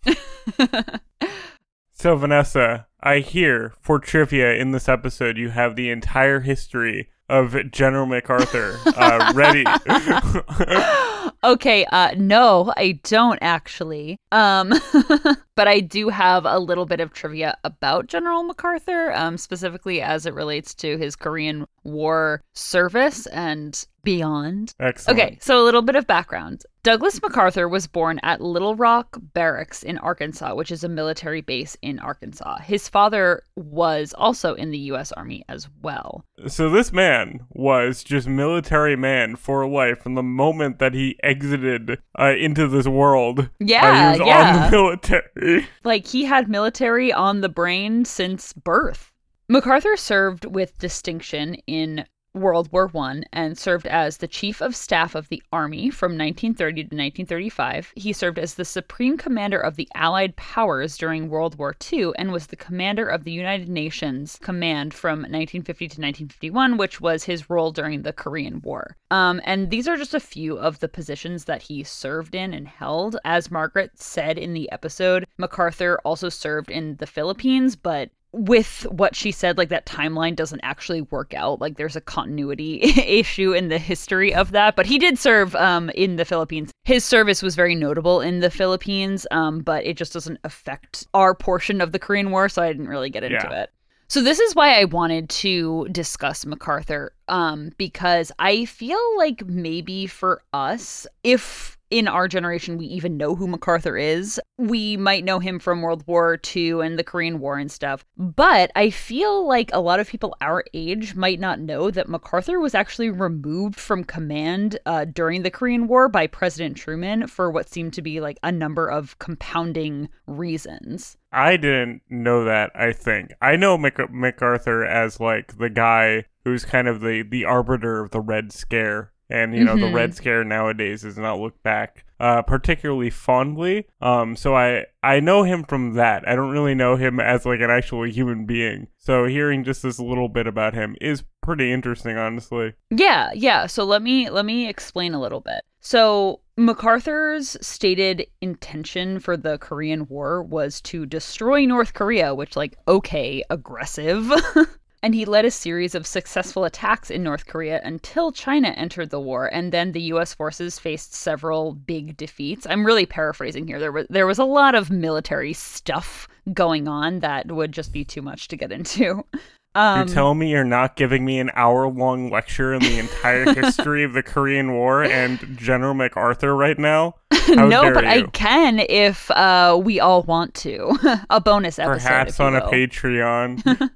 so, 1.93 2.16
Vanessa, 2.16 2.88
I 3.01 3.20
hear 3.20 3.74
for 3.82 3.99
trivia 3.99 4.53
in 4.53 4.72
this 4.72 4.89
episode 4.89 5.38
you 5.38 5.49
have 5.49 5.76
the 5.76 5.89
entire 5.89 6.41
history 6.41 7.09
of 7.30 7.71
General 7.71 8.05
MacArthur 8.05 8.80
uh, 8.86 9.32
ready. 9.36 9.65
okay, 11.43 11.86
uh 11.86 12.13
no, 12.17 12.74
I 12.78 12.99
don't 13.03 13.39
actually. 13.41 14.17
Um 14.32 14.74
but 15.55 15.67
I 15.67 15.80
do 15.80 16.09
have 16.09 16.45
a 16.45 16.59
little 16.59 16.86
bit 16.86 16.99
of 16.99 17.13
trivia 17.13 17.57
about 17.63 18.07
General 18.07 18.43
MacArthur, 18.43 19.11
um 19.13 19.38
specifically 19.38 20.01
as 20.01 20.26
it 20.26 20.34
relates 20.34 20.74
to 20.76 20.97
his 20.97 21.15
Korean 21.15 21.65
War 21.84 22.41
service 22.53 23.26
and 23.28 23.86
beyond. 24.03 24.74
Excellent. 24.80 25.19
Okay, 25.19 25.38
so 25.41 25.61
a 25.61 25.63
little 25.63 25.82
bit 25.82 25.95
of 25.95 26.05
background. 26.05 26.63
Douglas 26.84 27.21
MacArthur 27.21 27.69
was 27.69 27.88
born 27.88 28.19
at 28.24 28.41
Little 28.41 28.76
Rock 28.76 29.17
Barracks 29.34 29.84
in 29.84 29.97
Arkansas, 29.99 30.53
which 30.53 30.71
is 30.71 30.84
a 30.84 30.89
military 30.89 31.39
base 31.39 31.78
in 31.82 31.97
Arkansas. 31.99 32.59
His 32.59 32.89
father 32.89 33.43
was 33.55 34.13
also 34.17 34.53
in 34.55 34.71
the 34.71 34.78
U.S. 34.80 35.13
Army 35.13 35.45
as 35.47 35.69
well. 35.82 36.26
So 36.47 36.69
this 36.69 36.91
man 36.91 37.45
was 37.51 38.03
just 38.03 38.28
military 38.28 38.97
man 38.97 39.38
for 39.38 39.65
life 39.67 39.99
from 40.01 40.15
the 40.15 40.24
moment 40.24 40.80
that 40.80 40.93
he 40.93 41.12
exited 41.22 41.99
uh, 42.18 42.34
into 42.38 42.68
this 42.68 42.88
world. 42.88 43.39
uh, 43.39 43.47
Yeah, 43.59 44.14
he 44.14 44.20
was 44.20 44.28
yeah. 44.28 44.55
on 44.66 44.72
the 44.72 44.78
military. 44.78 45.68
Like 45.84 46.07
he 46.07 46.26
had 46.26 46.47
military 46.49 47.11
on 47.11 47.41
the 47.41 47.49
brain 47.49 48.05
since 48.05 48.53
birth. 48.53 49.11
MacArthur 49.49 49.97
served 49.97 50.45
with 50.45 50.78
distinction 50.80 51.55
in 51.68 52.05
World 52.34 52.71
War 52.71 52.88
One 52.88 53.25
and 53.31 53.57
served 53.57 53.86
as 53.88 54.17
the 54.17 54.27
Chief 54.27 54.61
of 54.61 54.75
Staff 54.75 55.15
of 55.15 55.29
the 55.29 55.43
Army 55.51 55.89
from 55.89 56.13
1930 56.13 56.73
to 56.75 56.86
1935. 56.86 57.93
He 57.95 58.11
served 58.11 58.39
as 58.39 58.55
the 58.55 58.65
Supreme 58.65 59.17
Commander 59.17 59.59
of 59.59 59.75
the 59.75 59.88
Allied 59.93 60.36
Powers 60.36 60.97
during 60.97 61.29
World 61.29 61.57
War 61.57 61.75
II 61.91 62.11
and 62.17 62.31
was 62.31 62.47
the 62.47 62.55
commander 62.55 63.07
of 63.07 63.23
the 63.23 63.31
United 63.31 63.69
Nations 63.69 64.39
Command 64.41 64.93
from 64.93 65.19
1950 65.19 65.88
to 65.88 66.01
1951, 66.01 66.77
which 66.77 66.99
was 66.99 67.23
his 67.23 67.49
role 67.49 67.71
during 67.71 68.01
the 68.01 68.13
Korean 68.13 68.61
War. 68.61 68.97
Um, 69.11 69.39
and 69.43 69.69
these 69.69 69.88
are 69.88 69.97
just 69.97 70.13
a 70.13 70.19
few 70.19 70.57
of 70.57 70.79
the 70.79 70.88
positions 70.88 71.45
that 71.45 71.61
he 71.61 71.84
served 71.84 72.34
in 72.34 72.53
and 72.53 72.67
held. 72.67 73.17
As 73.23 73.51
Margaret 73.51 73.91
said 73.99 74.38
in 74.38 74.53
the 74.53 74.71
episode, 74.71 75.27
MacArthur 75.38 75.99
also 76.03 76.29
served 76.29 76.71
in 76.71 76.95
the 76.95 77.07
Philippines, 77.07 77.75
but 77.75 78.09
with 78.34 78.86
what 78.89 79.15
she 79.15 79.31
said, 79.31 79.57
like 79.57 79.69
that 79.69 79.86
timeline 79.86 80.36
doesn't 80.36 80.59
actually 80.63 81.01
work 81.01 81.34
out. 81.34 81.61
Like 81.61 81.77
there's 81.77 81.95
a 81.95 82.01
continuity 82.01 82.81
issue 83.05 83.53
in 83.53 83.69
the 83.69 83.77
history 83.77 84.34
of 84.34 84.51
that. 84.51 84.75
But 84.75 84.86
he 84.88 84.97
did 84.99 85.17
serve 85.19 85.55
um, 85.55 85.89
in 85.91 86.15
the 86.17 86.25
Philippines. 86.25 86.71
His 86.84 87.05
service 87.05 87.41
was 87.41 87.55
very 87.55 87.75
notable 87.75 88.19
in 88.21 88.39
the 88.39 88.49
Philippines, 88.49 89.25
um, 89.31 89.59
but 89.59 89.86
it 89.86 89.95
just 89.97 90.13
doesn't 90.13 90.39
affect 90.43 91.07
our 91.13 91.34
portion 91.34 91.79
of 91.79 91.91
the 91.91 91.99
Korean 91.99 92.31
War, 92.31 92.49
so 92.49 92.61
I 92.61 92.71
didn't 92.71 92.89
really 92.89 93.09
get 93.09 93.23
into 93.23 93.36
Yeah. 93.49 93.61
it. 93.63 93.69
So 94.09 94.21
this 94.21 94.39
is 94.39 94.53
why 94.53 94.79
I 94.79 94.84
wanted 94.86 95.29
to 95.29 95.88
discuss 95.91 96.45
MacArthur, 96.45 97.13
um, 97.29 97.71
because 97.77 98.31
I 98.38 98.65
feel 98.65 98.99
like 99.17 99.45
maybe 99.45 100.05
for 100.07 100.43
us, 100.53 101.07
if 101.23 101.77
in 101.94 102.08
our 102.08 102.28
generation 102.28 102.80
we 102.80 102.88
even 102.88 103.18
know 103.18 103.36
who 103.36 103.46
MacArthur 103.46 103.96
is, 103.96 104.41
we 104.58 104.98
might 104.98 105.24
know 105.24 105.38
him 105.38 105.60
from 105.60 105.84
World 105.84 106.04
War 106.08 106.39
II 106.56 106.82
and 106.82 106.98
the 106.98 107.04
Korean 107.04 107.39
War 107.39 107.60
and 107.60 107.72
stuff. 107.72 108.04
But 108.18 108.72
I 108.76 108.89
feel 108.89 109.48
like 109.48 109.70
a 109.72 109.80
lot 109.80 110.00
of 110.00 110.10
people 110.10 110.36
our 110.41 110.64
age 110.74 111.14
might 111.14 111.39
not 111.39 111.60
know 111.60 111.91
that 111.91 112.10
MacArthur 112.10 112.60
was 112.60 112.74
actually 112.74 113.12
removed 113.12 113.80
from 113.80 114.04
command 114.04 114.80
uh, 114.88 115.06
during 115.06 115.44
the 115.44 115.52
Korean 115.52 115.88
War 115.88 116.10
by 116.10 116.26
President 116.26 116.78
Truman 116.78 117.28
for 117.28 117.52
what 117.52 117.70
seemed 117.70 117.94
to 117.94 118.02
be 118.02 118.20
like 118.20 118.39
a 118.41 118.52
number 118.52 118.88
of 118.88 119.20
compounding 119.20 120.10
reasons. 120.26 121.16
I 121.32 121.58
didn't 121.58 122.02
know 122.10 122.44
that, 122.46 122.72
I 122.74 122.91
think. 122.91 123.34
I 123.39 123.56
know 123.56 123.78
Mac- 123.78 124.12
MacArthur 124.12 124.84
as 124.84 125.20
like 125.20 125.60
the 125.60 125.70
guy 125.70 126.26
who's 126.44 126.66
kind 126.66 126.88
of 126.88 127.02
the, 127.02 127.22
the 127.22 127.46
arbiter 127.46 128.04
of 128.04 128.10
the 128.10 128.20
Red 128.20 128.52
Scare. 128.52 129.12
And, 129.34 129.55
you 129.55 129.63
know, 129.63 129.75
the 129.75 129.88
Mhm. 129.88 129.93
Red 129.95 130.13
Scare 130.15 130.43
nowadays 130.43 131.03
is 131.03 131.17
not 131.17 131.39
looked 131.39 131.63
back 131.63 132.05
uh, 132.23 132.41
particularly 132.41 133.09
fondly. 133.09 133.86
Um, 134.01 134.38
so 134.38 134.55
I, 134.55 134.86
I 135.03 135.19
know 135.19 135.43
him 135.43 135.65
from 135.65 135.95
that. 135.95 136.25
I 136.25 136.38
don't 136.38 136.51
really 136.51 136.73
know 136.73 136.95
him 136.95 137.19
as 137.19 137.45
like 137.45 137.59
an 137.59 137.69
actual 137.69 138.07
human 138.07 138.45
being. 138.45 138.88
So 138.97 139.25
hearing 139.25 139.65
just 139.65 139.84
this 139.84 139.99
little 139.99 140.29
bit 140.29 140.47
about 140.47 140.73
him 140.73 140.95
is 141.01 141.25
pretty 141.41 141.73
interesting, 141.73 142.17
honestly. 142.17 142.75
Yeah, 142.91 143.31
yeah. 143.36 143.65
So 143.65 143.84
let 143.84 144.01
me 144.01 144.29
let 144.29 144.45
me 144.45 144.69
explain 144.69 145.13
a 145.13 145.19
little 145.19 145.41
bit. 145.41 145.63
So 145.81 146.39
MacArthur's 146.55 147.57
stated 147.59 148.25
intention 148.39 149.19
for 149.19 149.36
the 149.36 149.57
Korean 149.57 150.07
War 150.07 150.43
was 150.43 150.79
to 150.84 151.05
destroy 151.05 151.65
North 151.65 151.93
Korea, 151.93 152.34
which 152.34 152.55
like 152.55 152.77
okay, 152.88 153.43
aggressive. 153.49 154.31
and 155.04 155.14
he 155.14 155.26
led 155.26 155.43
a 155.43 155.51
series 155.51 155.93
of 155.93 156.08
successful 156.08 156.64
attacks 156.64 157.12
in 157.12 157.22
North 157.24 157.45
Korea 157.45 157.82
until 157.84 158.32
China 158.32 158.70
entered 158.70 159.10
the 159.10 159.20
war, 159.20 159.47
and 159.54 159.74
then 159.74 159.91
the 159.91 160.01
U.S. 160.04 160.34
forces 160.34 160.80
faced 160.80 161.14
several 161.14 161.74
big 161.74 162.16
defeats. 162.16 162.66
I'm 162.68 162.86
really 162.86 163.06
paraphrasing 163.06 163.68
here. 163.68 163.80
There 163.80 163.91
was 163.91 164.08
there 164.10 164.26
was 164.26 164.39
a 164.39 164.45
lot 164.45 164.76
of 164.76 164.89
military 164.89 165.51
stuff 165.51 166.30
going 166.54 166.88
on 166.88 167.20
that 167.20 167.51
would 167.51 167.74
just 167.74 167.91
be 167.91 168.06
too 168.06 168.22
much 168.22 168.47
to 168.47 168.58
get 168.58 168.72
into. 168.72 169.26
Um, 169.76 170.06
you're 170.06 170.14
telling 170.14 170.38
me 170.38 170.51
you're 170.51 170.64
not 170.64 170.95
giving 170.95 171.26
me 171.26 171.39
an 171.39 171.49
hour 171.56 171.88
long 171.88 172.30
lecture 172.30 172.76
in 172.76 172.82
the 172.82 172.99
entire 172.99 173.51
history 173.56 174.04
of 174.04 174.14
the 174.14 174.22
Korean 174.22 174.74
War 174.74 175.04
and 175.04 175.39
General 175.58 175.95
MacArthur 175.95 176.56
right 176.56 176.78
now? 176.78 177.16
no, 177.49 177.91
but 177.91 178.04
you? 178.04 178.10
I 178.12 178.22
can 178.34 178.78
if 178.88 179.32
uh, 179.32 179.80
we 179.84 179.99
all 179.99 180.22
want 180.22 180.54
to. 180.54 180.95
a 181.32 181.41
bonus 181.41 181.80
episode. 181.80 182.08
Perhaps 182.08 182.39
on 182.39 182.56
a 182.56 182.62
Patreon. 182.62 183.89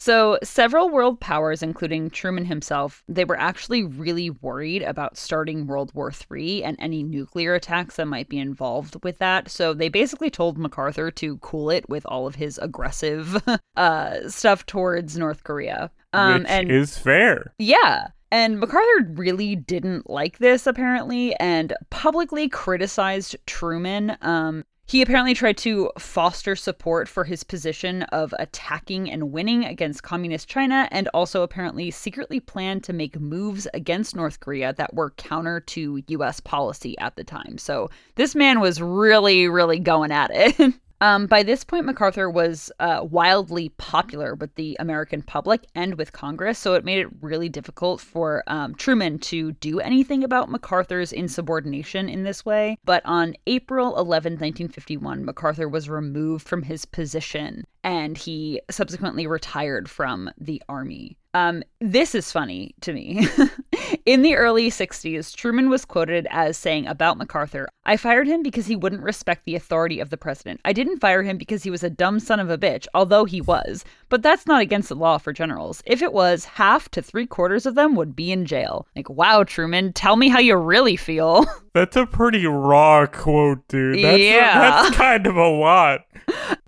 So, 0.00 0.38
several 0.42 0.88
world 0.88 1.20
powers, 1.20 1.62
including 1.62 2.08
Truman 2.08 2.46
himself, 2.46 3.04
they 3.06 3.26
were 3.26 3.38
actually 3.38 3.82
really 3.82 4.30
worried 4.30 4.82
about 4.82 5.18
starting 5.18 5.66
World 5.66 5.92
War 5.94 6.10
III 6.10 6.64
and 6.64 6.76
any 6.80 7.02
nuclear 7.02 7.54
attacks 7.54 7.96
that 7.96 8.06
might 8.06 8.30
be 8.30 8.38
involved 8.38 8.96
with 9.04 9.18
that. 9.18 9.50
So, 9.50 9.74
they 9.74 9.90
basically 9.90 10.30
told 10.30 10.56
MacArthur 10.56 11.10
to 11.10 11.36
cool 11.38 11.68
it 11.68 11.86
with 11.90 12.06
all 12.06 12.26
of 12.26 12.36
his 12.36 12.56
aggressive 12.62 13.42
uh, 13.76 14.28
stuff 14.28 14.64
towards 14.64 15.18
North 15.18 15.44
Korea. 15.44 15.90
Um, 16.14 16.40
Which 16.40 16.50
and 16.50 16.70
is 16.70 16.96
fair. 16.96 17.52
Yeah. 17.58 18.08
And 18.32 18.58
MacArthur 18.58 19.12
really 19.12 19.54
didn't 19.54 20.08
like 20.08 20.38
this, 20.38 20.66
apparently, 20.66 21.34
and 21.36 21.74
publicly 21.90 22.48
criticized 22.48 23.36
Truman. 23.46 24.16
Um, 24.22 24.64
he 24.90 25.02
apparently 25.02 25.34
tried 25.34 25.56
to 25.56 25.88
foster 26.00 26.56
support 26.56 27.08
for 27.08 27.22
his 27.22 27.44
position 27.44 28.02
of 28.02 28.34
attacking 28.40 29.08
and 29.08 29.30
winning 29.30 29.64
against 29.64 30.02
communist 30.02 30.48
China, 30.48 30.88
and 30.90 31.06
also 31.14 31.44
apparently 31.44 31.92
secretly 31.92 32.40
planned 32.40 32.82
to 32.82 32.92
make 32.92 33.20
moves 33.20 33.68
against 33.72 34.16
North 34.16 34.40
Korea 34.40 34.72
that 34.72 34.92
were 34.92 35.10
counter 35.10 35.60
to 35.60 36.02
US 36.08 36.40
policy 36.40 36.98
at 36.98 37.14
the 37.14 37.22
time. 37.22 37.56
So 37.56 37.88
this 38.16 38.34
man 38.34 38.58
was 38.58 38.82
really, 38.82 39.46
really 39.46 39.78
going 39.78 40.10
at 40.10 40.32
it. 40.34 40.74
Um, 41.02 41.26
by 41.26 41.42
this 41.42 41.64
point, 41.64 41.86
MacArthur 41.86 42.28
was 42.28 42.70
uh, 42.78 43.00
wildly 43.02 43.70
popular 43.70 44.34
with 44.34 44.54
the 44.56 44.76
American 44.78 45.22
public 45.22 45.66
and 45.74 45.94
with 45.94 46.12
Congress, 46.12 46.58
so 46.58 46.74
it 46.74 46.84
made 46.84 46.98
it 46.98 47.08
really 47.22 47.48
difficult 47.48 48.00
for 48.00 48.44
um, 48.46 48.74
Truman 48.74 49.18
to 49.20 49.52
do 49.52 49.80
anything 49.80 50.22
about 50.22 50.50
MacArthur's 50.50 51.12
insubordination 51.12 52.08
in 52.08 52.24
this 52.24 52.44
way. 52.44 52.76
But 52.84 53.02
on 53.06 53.34
April 53.46 53.96
11, 53.98 54.32
1951, 54.34 55.24
MacArthur 55.24 55.68
was 55.68 55.88
removed 55.88 56.46
from 56.46 56.62
his 56.62 56.84
position 56.84 57.64
and 57.82 58.18
he 58.18 58.60
subsequently 58.70 59.26
retired 59.26 59.88
from 59.88 60.30
the 60.38 60.62
army. 60.68 61.16
Um, 61.32 61.62
this 61.80 62.14
is 62.14 62.30
funny 62.30 62.74
to 62.82 62.92
me. 62.92 63.26
In 64.06 64.22
the 64.22 64.36
early 64.36 64.70
60s, 64.70 65.34
Truman 65.34 65.68
was 65.68 65.84
quoted 65.84 66.26
as 66.30 66.56
saying 66.56 66.86
about 66.86 67.18
MacArthur 67.18 67.68
I 67.84 67.96
fired 67.96 68.28
him 68.28 68.42
because 68.42 68.66
he 68.66 68.76
wouldn't 68.76 69.02
respect 69.02 69.44
the 69.44 69.56
authority 69.56 70.00
of 70.00 70.10
the 70.10 70.16
president. 70.16 70.60
I 70.64 70.72
didn't 70.72 71.00
fire 71.00 71.22
him 71.22 71.38
because 71.38 71.64
he 71.64 71.70
was 71.70 71.82
a 71.82 71.90
dumb 71.90 72.20
son 72.20 72.38
of 72.38 72.50
a 72.50 72.58
bitch, 72.58 72.86
although 72.94 73.24
he 73.24 73.40
was. 73.40 73.84
But 74.10 74.22
that's 74.22 74.46
not 74.46 74.60
against 74.60 74.90
the 74.90 74.96
law 74.96 75.18
for 75.18 75.32
generals. 75.32 75.82
If 75.86 76.02
it 76.02 76.12
was, 76.12 76.44
half 76.44 76.90
to 76.90 77.00
three 77.00 77.26
quarters 77.26 77.64
of 77.64 77.76
them 77.76 77.94
would 77.94 78.14
be 78.14 78.32
in 78.32 78.44
jail. 78.44 78.86
Like, 78.94 79.08
wow, 79.08 79.44
Truman, 79.44 79.92
tell 79.92 80.16
me 80.16 80.28
how 80.28 80.40
you 80.40 80.56
really 80.56 80.96
feel. 80.96 81.46
That's 81.72 81.96
a 81.96 82.04
pretty 82.04 82.44
raw 82.46 83.06
quote, 83.06 83.66
dude. 83.68 84.04
That's 84.04 84.18
yeah. 84.18 84.80
A, 84.80 84.82
that's 84.82 84.96
kind 84.96 85.24
of 85.28 85.36
a 85.36 85.48
lot. 85.48 86.00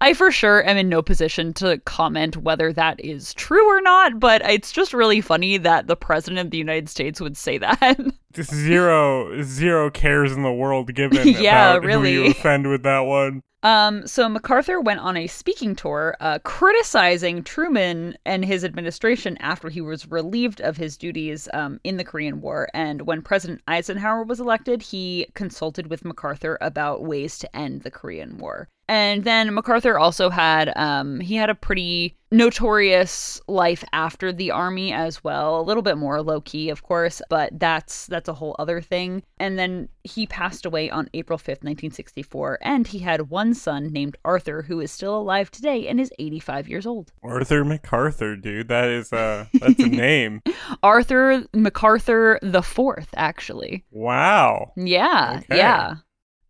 I 0.01 0.14
for 0.14 0.30
sure 0.30 0.64
am 0.64 0.76
in 0.76 0.88
no 0.88 1.03
position 1.03 1.53
to 1.55 1.78
comment 1.78 2.36
whether 2.36 2.72
that 2.72 3.05
is 3.05 3.34
true 3.34 3.66
or 3.68 3.80
not, 3.80 4.20
but 4.20 4.43
it's 4.49 4.70
just 4.70 4.95
really 4.95 5.20
funny 5.20 5.57
that 5.57 5.88
the 5.88 5.97
president 5.97 6.38
of 6.47 6.53
the 6.53 6.59
United 6.59 6.88
States 6.88 7.20
would 7.20 7.36
say 7.36 7.59
that. 7.59 7.99
Zero, 8.40 9.43
zero 9.43 9.90
cares 9.90 10.32
in 10.32 10.43
the 10.43 10.53
world 10.53 10.95
given 10.95 11.26
yeah, 11.38 11.76
really. 11.76 12.14
who 12.14 12.22
you 12.22 12.30
offend 12.30 12.70
with 12.70 12.84
that 12.84 13.01
one. 13.01 13.43
Um, 13.63 14.07
so 14.09 14.29
MacArthur 14.29 14.81
went 14.81 15.01
on 15.01 15.17
a 15.17 15.29
speaking 15.29 15.77
tour 15.77 16.17
uh, 16.21 16.41
criticizing 16.41 17.45
Truman 17.45 18.17
and 18.27 18.45
his 18.45 18.65
administration 18.65 19.37
after 19.39 19.69
he 19.69 19.81
was 19.81 20.11
relieved 20.11 20.61
of 20.61 20.77
his 20.77 20.97
duties 20.97 21.49
um, 21.55 21.79
in 21.85 21.97
the 21.97 22.05
Korean 22.05 22.41
War. 22.41 22.69
And 22.75 23.03
when 23.03 23.23
President 23.23 23.63
Eisenhower 23.69 24.25
was 24.25 24.41
elected, 24.41 24.83
he 24.83 25.29
consulted 25.35 25.89
with 25.89 26.05
MacArthur 26.05 26.59
about 26.61 27.05
ways 27.05 27.39
to 27.39 27.57
end 27.57 27.83
the 27.83 27.91
Korean 27.91 28.39
War. 28.39 28.69
And 28.89 29.24
then 29.24 29.55
MacArthur 29.55 29.99
also 29.99 30.28
had 30.28 30.72
um, 30.76 31.20
he 31.20 31.37
had 31.37 31.51
a 31.51 31.55
pretty 31.55 32.16
notorious 32.30 33.41
life 33.47 33.85
after 33.93 34.33
the 34.33 34.51
army 34.51 34.93
as 34.93 35.22
well, 35.22 35.61
a 35.61 35.62
little 35.62 35.83
bit 35.83 35.99
more 35.99 36.22
low 36.22 36.41
key, 36.41 36.70
of 36.70 36.83
course, 36.83 37.22
but 37.28 37.59
that's 37.59 38.07
that's 38.07 38.28
a 38.28 38.35
whole 38.35 38.57
other 38.59 38.80
thing. 38.80 39.22
And 39.39 39.59
then 39.59 39.89
he 40.03 40.26
passed 40.26 40.66
away 40.66 40.91
on 40.91 41.09
April 41.14 41.39
5th, 41.39 41.62
1964, 41.62 42.59
and 42.62 42.87
he 42.87 42.99
had 42.99 43.30
one 43.30 43.55
son 43.55 43.89
named 43.89 44.16
Arthur 44.24 44.62
who 44.62 44.80
is 44.80 44.91
still 44.91 45.16
alive 45.16 45.51
today 45.51 45.87
and 45.87 46.01
is 46.01 46.12
85 46.18 46.68
years 46.68 46.87
old. 46.87 47.12
Arthur 47.22 47.64
MacArthur, 47.64 48.37
dude. 48.37 48.68
That 48.68 48.89
is 48.89 49.12
uh 49.12 49.47
that's 49.55 49.80
a 49.80 49.87
name. 49.87 50.43
Arthur 50.83 51.45
MacArthur 51.55 52.39
the 52.43 52.61
4th 52.61 53.09
actually. 53.14 53.85
Wow. 53.91 54.72
Yeah. 54.76 55.41
Okay. 55.45 55.59
Yeah. 55.59 55.97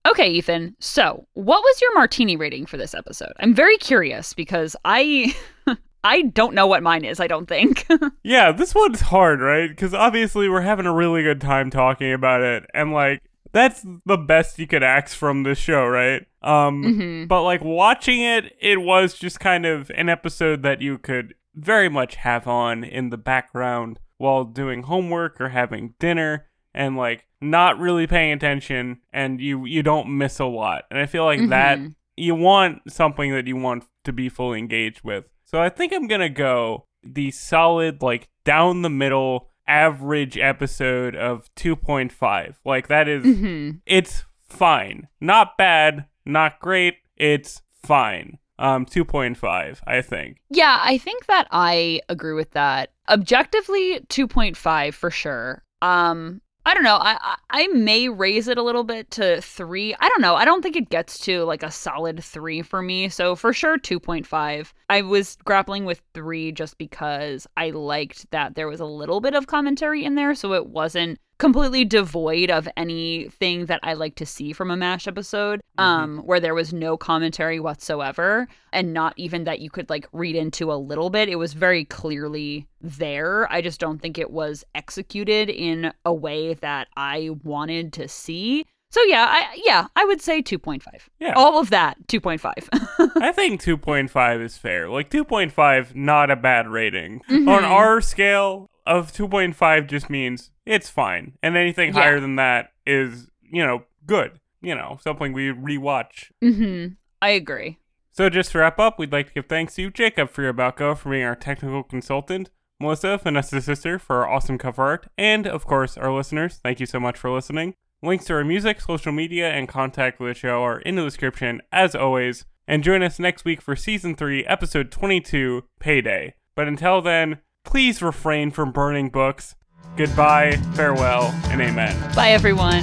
Okay, 0.08 0.30
Ethan. 0.30 0.76
So, 0.80 1.26
what 1.34 1.62
was 1.62 1.80
your 1.80 1.94
martini 1.94 2.36
rating 2.36 2.66
for 2.66 2.76
this 2.76 2.94
episode? 2.94 3.32
I'm 3.38 3.54
very 3.54 3.76
curious 3.78 4.34
because 4.34 4.74
I 4.84 5.34
I 6.04 6.22
don't 6.22 6.54
know 6.54 6.66
what 6.66 6.82
mine 6.82 7.04
is, 7.04 7.20
I 7.20 7.28
don't 7.28 7.46
think. 7.46 7.86
yeah, 8.24 8.50
this 8.50 8.74
one's 8.74 9.00
hard, 9.00 9.40
right? 9.40 9.68
Because 9.68 9.94
obviously 9.94 10.48
we're 10.48 10.62
having 10.62 10.86
a 10.86 10.92
really 10.92 11.22
good 11.22 11.40
time 11.40 11.70
talking 11.70 12.12
about 12.12 12.42
it. 12.42 12.64
And, 12.74 12.92
like, 12.92 13.22
that's 13.52 13.86
the 14.04 14.16
best 14.16 14.58
you 14.58 14.66
could 14.66 14.82
ask 14.82 15.16
from 15.16 15.44
this 15.44 15.58
show, 15.58 15.86
right? 15.86 16.26
Um, 16.42 16.82
mm-hmm. 16.82 17.26
But, 17.26 17.44
like, 17.44 17.62
watching 17.62 18.20
it, 18.20 18.56
it 18.60 18.82
was 18.82 19.14
just 19.14 19.38
kind 19.38 19.64
of 19.64 19.90
an 19.90 20.08
episode 20.08 20.62
that 20.64 20.80
you 20.80 20.98
could 20.98 21.34
very 21.54 21.88
much 21.88 22.16
have 22.16 22.48
on 22.48 22.82
in 22.82 23.10
the 23.10 23.18
background 23.18 24.00
while 24.18 24.44
doing 24.44 24.84
homework 24.84 25.40
or 25.40 25.50
having 25.50 25.94
dinner 26.00 26.46
and, 26.74 26.96
like, 26.96 27.26
not 27.42 27.78
really 27.78 28.06
paying 28.06 28.32
attention 28.32 29.00
and 29.12 29.40
you 29.40 29.64
you 29.66 29.82
don't 29.82 30.16
miss 30.16 30.38
a 30.38 30.44
lot. 30.44 30.84
And 30.90 31.00
I 31.00 31.06
feel 31.06 31.24
like 31.24 31.40
mm-hmm. 31.40 31.50
that 31.50 31.80
you 32.16 32.34
want 32.34 32.80
something 32.90 33.32
that 33.32 33.46
you 33.46 33.56
want 33.56 33.84
to 34.04 34.12
be 34.12 34.28
fully 34.28 34.58
engaged 34.58 35.02
with. 35.02 35.24
So 35.44 35.60
I 35.60 35.68
think 35.68 35.92
I'm 35.92 36.06
going 36.06 36.20
to 36.20 36.28
go 36.28 36.86
the 37.02 37.30
solid 37.32 38.00
like 38.00 38.28
down 38.44 38.82
the 38.82 38.90
middle 38.90 39.50
average 39.66 40.38
episode 40.38 41.16
of 41.16 41.50
2.5. 41.56 42.54
Like 42.64 42.88
that 42.88 43.08
is, 43.08 43.24
mm-hmm. 43.24 43.78
it's 43.86 44.24
fine. 44.48 45.08
Not 45.20 45.56
bad, 45.58 46.06
not 46.24 46.60
great. 46.60 46.94
It's 47.16 47.62
fine. 47.82 48.38
Um 48.58 48.86
2.5, 48.86 49.80
I 49.86 50.02
think. 50.02 50.36
Yeah, 50.50 50.78
I 50.80 50.98
think 50.98 51.26
that 51.26 51.48
I 51.50 52.00
agree 52.08 52.34
with 52.34 52.52
that. 52.52 52.92
Objectively 53.08 54.00
2.5 54.08 54.94
for 54.94 55.10
sure. 55.10 55.64
Um 55.80 56.40
I 56.64 56.74
don't 56.74 56.84
know. 56.84 56.98
I 57.00 57.36
I 57.50 57.66
may 57.68 58.08
raise 58.08 58.46
it 58.46 58.58
a 58.58 58.62
little 58.62 58.84
bit 58.84 59.10
to 59.12 59.40
three. 59.40 59.94
I 59.98 60.08
don't 60.08 60.20
know. 60.20 60.36
I 60.36 60.44
don't 60.44 60.62
think 60.62 60.76
it 60.76 60.90
gets 60.90 61.18
to 61.20 61.42
like 61.44 61.62
a 61.62 61.70
solid 61.70 62.22
three 62.22 62.62
for 62.62 62.82
me. 62.82 63.08
So 63.08 63.34
for 63.34 63.52
sure, 63.52 63.78
two 63.78 63.98
point 63.98 64.26
five. 64.26 64.72
I 64.88 65.02
was 65.02 65.36
grappling 65.44 65.84
with 65.84 66.02
three 66.14 66.52
just 66.52 66.78
because 66.78 67.46
I 67.56 67.70
liked 67.70 68.30
that 68.30 68.54
there 68.54 68.68
was 68.68 68.80
a 68.80 68.84
little 68.84 69.20
bit 69.20 69.34
of 69.34 69.48
commentary 69.48 70.04
in 70.04 70.14
there, 70.14 70.34
so 70.34 70.52
it 70.52 70.66
wasn't 70.66 71.18
completely 71.42 71.84
devoid 71.84 72.50
of 72.50 72.68
anything 72.76 73.66
that 73.66 73.80
I 73.82 73.94
like 73.94 74.14
to 74.14 74.24
see 74.24 74.52
from 74.52 74.70
a 74.70 74.76
MASH 74.76 75.08
episode, 75.08 75.58
mm-hmm. 75.76 75.80
um, 75.80 76.18
where 76.18 76.38
there 76.38 76.54
was 76.54 76.72
no 76.72 76.96
commentary 76.96 77.58
whatsoever, 77.58 78.46
and 78.72 78.92
not 78.92 79.12
even 79.16 79.42
that 79.42 79.58
you 79.58 79.68
could 79.68 79.90
like 79.90 80.06
read 80.12 80.36
into 80.36 80.72
a 80.72 80.78
little 80.78 81.10
bit. 81.10 81.28
It 81.28 81.34
was 81.34 81.54
very 81.54 81.84
clearly 81.84 82.68
there. 82.80 83.52
I 83.52 83.60
just 83.60 83.80
don't 83.80 84.00
think 84.00 84.18
it 84.18 84.30
was 84.30 84.62
executed 84.76 85.50
in 85.50 85.92
a 86.04 86.14
way 86.14 86.54
that 86.54 86.86
I 86.96 87.30
wanted 87.42 87.92
to 87.94 88.06
see. 88.06 88.64
So 88.92 89.02
yeah, 89.02 89.26
I 89.28 89.60
yeah, 89.64 89.88
I 89.96 90.04
would 90.04 90.22
say 90.22 90.42
2.5. 90.42 90.84
Yeah. 91.18 91.32
All 91.34 91.58
of 91.58 91.70
that 91.70 92.06
2.5. 92.06 93.16
I 93.20 93.32
think 93.32 93.60
2.5 93.60 94.44
is 94.44 94.58
fair. 94.58 94.88
Like 94.88 95.10
2.5 95.10 95.96
not 95.96 96.30
a 96.30 96.36
bad 96.36 96.68
rating. 96.68 97.20
Mm-hmm. 97.28 97.48
On 97.48 97.64
our 97.64 98.00
scale 98.00 98.70
of 98.86 99.12
2.5 99.12 99.86
just 99.86 100.10
means 100.10 100.50
it's 100.66 100.88
fine. 100.88 101.32
And 101.42 101.56
anything 101.56 101.94
yeah. 101.94 102.00
higher 102.00 102.20
than 102.20 102.36
that 102.36 102.72
is, 102.86 103.28
you 103.42 103.64
know, 103.64 103.84
good. 104.06 104.40
You 104.60 104.74
know, 104.74 104.98
something 105.02 105.32
we 105.32 105.48
rewatch. 105.48 106.30
Mhm. 106.42 106.96
I 107.20 107.30
agree. 107.30 107.78
So 108.12 108.28
just 108.28 108.52
to 108.52 108.58
wrap 108.58 108.78
up, 108.78 108.98
we'd 108.98 109.12
like 109.12 109.28
to 109.28 109.32
give 109.32 109.46
thanks 109.46 109.74
to 109.76 109.90
Jacob 109.90 110.30
for 110.30 110.42
your 110.42 110.52
go 110.52 110.94
for 110.94 111.10
being 111.10 111.24
our 111.24 111.34
technical 111.34 111.82
consultant. 111.82 112.50
Melissa, 112.78 113.16
Vanessa's 113.16 113.64
sister, 113.64 113.98
for 113.98 114.16
our 114.16 114.28
awesome 114.28 114.58
cover 114.58 114.82
art, 114.82 115.06
and 115.16 115.46
of 115.46 115.64
course, 115.64 115.96
our 115.96 116.12
listeners, 116.12 116.58
thank 116.62 116.80
you 116.80 116.86
so 116.86 116.98
much 116.98 117.16
for 117.16 117.30
listening. 117.30 117.74
Links 118.02 118.24
to 118.24 118.34
our 118.34 118.44
music, 118.44 118.80
social 118.80 119.12
media, 119.12 119.50
and 119.50 119.68
contact 119.68 120.18
with 120.18 120.30
the 120.30 120.34
show 120.34 120.62
are 120.62 120.80
in 120.80 120.96
the 120.96 121.04
description, 121.04 121.62
as 121.70 121.94
always. 121.94 122.44
And 122.66 122.82
join 122.82 123.02
us 123.02 123.18
next 123.18 123.44
week 123.44 123.62
for 123.62 123.76
Season 123.76 124.16
3, 124.16 124.44
Episode 124.46 124.90
22, 124.90 125.64
Payday. 125.78 126.34
But 126.56 126.68
until 126.68 127.00
then, 127.00 127.38
please 127.64 128.02
refrain 128.02 128.50
from 128.50 128.72
burning 128.72 129.08
books. 129.08 129.54
Goodbye, 129.96 130.52
farewell, 130.74 131.34
and 131.46 131.60
amen. 131.60 132.14
Bye, 132.14 132.30
everyone. 132.30 132.82